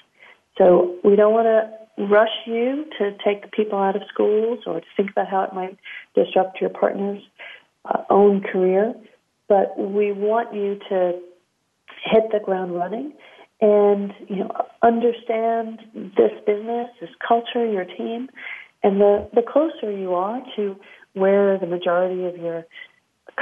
So 0.57 0.97
we 1.05 1.15
don't 1.15 1.35
want 1.35 1.47
to 1.47 2.05
rush 2.05 2.47
you 2.47 2.87
to 2.99 3.11
take 3.23 3.43
the 3.43 3.49
people 3.49 3.79
out 3.79 3.97
of 3.97 4.03
schools 4.13 4.61
or 4.67 4.81
to 4.81 4.87
think 4.97 5.11
about 5.11 5.29
how 5.29 5.43
it 5.43 5.53
might 5.53 5.77
disrupt 6.15 6.61
your 6.61 6.71
partner's 6.71 7.23
uh, 7.85 8.03
own 8.09 8.41
career 8.41 8.95
but 9.49 9.79
we 9.79 10.13
want 10.13 10.55
you 10.55 10.79
to 10.89 11.19
hit 12.05 12.25
the 12.33 12.41
ground 12.41 12.75
running 12.75 13.13
and 13.61 14.13
you 14.29 14.37
know 14.37 14.67
understand 14.83 15.81
this 15.95 16.33
business, 16.47 16.89
this 17.01 17.11
culture, 17.27 17.67
your 17.67 17.85
team, 17.85 18.29
and 18.83 19.01
the 19.01 19.29
the 19.35 19.43
closer 19.43 19.91
you 19.91 20.15
are 20.15 20.41
to 20.57 20.77
where 21.15 21.59
the 21.59 21.67
majority 21.67 22.25
of 22.27 22.37
your 22.37 22.65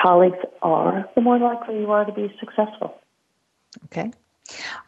colleagues 0.00 0.38
are, 0.62 1.08
the 1.14 1.20
more 1.20 1.38
likely 1.38 1.78
you 1.78 1.90
are 1.90 2.04
to 2.04 2.12
be 2.12 2.34
successful. 2.40 2.98
Okay. 3.86 4.10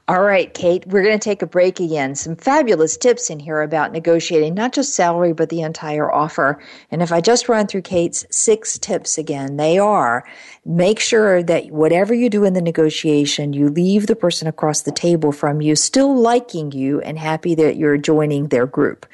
All 0.09 0.23
right, 0.23 0.53
Kate, 0.55 0.87
we're 0.87 1.03
going 1.03 1.19
to 1.19 1.23
take 1.23 1.43
a 1.43 1.47
break 1.47 1.81
again. 1.81 2.15
Some 2.15 2.37
fabulous 2.37 2.97
tips 2.97 3.29
in 3.29 3.39
here 3.39 3.61
about 3.61 3.93
negotiating 3.93 4.55
not 4.55 4.73
just 4.73 4.95
salary, 4.95 5.35
but 5.35 5.51
the 5.51 5.61
entire 5.61 6.11
offer. 6.11 6.63
And 6.91 7.03
if 7.03 7.13
I 7.13 7.21
just 7.21 7.49
run 7.49 7.67
through 7.67 7.83
Kate's 7.83 8.25
six 8.31 8.79
tips 8.79 9.19
again, 9.19 9.59
they 9.59 9.79
are 9.79 10.25
make 10.65 10.99
sure 10.99 11.43
that 11.43 11.71
whatever 11.71 12.15
you 12.15 12.31
do 12.31 12.45
in 12.45 12.55
the 12.55 12.63
negotiation, 12.63 13.53
you 13.53 13.69
leave 13.69 14.07
the 14.07 14.17
person 14.17 14.49
across 14.49 14.81
the 14.83 14.93
table 14.93 15.31
from 15.31 15.61
you 15.61 15.77
still 15.77 16.17
liking 16.17 16.73
you 16.73 17.03
and 17.03 17.19
happy 17.19 17.55
that 17.57 17.77
you're 17.77 17.99
joining 17.99 18.49
their 18.49 18.67
group, 18.67 19.05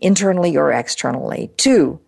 internally 0.00 0.56
or 0.56 0.72
externally. 0.72 1.52
Two, 1.56 2.00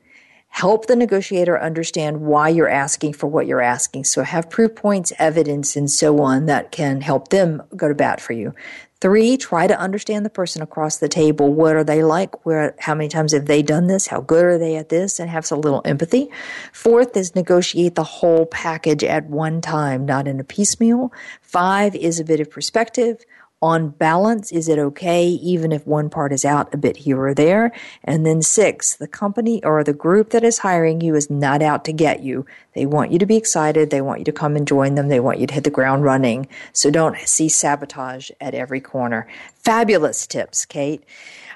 help 0.54 0.86
the 0.86 0.94
negotiator 0.94 1.60
understand 1.60 2.20
why 2.20 2.48
you're 2.48 2.68
asking 2.68 3.12
for 3.12 3.26
what 3.26 3.44
you're 3.44 3.60
asking. 3.60 4.04
So 4.04 4.22
have 4.22 4.48
proof 4.48 4.76
points, 4.76 5.12
evidence, 5.18 5.74
and 5.74 5.90
so 5.90 6.20
on 6.20 6.46
that 6.46 6.70
can 6.70 7.00
help 7.00 7.30
them 7.30 7.60
go 7.74 7.88
to 7.88 7.94
bat 7.94 8.20
for 8.20 8.34
you. 8.34 8.54
Three, 9.00 9.36
try 9.36 9.66
to 9.66 9.76
understand 9.76 10.24
the 10.24 10.30
person 10.30 10.62
across 10.62 10.98
the 10.98 11.08
table. 11.08 11.52
What 11.52 11.74
are 11.74 11.82
they 11.82 12.04
like? 12.04 12.46
Where, 12.46 12.76
how 12.78 12.94
many 12.94 13.08
times 13.08 13.32
have 13.32 13.46
they 13.46 13.62
done 13.62 13.88
this? 13.88 14.06
How 14.06 14.20
good 14.20 14.44
are 14.44 14.58
they 14.58 14.76
at 14.76 14.90
this? 14.90 15.18
And 15.18 15.28
have 15.28 15.44
some 15.44 15.60
little 15.60 15.82
empathy. 15.84 16.30
Fourth 16.72 17.16
is 17.16 17.34
negotiate 17.34 17.96
the 17.96 18.04
whole 18.04 18.46
package 18.46 19.02
at 19.02 19.26
one 19.26 19.60
time, 19.60 20.06
not 20.06 20.28
in 20.28 20.38
a 20.38 20.44
piecemeal. 20.44 21.12
Five 21.42 21.96
is 21.96 22.20
a 22.20 22.24
bit 22.24 22.38
of 22.38 22.48
perspective 22.48 23.24
on 23.64 23.88
balance, 23.88 24.52
is 24.52 24.68
it 24.68 24.78
okay 24.78 25.26
even 25.26 25.72
if 25.72 25.86
one 25.86 26.10
part 26.10 26.34
is 26.34 26.44
out 26.44 26.72
a 26.74 26.76
bit 26.76 26.98
here 26.98 27.18
or 27.18 27.32
there? 27.32 27.72
And 28.04 28.26
then 28.26 28.42
six, 28.42 28.94
the 28.94 29.08
company 29.08 29.64
or 29.64 29.82
the 29.82 29.94
group 29.94 30.30
that 30.30 30.44
is 30.44 30.58
hiring 30.58 31.00
you 31.00 31.14
is 31.14 31.30
not 31.30 31.62
out 31.62 31.82
to 31.86 31.92
get 31.94 32.22
you. 32.22 32.44
They 32.74 32.84
want 32.84 33.10
you 33.10 33.18
to 33.18 33.24
be 33.24 33.36
excited. 33.36 33.88
They 33.88 34.02
want 34.02 34.18
you 34.18 34.26
to 34.26 34.32
come 34.32 34.54
and 34.54 34.68
join 34.68 34.96
them. 34.96 35.08
They 35.08 35.18
want 35.18 35.38
you 35.38 35.46
to 35.46 35.54
hit 35.54 35.64
the 35.64 35.70
ground 35.70 36.04
running. 36.04 36.46
So 36.74 36.90
don't 36.90 37.16
see 37.20 37.48
sabotage 37.48 38.30
at 38.38 38.54
every 38.54 38.82
corner. 38.82 39.26
Fabulous 39.54 40.26
tips, 40.26 40.66
Kate. 40.66 41.02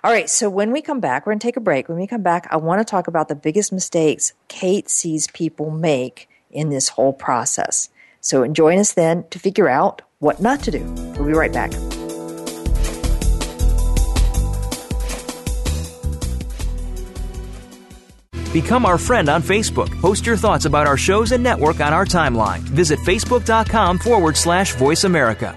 All 0.03 0.11
right, 0.11 0.31
so 0.31 0.49
when 0.49 0.73
we 0.73 0.81
come 0.81 1.01
back, 1.01 1.27
we're 1.27 1.33
going 1.33 1.41
to 1.41 1.47
take 1.47 1.59
a 1.59 1.61
break. 1.61 1.91
When 1.91 1.99
we 1.99 2.07
come 2.07 2.23
back, 2.23 2.47
I 2.51 2.57
want 2.57 2.81
to 2.81 2.91
talk 2.91 3.07
about 3.09 3.29
the 3.29 3.35
biggest 3.35 3.71
mistakes 3.71 4.33
Kate 4.49 4.89
sees 4.89 5.27
people 5.27 5.71
make 5.71 6.27
in 6.51 6.71
this 6.71 6.89
whole 6.89 7.13
process. 7.13 7.91
So 8.23 8.47
join 8.47 8.79
us 8.79 8.93
then 8.93 9.27
to 9.29 9.39
figure 9.39 9.69
out 9.69 10.01
what 10.21 10.41
not 10.41 10.63
to 10.63 10.71
do. 10.71 10.85
We'll 11.17 11.27
be 11.27 11.33
right 11.33 11.53
back. 11.53 11.73
Become 18.53 18.87
our 18.87 18.99
friend 18.99 19.29
on 19.29 19.43
Facebook. 19.43 20.01
Post 20.01 20.27
your 20.27 20.37
thoughts 20.37 20.65
about 20.65 20.87
our 20.87 20.97
shows 20.97 21.33
and 21.33 21.43
network 21.43 21.81
on 21.81 21.93
our 21.93 22.05
timeline. 22.05 22.61
Visit 22.61 22.99
facebook.com 23.01 23.99
forward 23.99 24.37
slash 24.37 24.75
voice 24.75 25.05
America. 25.05 25.57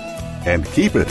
and 0.46 0.66
keep 0.66 0.94
it. 0.94 1.10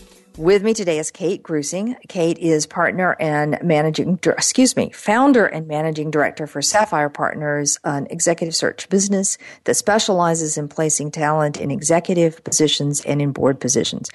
With 0.41 0.63
me 0.63 0.73
today 0.73 0.97
is 0.97 1.11
Kate 1.11 1.43
Grussing. 1.43 1.95
Kate 2.09 2.39
is 2.39 2.65
partner 2.65 3.15
and 3.19 3.59
managing, 3.61 4.17
excuse 4.25 4.75
me, 4.75 4.89
founder 4.89 5.45
and 5.45 5.67
managing 5.67 6.09
director 6.09 6.47
for 6.47 6.63
Sapphire 6.63 7.09
Partners, 7.09 7.77
an 7.83 8.07
executive 8.09 8.55
search 8.55 8.89
business 8.89 9.37
that 9.65 9.75
specializes 9.75 10.57
in 10.57 10.67
placing 10.67 11.11
talent 11.11 11.61
in 11.61 11.69
executive 11.69 12.43
positions 12.43 13.01
and 13.05 13.21
in 13.21 13.33
board 13.33 13.59
positions. 13.59 14.09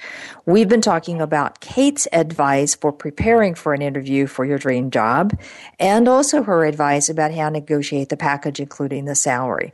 We've 0.45 0.67
been 0.67 0.81
talking 0.81 1.21
about 1.21 1.61
Kate's 1.61 2.09
advice 2.11 2.75
for 2.75 2.91
preparing 2.91 3.55
for 3.55 3.73
an 3.73 3.81
interview 3.81 4.27
for 4.27 4.43
your 4.43 4.57
dream 4.57 4.91
job 4.91 5.31
and 5.79 6.09
also 6.09 6.43
her 6.43 6.65
advice 6.65 7.07
about 7.07 7.33
how 7.33 7.47
to 7.47 7.51
negotiate 7.51 8.09
the 8.09 8.17
package, 8.17 8.59
including 8.59 9.05
the 9.05 9.15
salary. 9.15 9.71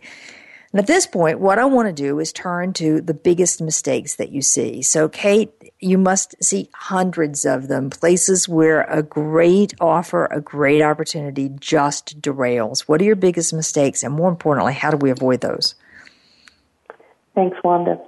And 0.73 0.79
at 0.79 0.87
this 0.87 1.05
point, 1.05 1.39
what 1.39 1.59
I 1.59 1.65
want 1.65 1.87
to 1.87 1.93
do 1.93 2.19
is 2.19 2.33
turn 2.33 2.73
to 2.73 2.99
the 2.99 3.13
biggest 3.13 3.61
mistakes 3.61 4.15
that 4.15 4.31
you 4.31 4.41
see. 4.41 4.81
So, 4.81 5.07
Kate, 5.07 5.51
you 5.79 5.99
must 5.99 6.35
see 6.43 6.67
hundreds 6.73 7.45
of 7.45 7.67
them, 7.67 7.91
places 7.91 8.49
where 8.49 8.81
a 8.85 9.03
great 9.03 9.75
offer, 9.79 10.25
a 10.25 10.41
great 10.41 10.81
opportunity 10.81 11.51
just 11.59 12.19
derails. 12.19 12.81
What 12.81 13.01
are 13.01 13.03
your 13.03 13.15
biggest 13.15 13.53
mistakes? 13.53 14.01
And 14.01 14.15
more 14.15 14.29
importantly, 14.29 14.73
how 14.73 14.89
do 14.89 14.97
we 14.97 15.11
avoid 15.11 15.41
those? 15.41 15.75
Thanks, 17.35 17.57
Wanda. 17.63 18.01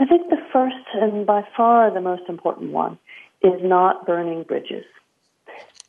I 0.00 0.06
think 0.06 0.28
the 0.28 0.42
first 0.52 0.74
and 0.94 1.24
by 1.24 1.46
far 1.56 1.94
the 1.94 2.00
most 2.00 2.22
important 2.28 2.72
one 2.72 2.98
is 3.44 3.60
not 3.62 4.06
burning 4.06 4.42
bridges. 4.42 4.84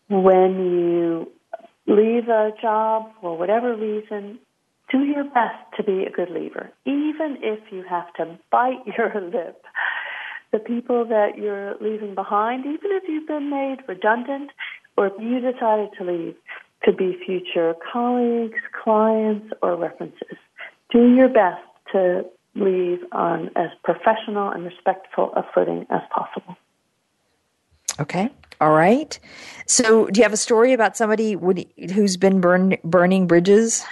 When 0.10 0.60
you 0.60 1.32
leave 1.88 2.30
a 2.30 2.52
job 2.62 3.12
for 3.20 3.36
whatever 3.36 3.76
reason, 3.76 4.38
do 4.92 5.00
your 5.00 5.24
best 5.24 5.58
to 5.76 5.84
be 5.84 6.04
a 6.04 6.12
good 6.12 6.30
leaver, 6.30 6.72
even 6.86 7.38
if 7.42 7.60
you 7.72 7.84
have 7.90 8.12
to 8.14 8.38
bite 8.52 8.86
your 8.98 9.14
lip. 9.22 9.64
The 10.52 10.60
people 10.60 11.06
that 11.06 11.38
you're 11.38 11.76
leaving 11.82 12.16
behind, 12.16 12.66
even 12.66 12.92
if 12.92 13.04
you've 13.08 13.28
been 13.28 13.50
made 13.50 13.78
redundant 13.88 14.52
or 14.96 15.08
if 15.08 15.14
you 15.20 15.40
decided 15.40 15.90
to 15.98 16.06
leave, 16.06 16.36
could 16.84 16.96
be 16.96 17.18
future 17.26 17.76
colleagues, 17.92 18.60
clients, 18.84 19.48
or 19.62 19.76
references. 19.76 20.38
Do 20.92 21.14
your 21.14 21.28
best 21.28 21.62
to 21.92 22.26
leave 22.56 23.00
on 23.12 23.50
as 23.56 23.70
professional 23.84 24.50
and 24.50 24.64
respectful 24.64 25.32
a 25.36 25.44
footing 25.54 25.86
as 25.90 26.02
possible. 26.12 26.56
Okay. 28.00 28.30
All 28.60 28.72
right. 28.72 29.20
So, 29.68 30.08
do 30.08 30.20
you 30.20 30.24
have 30.24 30.34
a 30.34 30.38
story 30.38 30.74
about 30.74 30.98
somebody 30.98 31.38
who's 31.94 32.18
been 32.18 32.42
burn, 32.42 32.78
burning 32.84 33.28
bridges? 33.28 33.86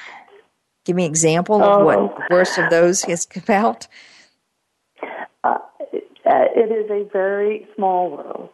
Give 0.86 0.96
me 0.96 1.06
an 1.06 1.10
example 1.10 1.62
of 1.64 1.84
what 1.84 1.98
oh. 1.98 2.18
worst 2.30 2.60
of 2.60 2.70
those 2.70 3.04
is 3.06 3.28
about. 3.36 3.88
Uh, 5.44 5.58
it 6.24 6.72
is 6.72 6.90
a 6.90 7.10
very 7.12 7.68
small 7.76 8.12
world, 8.12 8.50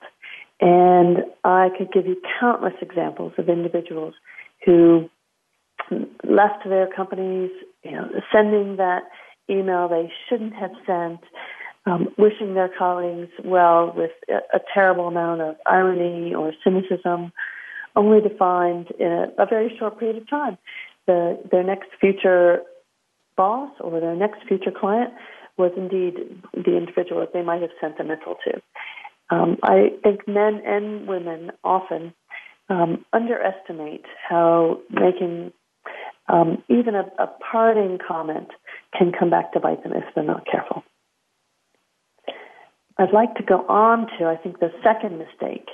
and 0.62 1.26
I 1.44 1.70
could 1.78 1.92
give 1.92 2.08
you 2.08 2.22
countless 2.40 2.74
examples 2.82 3.34
of 3.38 3.50
individuals 3.50 4.14
who 4.66 5.10
left 6.24 6.64
their 6.66 6.88
companies, 6.88 7.52
you 7.84 7.92
know, 7.92 8.08
sending 8.34 8.78
that 8.78 9.04
email 9.50 9.90
they 9.90 10.12
shouldn't 10.30 10.54
have 10.54 10.72
sent, 10.86 11.20
um, 11.86 12.10
wishing 12.18 12.54
their 12.54 12.70
colleagues 12.78 13.32
well 13.44 13.94
with 13.96 14.12
a, 14.30 14.56
a, 14.56 14.60
terrible 14.74 15.08
amount 15.08 15.42
of 15.42 15.56
irony 15.66 16.34
or 16.34 16.54
cynicism, 16.64 17.34
only 17.96 18.22
to 18.22 18.30
find 18.38 18.88
in 19.00 19.08
a, 19.08 19.44
a 19.44 19.46
very 19.46 19.76
short 19.78 20.00
period 20.00 20.18
of 20.18 20.30
time 20.30 20.58
the, 21.08 21.40
their 21.52 21.64
next 21.64 21.90
future 22.00 22.62
boss 23.36 23.72
or 23.80 24.00
their 24.00 24.16
next 24.16 24.48
future 24.48 24.72
client 24.72 25.14
was 25.58 25.72
indeed 25.76 26.42
the 26.54 26.78
individual 26.78 27.22
that 27.22 27.34
they 27.34 27.42
might 27.42 27.62
have 27.62 27.72
sent 27.80 28.00
a 28.00 28.04
missile 28.04 28.38
to. 28.46 28.62
Um, 29.30 29.58
I 29.64 29.92
think 30.04 30.28
men 30.28 30.62
and 30.66 31.08
women 31.08 31.52
often 31.64 32.14
um, 32.70 33.06
underestimate 33.14 34.06
how 34.28 34.80
making 34.90 35.54
um, 36.28 36.64
even 36.70 36.96
a, 36.96 37.06
a 37.20 37.28
parting 37.52 37.98
comment 38.06 38.50
can 38.98 39.12
come 39.18 39.30
back 39.30 39.54
to 39.54 39.60
bite 39.60 39.84
them 39.84 39.94
if 39.94 40.04
they're 40.16 40.24
not 40.24 40.46
careful. 40.50 40.84
I'd 42.98 43.14
like 43.14 43.36
to 43.36 43.44
go 43.44 43.66
on 43.68 44.08
to, 44.20 44.26
I 44.26 44.36
think, 44.36 44.60
the 44.60 44.72
second 44.84 45.18
mistake, 45.18 45.68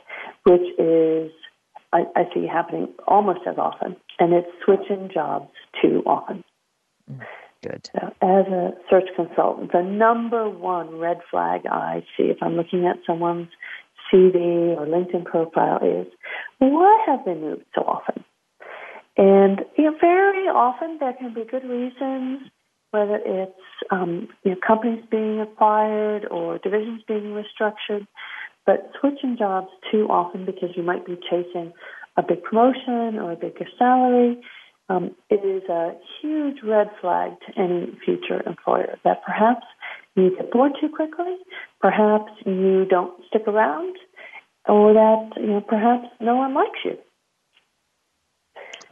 which 0.44 0.62
is 0.80 1.32
I, 1.92 2.06
I 2.16 2.24
see 2.34 2.48
happening 2.48 2.94
almost 3.08 3.42
as 3.48 3.58
often, 3.58 3.96
and 4.20 4.34
it's 4.34 4.48
switching 4.64 5.10
jobs 5.14 5.52
too 5.82 6.04
often. 6.06 6.44
Mm, 7.12 7.22
good. 7.64 7.90
So 7.94 8.08
as 8.22 8.48
a 8.48 8.72
search 8.90 9.10
consultant, 9.16 9.72
the 9.72 9.84
number 9.84 10.50
one 10.50 10.98
red 10.98 11.20
flag 11.30 11.62
I 11.66 12.04
see 12.16 12.24
if 12.24 12.38
I'm 12.42 12.56
looking 12.56 12.86
at 12.86 12.98
someone's 13.06 13.50
CV 14.12 14.78
or 14.78 14.86
LinkedIn 14.86 15.26
profile 15.26 15.80
is 15.84 16.08
why 16.60 17.04
have 17.06 17.26
they 17.26 17.36
moved 17.36 17.66
so 17.76 17.82
often? 17.82 18.24
And 19.18 19.62
you 19.78 19.86
know, 19.86 19.98
very 20.00 20.48
often 20.48 20.98
there 21.00 21.14
can 21.14 21.34
be 21.34 21.44
good 21.44 21.64
reasons, 21.64 22.50
whether 22.92 23.20
it's 23.24 23.60
um, 23.92 24.28
you 24.44 24.52
know 24.52 24.58
companies 24.66 25.04
being 25.10 25.42
acquired 25.42 26.26
or 26.30 26.60
divisions 26.60 27.02
being 27.08 27.34
restructured. 27.34 28.08
But 28.66 28.92
switching 29.00 29.38
jobs 29.38 29.70
too 29.92 30.08
often 30.10 30.46
because 30.46 30.70
you 30.76 30.84
might 30.84 31.06
be 31.06 31.18
chasing 31.30 31.74
a 32.18 32.24
big 32.24 32.44
promotion 32.44 33.20
or 33.20 33.32
a 33.32 33.36
bigger 33.36 33.66
salary, 33.78 34.42
um, 34.90 35.16
it 35.30 35.46
is 35.46 35.68
a 35.70 35.94
huge 36.22 36.58
red 36.64 36.90
flag 37.00 37.32
to 37.46 37.62
any 37.62 37.98
future 38.04 38.42
employer 38.46 38.98
that 39.04 39.24
perhaps 39.26 39.66
you 40.16 40.36
get 40.36 40.52
bored 40.52 40.72
too 40.82 40.90
quickly, 40.90 41.38
perhaps 41.80 42.32
you 42.46 42.86
don't 42.90 43.14
stick 43.28 43.44
around, 43.48 43.96
or 44.66 44.94
that 44.94 45.32
you 45.38 45.48
know 45.48 45.62
perhaps 45.62 46.08
no 46.20 46.36
one 46.36 46.54
likes 46.54 46.80
you. 46.84 46.98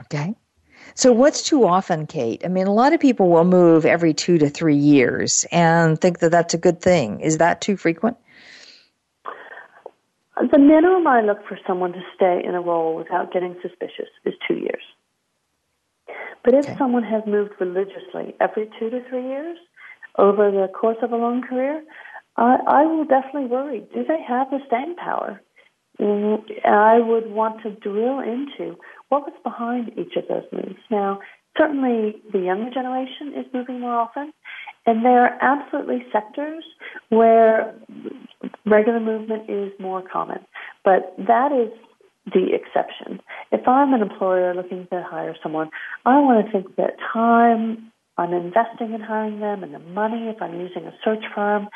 Okay. 0.01 0.35
So, 0.93 1.11
what's 1.11 1.41
too 1.41 1.65
often, 1.65 2.05
Kate? 2.05 2.43
I 2.45 2.47
mean, 2.47 2.67
a 2.67 2.73
lot 2.73 2.93
of 2.93 2.99
people 2.99 3.29
will 3.29 3.43
move 3.43 3.85
every 3.85 4.13
two 4.13 4.37
to 4.37 4.49
three 4.49 4.77
years 4.77 5.45
and 5.51 5.99
think 5.99 6.19
that 6.19 6.31
that's 6.31 6.53
a 6.53 6.59
good 6.59 6.81
thing. 6.81 7.21
Is 7.21 7.39
that 7.39 7.61
too 7.61 7.75
frequent? 7.75 8.17
The 10.37 10.59
minimum 10.59 11.07
I 11.07 11.21
look 11.21 11.39
for 11.47 11.57
someone 11.65 11.93
to 11.93 12.01
stay 12.15 12.41
in 12.43 12.55
a 12.55 12.61
role 12.61 12.95
without 12.95 13.31
getting 13.31 13.55
suspicious 13.61 14.09
is 14.25 14.33
two 14.47 14.55
years. 14.55 14.83
But 16.43 16.53
if 16.53 16.65
okay. 16.65 16.75
someone 16.77 17.03
has 17.03 17.23
moved 17.25 17.53
religiously 17.59 18.35
every 18.39 18.69
two 18.77 18.89
to 18.89 19.01
three 19.09 19.27
years 19.27 19.57
over 20.17 20.51
the 20.51 20.67
course 20.67 20.97
of 21.01 21.11
a 21.11 21.15
long 21.15 21.41
career, 21.41 21.83
I, 22.37 22.57
I 22.67 22.85
will 22.85 23.05
definitely 23.05 23.47
worry. 23.47 23.87
Do 23.93 24.03
they 24.03 24.21
have 24.27 24.49
the 24.51 24.59
staying 24.67 24.95
power? 24.95 25.41
Mm, 25.99 26.43
I 26.65 26.99
would 26.99 27.31
want 27.31 27.63
to 27.63 27.71
drill 27.71 28.19
into 28.19 28.77
what 29.09 29.23
was 29.23 29.33
behind 29.43 29.91
each 29.97 30.15
of 30.17 30.27
those 30.27 30.43
moves. 30.51 30.79
Now, 30.91 31.19
certainly 31.57 32.21
the 32.33 32.39
younger 32.39 32.69
generation 32.71 33.33
is 33.35 33.45
moving 33.53 33.79
more 33.79 33.95
often, 33.95 34.33
and 34.85 35.03
there 35.03 35.21
are 35.21 35.37
absolutely 35.41 36.05
sectors 36.11 36.63
where 37.09 37.73
regular 38.65 38.99
movement 38.99 39.49
is 39.49 39.71
more 39.79 40.01
common. 40.01 40.39
But 40.83 41.13
that 41.17 41.51
is 41.51 41.71
the 42.25 42.53
exception. 42.53 43.21
If 43.51 43.67
I'm 43.67 43.93
an 43.93 44.01
employer 44.01 44.53
looking 44.53 44.87
to 44.91 45.03
hire 45.03 45.35
someone, 45.41 45.69
I 46.05 46.19
want 46.19 46.45
to 46.45 46.51
think 46.51 46.75
that 46.75 46.97
time 47.13 47.91
I'm 48.17 48.33
investing 48.33 48.93
in 48.93 49.01
hiring 49.01 49.39
them 49.39 49.63
and 49.63 49.73
the 49.73 49.79
money, 49.79 50.29
if 50.29 50.41
I'm 50.41 50.59
using 50.59 50.85
a 50.85 50.93
search 51.03 51.23
firm, 51.33 51.67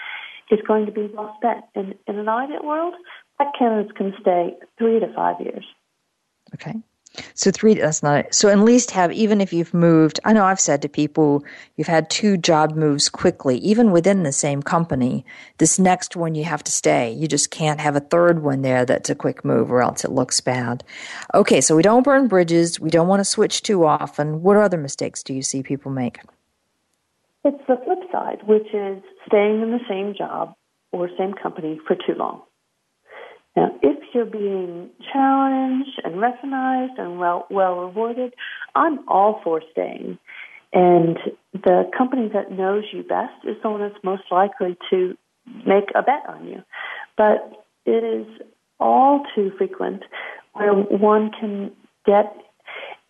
is 0.51 0.59
going 0.67 0.85
to 0.85 0.91
be 0.91 1.09
well 1.13 1.35
spent. 1.37 1.65
In, 1.75 1.95
in 2.07 2.17
an 2.17 2.29
ideal 2.29 2.63
world, 2.63 2.95
that 3.37 3.53
candidates 3.57 3.95
can 3.95 4.13
stay 4.21 4.55
three 4.77 4.99
to 4.99 5.13
five 5.13 5.39
years. 5.39 5.65
Okay. 6.55 6.75
So 7.33 7.51
three 7.51 7.73
that's 7.73 8.03
not 8.03 8.33
so 8.33 8.49
at 8.49 8.59
least 8.59 8.91
have 8.91 9.11
even 9.11 9.41
if 9.41 9.51
you've 9.51 9.73
moved 9.73 10.19
I 10.25 10.33
know 10.33 10.45
I've 10.45 10.59
said 10.59 10.81
to 10.83 10.89
people 10.89 11.43
you've 11.75 11.87
had 11.87 12.09
two 12.09 12.37
job 12.37 12.75
moves 12.75 13.09
quickly, 13.09 13.57
even 13.57 13.91
within 13.91 14.23
the 14.23 14.31
same 14.31 14.61
company, 14.61 15.25
this 15.57 15.79
next 15.79 16.15
one 16.15 16.35
you 16.35 16.43
have 16.43 16.63
to 16.63 16.71
stay. 16.71 17.11
You 17.11 17.27
just 17.27 17.49
can't 17.51 17.79
have 17.79 17.95
a 17.95 17.99
third 17.99 18.43
one 18.43 18.61
there 18.61 18.85
that's 18.85 19.09
a 19.09 19.15
quick 19.15 19.43
move 19.43 19.71
or 19.71 19.81
else 19.81 20.03
it 20.03 20.11
looks 20.11 20.39
bad. 20.39 20.83
Okay, 21.33 21.61
so 21.61 21.75
we 21.75 21.81
don't 21.81 22.03
burn 22.03 22.27
bridges, 22.27 22.79
we 22.79 22.89
don't 22.89 23.07
want 23.07 23.21
to 23.21 23.25
switch 23.25 23.63
too 23.63 23.85
often. 23.85 24.41
What 24.43 24.57
other 24.57 24.77
mistakes 24.77 25.23
do 25.23 25.33
you 25.33 25.41
see 25.41 25.63
people 25.63 25.91
make? 25.91 26.19
It's 27.43 27.63
the 27.67 27.77
flip 27.83 27.99
side, 28.11 28.39
which 28.47 28.67
is 28.73 29.01
staying 29.25 29.61
in 29.61 29.71
the 29.71 29.79
same 29.89 30.13
job 30.15 30.53
or 30.91 31.09
same 31.17 31.33
company 31.33 31.79
for 31.87 31.95
too 31.95 32.15
long. 32.17 32.41
Now, 33.59 33.75
if 33.81 33.97
you're 34.13 34.23
being 34.23 34.89
challenged 35.11 35.99
and 36.05 36.21
recognized 36.21 36.93
and 36.97 37.19
well 37.19 37.45
well 37.49 37.75
rewarded, 37.75 38.33
I'm 38.73 38.99
all 39.09 39.41
for 39.43 39.61
staying. 39.73 40.17
And 40.71 41.17
the 41.51 41.91
company 41.97 42.29
that 42.33 42.53
knows 42.53 42.85
you 42.93 43.03
best 43.03 43.33
is 43.43 43.57
the 43.61 43.69
one 43.69 43.81
that's 43.81 44.01
most 44.01 44.23
likely 44.31 44.77
to 44.91 45.17
make 45.65 45.89
a 45.93 46.01
bet 46.01 46.23
on 46.29 46.47
you. 46.47 46.63
But 47.17 47.65
it 47.85 48.01
is 48.01 48.27
all 48.79 49.25
too 49.35 49.51
frequent 49.57 50.03
where 50.53 50.71
one 50.73 51.31
can 51.37 51.71
get 52.05 52.33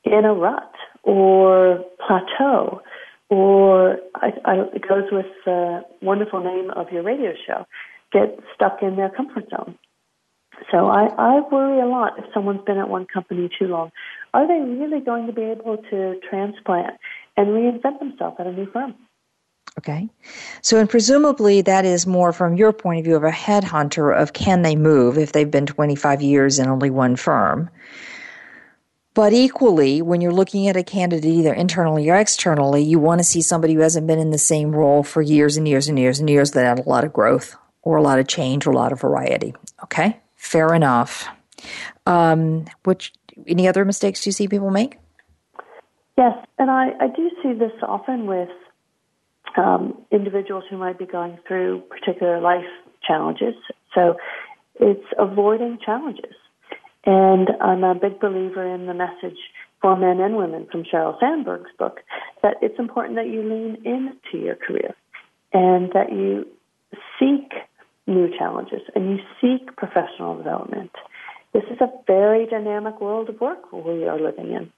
in 0.03 0.25
a 0.25 0.33
rut 0.33 0.73
or 1.03 1.85
plateau 2.07 2.81
or 3.29 3.97
I, 4.15 4.29
I, 4.45 4.55
it 4.73 4.81
goes 4.87 5.03
with 5.11 5.27
the 5.45 5.81
wonderful 6.01 6.43
name 6.43 6.71
of 6.71 6.87
your 6.91 7.03
radio 7.03 7.33
show, 7.45 7.65
get 8.11 8.39
stuck 8.55 8.79
in 8.81 8.95
their 8.95 9.09
comfort 9.09 9.47
zone. 9.51 9.77
So 10.71 10.87
I, 10.87 11.07
I 11.17 11.41
worry 11.51 11.81
a 11.81 11.85
lot 11.85 12.19
if 12.19 12.25
someone's 12.33 12.63
been 12.65 12.77
at 12.77 12.89
one 12.89 13.05
company 13.05 13.49
too 13.57 13.67
long. 13.67 13.91
Are 14.33 14.47
they 14.47 14.59
really 14.59 14.99
going 14.99 15.27
to 15.27 15.33
be 15.33 15.43
able 15.43 15.77
to 15.89 16.19
transplant 16.29 16.99
and 17.37 17.47
reinvent 17.47 17.99
themselves 17.99 18.37
at 18.39 18.47
a 18.47 18.51
new 18.51 18.69
firm? 18.71 18.95
Okay. 19.77 20.09
So, 20.61 20.77
and 20.77 20.89
presumably 20.89 21.61
that 21.61 21.85
is 21.85 22.05
more 22.05 22.33
from 22.33 22.55
your 22.55 22.73
point 22.73 22.99
of 22.99 23.05
view 23.05 23.15
of 23.15 23.23
a 23.23 23.31
headhunter 23.31 24.15
of 24.15 24.33
can 24.33 24.61
they 24.61 24.75
move 24.75 25.17
if 25.17 25.31
they've 25.31 25.49
been 25.49 25.65
25 25.65 26.21
years 26.21 26.59
in 26.59 26.67
only 26.67 26.89
one 26.89 27.15
firm. 27.15 27.69
But 29.13 29.33
equally, 29.33 30.01
when 30.01 30.21
you're 30.21 30.33
looking 30.33 30.67
at 30.67 30.77
a 30.77 30.83
candidate 30.83 31.25
either 31.25 31.53
internally 31.53 32.09
or 32.09 32.15
externally, 32.15 32.83
you 32.83 32.99
want 32.99 33.19
to 33.19 33.23
see 33.25 33.41
somebody 33.41 33.73
who 33.73 33.81
hasn't 33.81 34.07
been 34.07 34.19
in 34.19 34.31
the 34.31 34.37
same 34.37 34.71
role 34.71 35.03
for 35.03 35.21
years 35.21 35.57
and 35.57 35.67
years 35.67 35.87
and 35.87 35.97
years 35.97 36.19
and 36.19 36.29
years 36.29 36.51
that 36.51 36.65
had 36.65 36.85
a 36.85 36.89
lot 36.89 37.03
of 37.03 37.13
growth 37.13 37.55
or 37.81 37.97
a 37.97 38.01
lot 38.01 38.19
of 38.19 38.27
change 38.27 38.67
or 38.67 38.71
a 38.71 38.75
lot 38.75 38.91
of 38.91 39.01
variety. 39.01 39.53
Okay? 39.83 40.19
Fair 40.39 40.73
enough. 40.73 41.27
Um, 42.05 42.65
which 42.85 43.13
any 43.45 43.67
other 43.67 43.83
mistakes 43.83 44.23
do 44.23 44.29
you 44.29 44.31
see 44.31 44.47
people 44.47 44.71
make? 44.71 44.97
Yes, 46.17 46.33
and 46.57 46.71
I, 46.71 46.91
I 47.01 47.07
do 47.07 47.29
see 47.43 47.53
this 47.53 47.73
often 47.83 48.25
with 48.25 48.49
um, 49.57 49.97
individuals 50.11 50.63
who 50.69 50.77
might 50.77 50.97
be 50.97 51.05
going 51.05 51.37
through 51.45 51.81
particular 51.89 52.39
life 52.39 52.65
challenges. 53.05 53.53
So 53.93 54.15
it's 54.79 55.05
avoiding 55.17 55.77
challenges. 55.85 56.33
And 57.05 57.49
I'm 57.61 57.83
a 57.83 57.93
big 57.93 58.21
believer 58.21 58.65
in 58.65 58.87
the 58.87 58.93
message 58.93 59.39
for 59.81 59.97
men 59.97 60.21
and 60.21 60.37
women 60.37 60.67
from 60.71 60.83
Sheryl 60.83 61.19
Sandberg's 61.19 61.71
book 61.77 61.99
that 62.43 62.55
it's 62.61 62.79
important 62.79 63.17
that 63.17 63.27
you 63.27 63.43
lean 63.43 63.75
into 63.83 64.43
your 64.43 64.55
career 64.55 64.95
and 65.51 65.91
that 65.93 66.11
you 66.13 66.45
seek 67.19 67.51
new 68.09 68.29
challenges 68.37 68.81
and 68.95 69.11
you 69.11 69.17
seek 69.39 69.75
professional 69.75 70.37
development. 70.37 70.91
This 71.53 71.63
is 71.71 71.77
a 71.81 71.87
very 72.05 72.45
dynamic 72.45 72.99
world 72.99 73.29
of 73.29 73.39
work 73.39 73.71
we 73.71 74.05
are 74.05 74.19
living 74.19 74.51
in. 74.51 74.71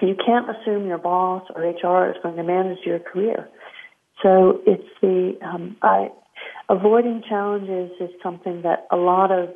You 0.00 0.14
can't 0.14 0.46
assume 0.48 0.86
your 0.86 0.98
boss 0.98 1.42
or 1.54 1.62
HR 1.62 2.10
is 2.10 2.16
going 2.22 2.36
to 2.36 2.44
manage 2.44 2.78
your 2.86 3.00
career. 3.00 3.48
So 4.22 4.60
it's 4.66 4.88
the 5.00 5.36
um, 5.42 5.76
I, 5.82 6.08
avoiding 6.68 7.22
challenges 7.28 7.90
is 8.00 8.10
something 8.22 8.62
that 8.62 8.86
a 8.92 8.96
lot 8.96 9.32
of 9.32 9.50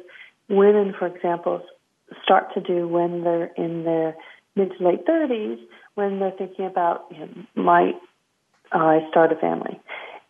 women, 0.49 0.95
for 0.99 1.07
example, 1.07 1.63
start 2.25 2.53
to 2.55 2.61
do 2.61 2.89
when 2.89 3.23
they're 3.25 3.53
in 3.57 3.85
their 3.85 4.17
mid 4.57 4.73
to 4.79 4.89
late 4.89 5.07
thirties, 5.07 5.59
when 5.95 6.19
they're 6.19 6.33
thinking 6.37 6.67
about 6.67 7.07
you 7.11 7.19
know, 7.19 7.29
might 7.55 7.95
I 8.73 9.01
start 9.11 9.33
a 9.33 9.37
family, 9.37 9.81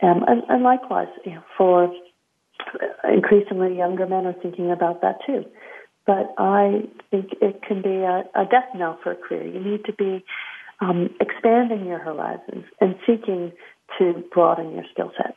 um, 0.03 0.25
and, 0.27 0.43
and 0.49 0.63
likewise 0.63 1.09
you 1.25 1.33
know, 1.33 1.43
for 1.57 1.93
increasingly 3.05 3.77
younger 3.77 4.07
men 4.07 4.27
are 4.27 4.35
thinking 4.35 4.71
about 4.71 5.01
that 5.03 5.19
too. 5.27 5.45
But 6.07 6.35
I 6.39 6.89
think 7.11 7.31
it 7.41 7.63
can 7.63 7.81
be 7.81 7.97
a, 7.97 8.25
a 8.35 8.45
death 8.45 8.69
knell 8.75 8.99
for 9.03 9.13
a 9.13 9.17
career. 9.17 9.47
You 9.47 9.61
need 9.61 9.85
to 9.85 9.93
be 9.93 10.25
um, 10.81 11.11
expanding 11.21 11.87
your 11.87 12.01
horizons 12.01 12.65
and 12.81 12.97
seeking 13.07 13.53
to 13.99 14.25
broaden 14.33 14.73
your 14.73 14.85
skill 14.93 15.13
set. 15.17 15.37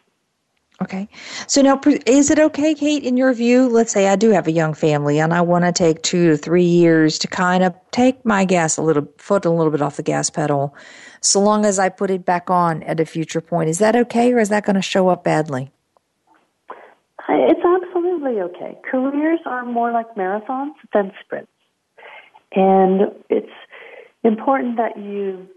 Okay. 0.81 1.07
So 1.47 1.61
now, 1.61 1.79
is 2.05 2.29
it 2.29 2.38
okay, 2.38 2.75
Kate, 2.75 3.03
in 3.03 3.15
your 3.15 3.33
view? 3.33 3.69
Let's 3.69 3.93
say 3.93 4.09
I 4.09 4.17
do 4.17 4.31
have 4.31 4.45
a 4.45 4.51
young 4.51 4.73
family 4.73 5.19
and 5.19 5.33
I 5.33 5.39
want 5.39 5.63
to 5.63 5.71
take 5.71 6.01
two 6.01 6.31
to 6.31 6.38
three 6.38 6.65
years 6.65 7.17
to 7.19 7.27
kind 7.27 7.63
of 7.63 7.73
take 7.91 8.25
my 8.25 8.43
gas 8.43 8.75
a 8.75 8.81
little, 8.81 9.07
foot 9.17 9.45
a 9.45 9.49
little 9.49 9.71
bit 9.71 9.81
off 9.81 9.95
the 9.95 10.03
gas 10.03 10.29
pedal, 10.29 10.75
so 11.21 11.39
long 11.39 11.65
as 11.65 11.79
I 11.79 11.88
put 11.88 12.11
it 12.11 12.25
back 12.25 12.49
on 12.49 12.83
at 12.83 12.99
a 12.99 13.05
future 13.05 13.39
point. 13.39 13.69
Is 13.69 13.79
that 13.79 13.95
okay 13.95 14.33
or 14.33 14.39
is 14.39 14.49
that 14.49 14.65
going 14.65 14.75
to 14.75 14.81
show 14.81 15.07
up 15.07 15.23
badly? 15.23 15.71
It's 17.28 17.61
absolutely 17.65 18.41
okay. 18.41 18.78
Careers 18.89 19.39
are 19.45 19.65
more 19.65 19.91
like 19.91 20.15
marathons 20.15 20.73
than 20.93 21.11
sprints. 21.23 21.51
And 22.53 23.11
it's 23.30 23.51
important 24.23 24.78
that 24.78 24.97
you 24.97 25.47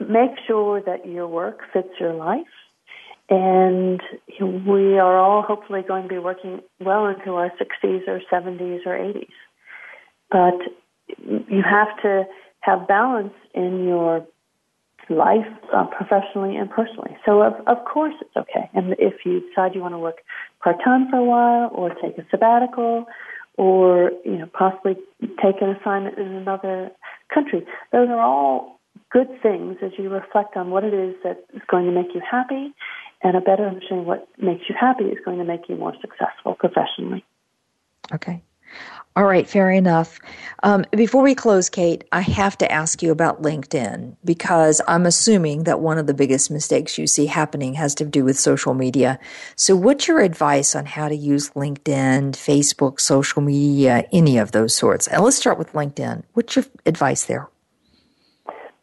make 0.00 0.32
sure 0.46 0.80
that 0.82 1.06
your 1.06 1.26
work 1.26 1.60
fits 1.72 1.88
your 1.98 2.14
life. 2.14 2.46
And 3.28 4.00
we 4.38 4.98
are 4.98 5.18
all 5.18 5.42
hopefully 5.42 5.82
going 5.86 6.04
to 6.04 6.08
be 6.08 6.18
working 6.18 6.60
well 6.80 7.06
into 7.06 7.32
our 7.32 7.50
60s 7.50 8.06
or 8.06 8.20
70s 8.32 8.86
or 8.86 8.96
80s. 8.96 9.28
But 10.30 10.60
you 11.18 11.62
have 11.68 11.88
to 12.02 12.24
have 12.60 12.86
balance 12.86 13.34
in 13.54 13.84
your 13.84 14.26
life 15.08 15.46
uh, 15.74 15.86
professionally 15.86 16.56
and 16.56 16.70
personally. 16.70 17.16
So 17.24 17.42
of, 17.42 17.54
of 17.66 17.84
course 17.84 18.14
it's 18.20 18.36
okay. 18.36 18.68
And 18.74 18.94
if 18.98 19.24
you 19.24 19.40
decide 19.40 19.74
you 19.74 19.80
want 19.80 19.94
to 19.94 19.98
work 19.98 20.18
part 20.62 20.76
time 20.84 21.08
for 21.10 21.16
a 21.16 21.24
while 21.24 21.70
or 21.72 21.90
take 21.90 22.18
a 22.18 22.26
sabbatical 22.30 23.06
or, 23.56 24.10
you 24.24 24.38
know, 24.38 24.46
possibly 24.46 24.96
take 25.42 25.62
an 25.62 25.70
assignment 25.70 26.18
in 26.18 26.26
another 26.26 26.90
country, 27.32 27.66
those 27.92 28.08
are 28.08 28.20
all 28.20 28.80
good 29.10 29.28
things 29.42 29.76
as 29.82 29.92
you 29.98 30.08
reflect 30.08 30.56
on 30.56 30.70
what 30.70 30.84
it 30.84 30.92
is 30.92 31.14
that 31.22 31.44
is 31.54 31.62
going 31.68 31.86
to 31.86 31.92
make 31.92 32.14
you 32.14 32.20
happy 32.28 32.74
and 33.22 33.36
a 33.36 33.40
better 33.40 33.66
understanding 33.66 34.06
what 34.06 34.28
makes 34.38 34.68
you 34.68 34.74
happy 34.78 35.04
is 35.04 35.18
going 35.24 35.38
to 35.38 35.44
make 35.44 35.68
you 35.68 35.76
more 35.76 35.94
successful 36.00 36.54
professionally. 36.54 37.24
Okay. 38.12 38.42
All 39.16 39.24
right, 39.24 39.48
fair 39.48 39.70
enough. 39.70 40.18
Um, 40.62 40.84
before 40.90 41.22
we 41.22 41.34
close, 41.34 41.70
Kate, 41.70 42.04
I 42.12 42.20
have 42.20 42.58
to 42.58 42.70
ask 42.70 43.02
you 43.02 43.10
about 43.10 43.40
LinkedIn 43.40 44.14
because 44.26 44.82
I'm 44.86 45.06
assuming 45.06 45.64
that 45.64 45.80
one 45.80 45.96
of 45.96 46.06
the 46.06 46.12
biggest 46.12 46.50
mistakes 46.50 46.98
you 46.98 47.06
see 47.06 47.24
happening 47.24 47.72
has 47.74 47.94
to 47.94 48.04
do 48.04 48.24
with 48.24 48.38
social 48.38 48.74
media. 48.74 49.18
So, 49.56 49.74
what's 49.74 50.06
your 50.06 50.20
advice 50.20 50.76
on 50.76 50.84
how 50.84 51.08
to 51.08 51.16
use 51.16 51.48
LinkedIn, 51.50 52.32
Facebook, 52.32 53.00
social 53.00 53.40
media, 53.40 54.04
any 54.12 54.36
of 54.36 54.52
those 54.52 54.76
sorts? 54.76 55.06
And 55.06 55.24
let's 55.24 55.38
start 55.38 55.56
with 55.56 55.72
LinkedIn. 55.72 56.22
What's 56.34 56.54
your 56.54 56.66
advice 56.84 57.24
there? 57.24 57.48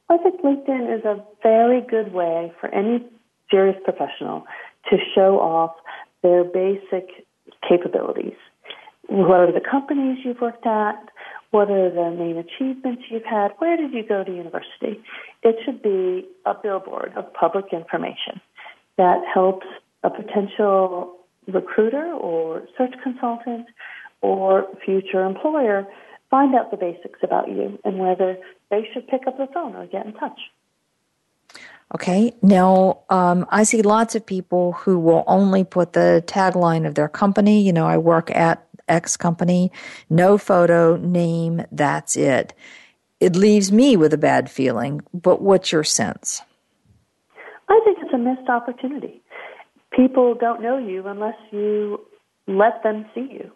I 0.09 0.17
think 0.17 0.41
LinkedIn 0.41 0.97
is 0.97 1.05
a 1.05 1.23
very 1.43 1.81
good 1.81 2.11
way 2.11 2.51
for 2.59 2.73
any 2.73 3.05
serious 3.51 3.77
professional 3.83 4.47
to 4.89 4.97
show 5.13 5.39
off 5.39 5.75
their 6.23 6.43
basic 6.43 7.27
capabilities. 7.67 8.33
What 9.07 9.39
are 9.39 9.51
the 9.51 9.61
companies 9.61 10.19
you've 10.23 10.41
worked 10.41 10.65
at? 10.65 11.09
What 11.51 11.69
are 11.69 11.89
the 11.89 12.15
main 12.17 12.37
achievements 12.37 13.03
you've 13.09 13.25
had? 13.25 13.51
Where 13.59 13.77
did 13.77 13.93
you 13.93 14.03
go 14.07 14.23
to 14.23 14.31
university? 14.31 15.03
It 15.43 15.55
should 15.63 15.81
be 15.81 16.27
a 16.45 16.53
billboard 16.53 17.13
of 17.15 17.31
public 17.33 17.65
information 17.71 18.41
that 18.97 19.21
helps 19.31 19.67
a 20.03 20.09
potential 20.09 21.17
recruiter 21.47 22.11
or 22.13 22.63
search 22.77 22.93
consultant 23.03 23.67
or 24.21 24.67
future 24.85 25.25
employer 25.25 25.85
find 26.29 26.55
out 26.55 26.71
the 26.71 26.77
basics 26.77 27.19
about 27.21 27.49
you 27.49 27.77
and 27.83 27.99
whether 27.99 28.37
they 28.71 28.87
should 28.91 29.07
pick 29.07 29.27
up 29.27 29.37
the 29.37 29.47
phone 29.53 29.75
or 29.75 29.85
get 29.85 30.05
in 30.05 30.13
touch. 30.13 30.39
Okay. 31.93 32.33
Now, 32.41 33.01
um, 33.09 33.45
I 33.49 33.63
see 33.63 33.83
lots 33.83 34.15
of 34.15 34.25
people 34.25 34.71
who 34.71 34.97
will 34.97 35.23
only 35.27 35.63
put 35.63 35.93
the 35.93 36.23
tagline 36.25 36.87
of 36.87 36.95
their 36.95 37.07
company. 37.07 37.61
You 37.61 37.71
know, 37.71 37.85
I 37.85 37.97
work 37.99 38.31
at 38.31 38.65
X 38.93 39.17
company, 39.17 39.71
no 40.09 40.37
photo, 40.37 40.95
name, 40.95 41.65
that's 41.71 42.15
it. 42.15 42.53
It 43.19 43.35
leaves 43.35 43.71
me 43.71 43.97
with 43.97 44.13
a 44.13 44.17
bad 44.17 44.49
feeling. 44.49 45.01
But 45.13 45.41
what's 45.41 45.71
your 45.71 45.83
sense? 45.83 46.41
I 47.69 47.79
think 47.83 47.97
it's 48.01 48.13
a 48.13 48.17
missed 48.17 48.49
opportunity. 48.49 49.21
People 49.95 50.35
don't 50.39 50.61
know 50.61 50.77
you 50.77 51.07
unless 51.07 51.37
you 51.51 51.99
let 52.47 52.83
them 52.83 53.05
see 53.13 53.27
you. 53.31 53.51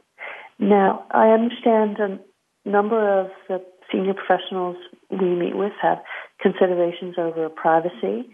Now, 0.60 1.06
I 1.12 1.28
understand 1.28 1.98
a 2.00 2.70
number 2.70 3.22
of 3.22 3.28
the 3.48 3.64
senior 3.92 4.14
professionals 4.14 4.78
we 5.10 5.36
meet 5.36 5.56
with 5.56 5.74
have 5.82 6.00
considerations 6.42 7.16
over 7.18 7.50
privacy. 7.50 8.30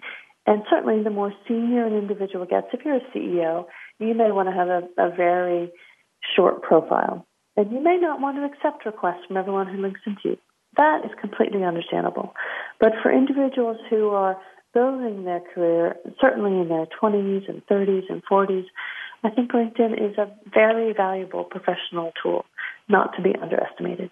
And 0.45 0.64
certainly, 0.70 1.01
the 1.04 1.10
more 1.10 1.34
senior 1.47 1.86
an 1.86 1.93
individual 1.93 2.45
gets, 2.45 2.68
if 2.74 2.82
you're 2.84 2.97
a 2.97 3.18
CEO, 3.18 3.66
you 3.99 4.14
may 4.14 4.32
want 4.32 4.49
to 4.49 4.56
have 4.56 4.68
a, 4.68 4.82
a 4.97 5.16
very 5.16 5.72
short 6.36 6.61
profile. 6.61 7.26
And 7.55 7.71
you 7.71 7.82
may 7.82 7.97
not 7.97 8.19
want 8.19 8.38
to 8.38 8.45
accept 8.45 8.86
requests 8.86 9.26
from 9.28 9.38
everyone 9.38 9.67
who 9.67 9.82
links 9.82 10.01
into 10.05 10.21
you. 10.24 10.38
That 10.78 11.01
is 11.05 11.11
completely 11.21 11.63
understandable. 11.63 12.34
But 12.80 12.93
for 13.01 13.11
individuals 13.11 13.78
who 13.89 14.09
are 14.09 14.38
building 14.74 15.24
their 15.24 15.41
career, 15.53 15.95
certainly 16.19 16.59
in 16.59 16.69
their 16.69 16.88
20s 17.01 17.47
and 17.47 17.65
30s 17.67 18.09
and 18.09 18.24
40s, 18.26 18.65
I 19.24 19.30
think 19.30 19.51
LinkedIn 19.51 19.93
is 19.93 20.17
a 20.17 20.30
very 20.51 20.93
valuable 20.93 21.43
professional 21.43 22.11
tool, 22.21 22.45
not 22.89 23.15
to 23.15 23.21
be 23.21 23.36
underestimated. 23.39 24.09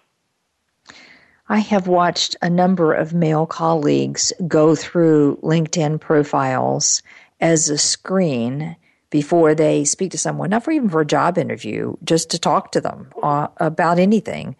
I 1.48 1.58
have 1.58 1.88
watched 1.88 2.36
a 2.40 2.48
number 2.48 2.94
of 2.94 3.12
male 3.12 3.44
colleagues 3.44 4.32
go 4.46 4.74
through 4.74 5.38
LinkedIn 5.42 6.00
profiles 6.00 7.02
as 7.40 7.68
a 7.68 7.76
screen 7.76 8.76
before 9.12 9.54
they 9.54 9.84
speak 9.84 10.10
to 10.10 10.18
someone, 10.18 10.50
not 10.50 10.64
for 10.64 10.72
even 10.72 10.88
for 10.88 11.02
a 11.02 11.06
job 11.06 11.38
interview, 11.38 11.94
just 12.02 12.30
to 12.30 12.38
talk 12.38 12.72
to 12.72 12.80
them 12.80 13.10
uh, 13.22 13.46
about 13.58 13.98
anything. 14.00 14.56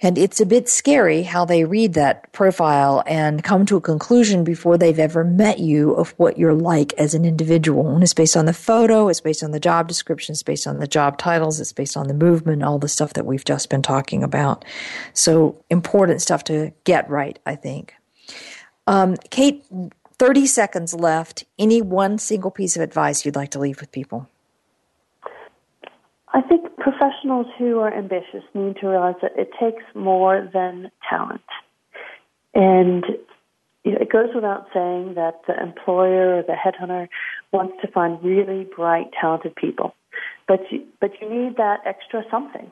And 0.00 0.18
it's 0.18 0.40
a 0.40 0.46
bit 0.46 0.68
scary 0.68 1.22
how 1.22 1.44
they 1.44 1.64
read 1.64 1.94
that 1.94 2.32
profile 2.32 3.02
and 3.06 3.44
come 3.44 3.64
to 3.66 3.76
a 3.76 3.80
conclusion 3.80 4.44
before 4.44 4.76
they've 4.76 4.98
ever 4.98 5.24
met 5.24 5.60
you 5.60 5.92
of 5.92 6.10
what 6.16 6.38
you're 6.38 6.54
like 6.54 6.92
as 6.94 7.14
an 7.14 7.24
individual. 7.24 7.94
And 7.94 8.02
it's 8.02 8.14
based 8.14 8.36
on 8.36 8.46
the 8.46 8.52
photo, 8.52 9.08
it's 9.08 9.20
based 9.20 9.44
on 9.44 9.52
the 9.52 9.60
job 9.60 9.88
description, 9.88 10.32
it's 10.32 10.42
based 10.42 10.66
on 10.66 10.78
the 10.78 10.88
job 10.88 11.18
titles, 11.18 11.60
it's 11.60 11.72
based 11.72 11.96
on 11.96 12.08
the 12.08 12.14
movement, 12.14 12.64
all 12.64 12.78
the 12.78 12.88
stuff 12.88 13.12
that 13.12 13.26
we've 13.26 13.44
just 13.44 13.70
been 13.70 13.82
talking 13.82 14.22
about. 14.22 14.64
So 15.12 15.62
important 15.70 16.22
stuff 16.22 16.44
to 16.44 16.72
get 16.84 17.08
right, 17.08 17.38
I 17.46 17.56
think. 17.56 17.94
Um, 18.86 19.16
Kate, 19.30 19.64
30 20.18 20.46
seconds 20.46 20.94
left. 20.94 21.44
Any 21.58 21.82
one 21.82 22.18
single 22.18 22.50
piece 22.50 22.76
of 22.76 22.82
advice 22.82 23.24
you'd 23.24 23.36
like 23.36 23.50
to 23.50 23.58
leave 23.58 23.80
with 23.80 23.92
people? 23.92 24.28
I 26.32 26.40
think 26.42 26.76
professionals 26.76 27.46
who 27.58 27.78
are 27.78 27.96
ambitious 27.96 28.42
need 28.54 28.76
to 28.80 28.88
realize 28.88 29.14
that 29.22 29.32
it 29.36 29.50
takes 29.60 29.82
more 29.94 30.48
than 30.52 30.90
talent. 31.08 31.42
And 32.54 33.04
it 33.84 34.10
goes 34.10 34.30
without 34.34 34.66
saying 34.72 35.14
that 35.14 35.42
the 35.46 35.60
employer 35.60 36.38
or 36.38 36.42
the 36.42 36.54
headhunter 36.54 37.08
wants 37.52 37.74
to 37.82 37.88
find 37.88 38.22
really 38.22 38.64
bright, 38.64 39.10
talented 39.20 39.54
people. 39.54 39.94
But 40.48 40.60
you, 40.70 40.84
but 41.00 41.10
you 41.20 41.28
need 41.28 41.56
that 41.56 41.80
extra 41.86 42.24
something. 42.30 42.70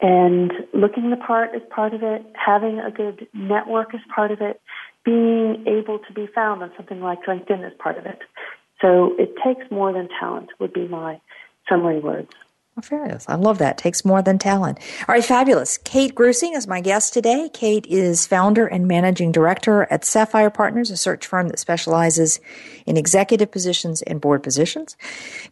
And 0.00 0.52
looking 0.72 1.10
the 1.10 1.16
part 1.16 1.54
is 1.54 1.62
part 1.70 1.94
of 1.94 2.02
it. 2.02 2.24
Having 2.34 2.80
a 2.80 2.90
good 2.90 3.28
network 3.34 3.94
is 3.94 4.00
part 4.14 4.30
of 4.30 4.40
it. 4.40 4.60
Being 5.04 5.64
able 5.66 5.98
to 5.98 6.12
be 6.12 6.26
found 6.26 6.62
on 6.62 6.72
something 6.76 7.00
like 7.00 7.24
LinkedIn 7.24 7.66
is 7.66 7.72
part 7.78 7.98
of 7.98 8.06
it. 8.06 8.18
So 8.80 9.14
it 9.18 9.34
takes 9.44 9.70
more 9.70 9.92
than 9.92 10.08
talent 10.18 10.50
would 10.58 10.72
be 10.72 10.88
my 10.88 11.20
summary 11.68 12.00
words. 12.00 12.30
Well, 12.76 12.82
fabulous. 12.82 13.28
I 13.28 13.34
love 13.34 13.58
that. 13.58 13.78
Takes 13.78 14.04
more 14.04 14.22
than 14.22 14.38
talent. 14.38 14.78
All 15.00 15.14
right, 15.14 15.24
fabulous. 15.24 15.76
Kate 15.76 16.14
Grussing 16.14 16.56
is 16.56 16.68
my 16.68 16.80
guest 16.80 17.12
today. 17.12 17.50
Kate 17.52 17.84
is 17.86 18.28
founder 18.28 18.64
and 18.64 18.86
managing 18.86 19.32
director 19.32 19.88
at 19.90 20.04
Sapphire 20.04 20.50
Partners, 20.50 20.90
a 20.90 20.96
search 20.96 21.26
firm 21.26 21.48
that 21.48 21.58
specializes 21.58 22.38
in 22.86 22.96
executive 22.96 23.50
positions 23.50 24.02
and 24.02 24.20
board 24.20 24.44
positions. 24.44 24.96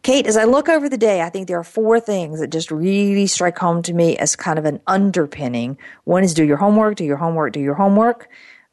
Kate, 0.01 0.27
as 0.27 0.37
I 0.37 0.45
look 0.45 0.69
over 0.69 0.87
the 0.87 0.97
day, 0.97 1.21
I 1.21 1.29
think 1.29 1.47
there 1.47 1.59
are 1.59 1.63
four 1.63 1.99
things 1.99 2.39
that 2.39 2.51
just 2.51 2.71
really 2.71 3.27
strike 3.27 3.57
home 3.57 3.83
to 3.83 3.93
me 3.93 4.17
as 4.17 4.37
kind 4.37 4.57
of 4.57 4.63
an 4.63 4.79
underpinning. 4.87 5.77
One 6.05 6.23
is 6.23 6.33
do 6.33 6.45
your 6.45 6.57
homework, 6.57 6.95
do 6.95 7.03
your 7.03 7.17
homework, 7.17 7.51
do 7.51 7.59
your 7.59 7.75
homework. 7.75 8.29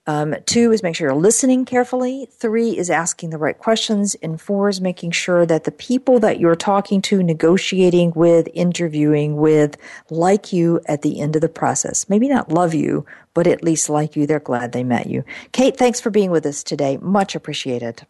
Um, 0.09 0.37
two 0.47 0.71
is 0.71 0.83
make 0.83 0.95
sure 0.95 1.09
you're 1.09 1.17
listening 1.17 1.65
carefully. 1.65 2.29
Three 2.31 2.77
is 2.77 2.91
asking 2.91 3.31
the 3.31 3.39
right 3.39 3.59
questions. 3.59 4.15
And 4.17 4.41
four 4.41 4.69
is 4.69 4.81
making 4.81 5.11
sure 5.11 5.45
that 5.47 5.65
the 5.65 5.73
people 5.73 6.21
that 6.21 6.39
you're 6.39 6.55
talking 6.55 7.03
to, 7.03 7.23
negotiating 7.23 8.13
with, 8.15 8.49
interviewing 8.55 9.37
with, 9.37 9.77
like 10.09 10.53
you 10.53 10.81
at 10.87 11.03
the 11.03 11.21
end 11.21 11.35
of 11.35 11.43
the 11.43 11.49
process. 11.49 12.09
Maybe 12.09 12.29
not 12.29 12.53
love 12.53 12.73
you, 12.73 13.05
but 13.35 13.47
at 13.47 13.65
least 13.65 13.89
like 13.89 14.15
you. 14.15 14.27
They're 14.27 14.39
glad 14.39 14.73
they 14.73 14.85
met 14.85 15.09
you. 15.09 15.25
Kate, 15.53 15.77
thanks 15.77 16.01
for 16.01 16.11
being 16.11 16.31
with 16.31 16.47
us 16.47 16.63
today. 16.63 16.99
Much 16.99 17.35
appreciated. 17.35 18.07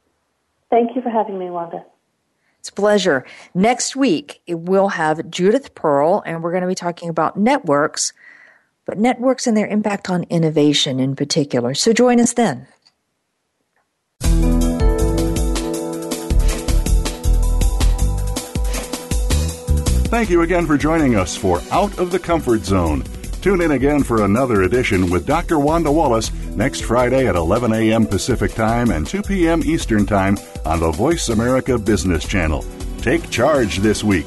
Thank 0.69 0.95
you 0.97 1.03
for 1.03 1.11
having 1.11 1.39
me, 1.39 1.49
Wanda. 1.49 1.85
It's 2.61 2.69
a 2.69 2.73
pleasure. 2.73 3.25
Next 3.55 3.95
week, 3.95 4.43
we'll 4.49 4.89
have 4.89 5.31
Judith 5.31 5.75
Pearl, 5.75 6.23
and 6.27 6.43
we're 6.43 6.51
going 6.51 6.63
to 6.63 6.67
be 6.67 6.75
talking 6.75 7.09
about 7.09 7.37
networks 7.37 8.13
but 8.87 8.99
networks 8.99 9.47
and 9.47 9.57
their 9.57 9.67
impact 9.67 10.09
on 10.09 10.23
innovation 10.25 10.99
in 10.99 11.15
particular. 11.15 11.75
So 11.75 11.93
join 11.93 12.21
us 12.21 12.33
then. 12.33 12.67
Thank 20.09 20.31
you 20.31 20.43
again 20.43 20.67
for 20.67 20.79
joining 20.79 21.17
us 21.17 21.37
for 21.37 21.61
Out 21.71 21.99
of 21.99 22.13
the 22.13 22.19
Comfort 22.19 22.65
Zone. 22.65 23.03
Tune 23.43 23.61
in 23.61 23.73
again 23.73 24.03
for 24.03 24.25
another 24.25 24.63
edition 24.63 25.11
with 25.11 25.27
Dr. 25.27 25.59
Wanda 25.59 25.93
Wallace 25.93 26.33
next 26.57 26.85
Friday 26.85 27.27
at 27.27 27.37
11 27.37 27.73
a.m. 27.73 28.07
Pacific 28.07 28.55
Time 28.55 28.91
and 28.91 29.07
2 29.07 29.23
p.m. 29.23 29.63
Eastern 29.65 30.07
Time 30.07 30.39
on 30.65 30.81
the 30.81 30.91
Voice 30.91 31.29
America 31.29 31.77
Business 31.77 32.27
Channel. 32.27 32.65
Take 33.03 33.31
charge 33.31 33.79
this 33.79 34.03
week. 34.03 34.27